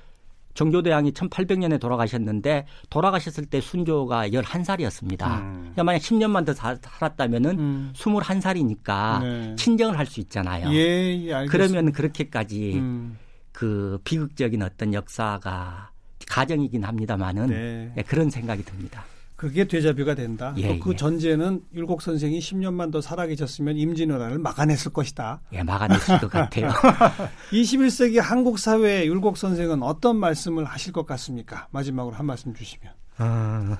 정조대왕이 0.54 1.12
1800년에 1.12 1.80
돌아가셨는데 1.80 2.66
돌아가셨을 2.88 3.46
때 3.46 3.60
순조가 3.60 4.28
11살이었습니다. 4.28 5.40
음. 5.40 5.58
그러니까 5.60 5.84
만약 5.84 5.98
10년만 5.98 6.46
더 6.46 6.52
살았다면은 6.54 7.58
음. 7.58 7.92
21살이니까 7.94 9.20
네. 9.20 9.56
친정을 9.56 9.98
할 9.98 10.04
수 10.04 10.20
있잖아요. 10.20 10.68
예, 10.72 11.26
예 11.26 11.46
그러면 11.46 11.90
그렇게까지 11.90 12.74
음. 12.74 13.18
그 13.52 13.98
비극적인 14.04 14.62
어떤 14.62 14.92
역사가 14.92 15.90
가정이긴 16.28 16.84
합니다만은 16.84 17.46
네. 17.48 17.92
네, 17.94 18.02
그런 18.02 18.28
생각이 18.30 18.64
듭니다. 18.64 19.04
그게 19.44 19.64
되자뷰가 19.64 20.14
된다. 20.14 20.54
예, 20.56 20.78
그 20.78 20.92
예. 20.92 20.96
전제는 20.96 21.64
율곡 21.74 22.00
선생이 22.00 22.38
10년만 22.38 22.90
더 22.90 23.02
살아계셨으면 23.02 23.76
임진왜란을 23.76 24.38
막아냈을 24.38 24.90
것이다. 24.90 25.42
예, 25.52 25.62
막아냈을 25.62 26.18
것 26.18 26.30
같아요. 26.30 26.70
21세기 27.52 28.22
한국 28.22 28.58
사회에 28.58 29.04
율곡 29.04 29.36
선생은 29.36 29.82
어떤 29.82 30.16
말씀을 30.16 30.64
하실 30.64 30.94
것 30.94 31.04
같습니까? 31.04 31.68
마지막으로 31.72 32.16
한 32.16 32.24
말씀 32.24 32.54
주시면. 32.54 32.90
어, 33.18 33.76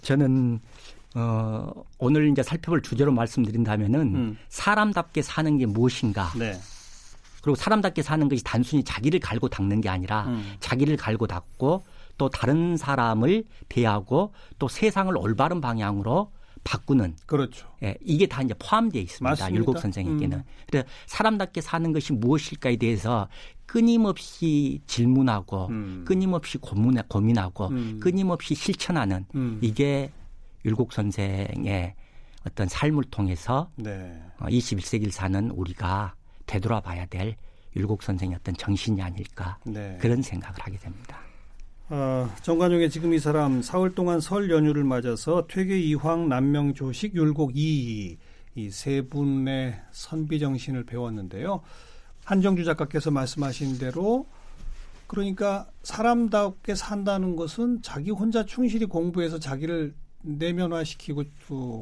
저는 0.00 0.60
어, 1.14 1.70
오늘 1.98 2.30
이제 2.30 2.42
살펴볼 2.42 2.80
주제로 2.80 3.12
말씀드린다면은 3.12 4.00
음. 4.00 4.38
사람답게 4.48 5.20
사는 5.20 5.58
게 5.58 5.66
무엇인가. 5.66 6.32
네. 6.38 6.58
그리고 7.42 7.54
사람답게 7.54 8.00
사는 8.00 8.26
것이 8.30 8.42
단순히 8.42 8.82
자기를 8.82 9.20
갈고 9.20 9.50
닦는 9.50 9.82
게 9.82 9.90
아니라 9.90 10.24
음. 10.28 10.54
자기를 10.60 10.96
갈고 10.96 11.26
닦고 11.26 11.84
또 12.18 12.28
다른 12.28 12.76
사람을 12.76 13.44
대하고 13.68 14.32
또 14.58 14.68
세상을 14.68 15.16
올바른 15.16 15.60
방향으로 15.60 16.32
바꾸는 16.64 17.14
그렇죠. 17.26 17.68
예, 17.84 17.96
이게 18.00 18.26
다 18.26 18.42
이제 18.42 18.52
포함되어 18.58 19.00
있습니다. 19.00 19.30
맞습니다. 19.30 19.56
율곡 19.56 19.78
선생에게는. 19.78 20.38
음. 20.38 20.42
그래서 20.66 20.86
사람답게 21.06 21.60
사는 21.60 21.92
것이 21.92 22.12
무엇일까에 22.12 22.76
대해서 22.76 23.28
끊임없이 23.66 24.80
질문하고 24.86 25.68
음. 25.68 26.04
끊임없이 26.06 26.58
고민해, 26.58 27.02
고민하고 27.08 27.68
음. 27.68 28.00
끊임없이 28.00 28.54
실천하는 28.54 29.24
음. 29.34 29.58
이게 29.62 30.10
율곡 30.64 30.92
선생의 30.92 31.94
어떤 32.46 32.68
삶을 32.68 33.04
통해서 33.10 33.70
네. 33.76 34.20
21세기를 34.38 35.08
어, 35.08 35.12
사는 35.12 35.50
우리가 35.50 36.14
되돌아봐야 36.46 37.06
될 37.06 37.36
율곡 37.76 38.02
선생의 38.02 38.36
어떤 38.40 38.56
정신이 38.56 39.02
아닐까 39.02 39.58
네. 39.64 39.98
그런 40.00 40.22
생각을 40.22 40.56
하게 40.60 40.78
됩니다. 40.78 41.18
어, 41.88 42.28
정관용의 42.42 42.90
지금 42.90 43.14
이 43.14 43.18
사람 43.18 43.62
사흘 43.62 43.94
동안 43.94 44.20
설 44.20 44.50
연휴를 44.50 44.82
맞아서 44.84 45.46
퇴계 45.48 45.78
이황 45.80 46.28
남명 46.28 46.74
조식 46.74 47.14
율곡 47.14 47.52
이이 47.56 48.16
세 48.70 49.02
분의 49.02 49.80
선비 49.92 50.40
정신을 50.40 50.84
배웠는데요. 50.84 51.60
한정주 52.24 52.64
작가께서 52.64 53.12
말씀하신 53.12 53.78
대로 53.78 54.26
그러니까 55.06 55.68
사람답게 55.84 56.74
산다는 56.74 57.36
것은 57.36 57.82
자기 57.82 58.10
혼자 58.10 58.44
충실히 58.44 58.86
공부해서 58.86 59.38
자기를 59.38 59.94
내면화시키고 60.22 61.22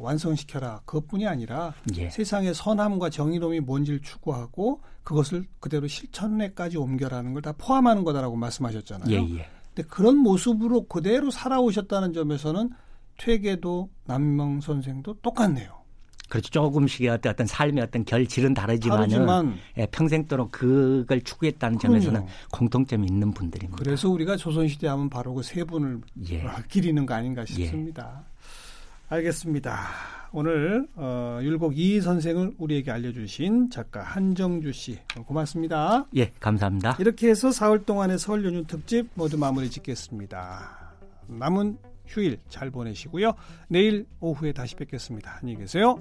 완성시켜라 0.02 0.82
그것뿐이 0.84 1.26
아니라 1.26 1.72
예. 1.96 2.10
세상의 2.10 2.52
선함과 2.52 3.08
정의로움이 3.08 3.60
뭔지를 3.60 4.02
추구하고 4.02 4.82
그것을 5.02 5.46
그대로 5.60 5.86
실천에까지 5.86 6.76
옮겨라는 6.76 7.32
걸 7.32 7.40
다 7.40 7.52
포함하는 7.56 8.04
거다라고 8.04 8.36
말씀하셨잖아요. 8.36 9.10
예, 9.10 9.38
예. 9.38 9.48
근데 9.74 9.88
그런 9.88 10.16
모습으로 10.18 10.86
그대로 10.86 11.30
살아오셨다는 11.30 12.12
점에서는 12.12 12.70
퇴계도 13.18 13.90
남명 14.04 14.60
선생도 14.60 15.14
똑같네요. 15.20 15.82
그렇죠. 16.28 16.48
조금씩의 16.50 17.10
어떤 17.10 17.46
삶의 17.46 17.82
어떤 17.84 18.04
결질은 18.04 18.54
다르지만은 18.54 19.56
예, 19.76 19.86
평생도록 19.86 20.50
그걸 20.52 21.20
추구했다는 21.20 21.78
그럼요. 21.78 22.00
점에서는 22.00 22.26
공통점이 22.50 23.06
있는 23.06 23.32
분들입니다. 23.32 23.76
그래서 23.82 24.08
우리가 24.08 24.36
조선시대 24.36 24.88
하면 24.88 25.10
바로 25.10 25.34
그 25.34 25.42
세 25.42 25.62
분을 25.64 26.00
예. 26.30 26.44
기리는 26.68 27.04
거 27.04 27.14
아닌가 27.14 27.42
예. 27.42 27.46
싶습니다. 27.46 28.24
예. 28.26 28.33
알겠습니다. 29.08 29.78
오늘 30.32 30.88
어, 30.96 31.38
율곡 31.42 31.78
이 31.78 32.00
선생을 32.00 32.54
우리에게 32.58 32.90
알려주신 32.90 33.70
작가 33.70 34.02
한정주 34.02 34.72
씨 34.72 34.98
고맙습니다. 35.26 36.06
예, 36.16 36.32
감사합니다. 36.40 36.96
이렇게 36.98 37.28
해서 37.28 37.52
사흘 37.52 37.84
동안의 37.84 38.18
설 38.18 38.44
연휴 38.44 38.64
특집 38.64 39.08
모두 39.14 39.38
마무리 39.38 39.70
짓겠습니다. 39.70 40.94
남은 41.28 41.78
휴일 42.06 42.38
잘 42.48 42.70
보내시고요. 42.70 43.34
내일 43.68 44.06
오후에 44.20 44.52
다시 44.52 44.74
뵙겠습니다. 44.74 45.38
안녕히 45.40 45.60
계세요. 45.60 46.00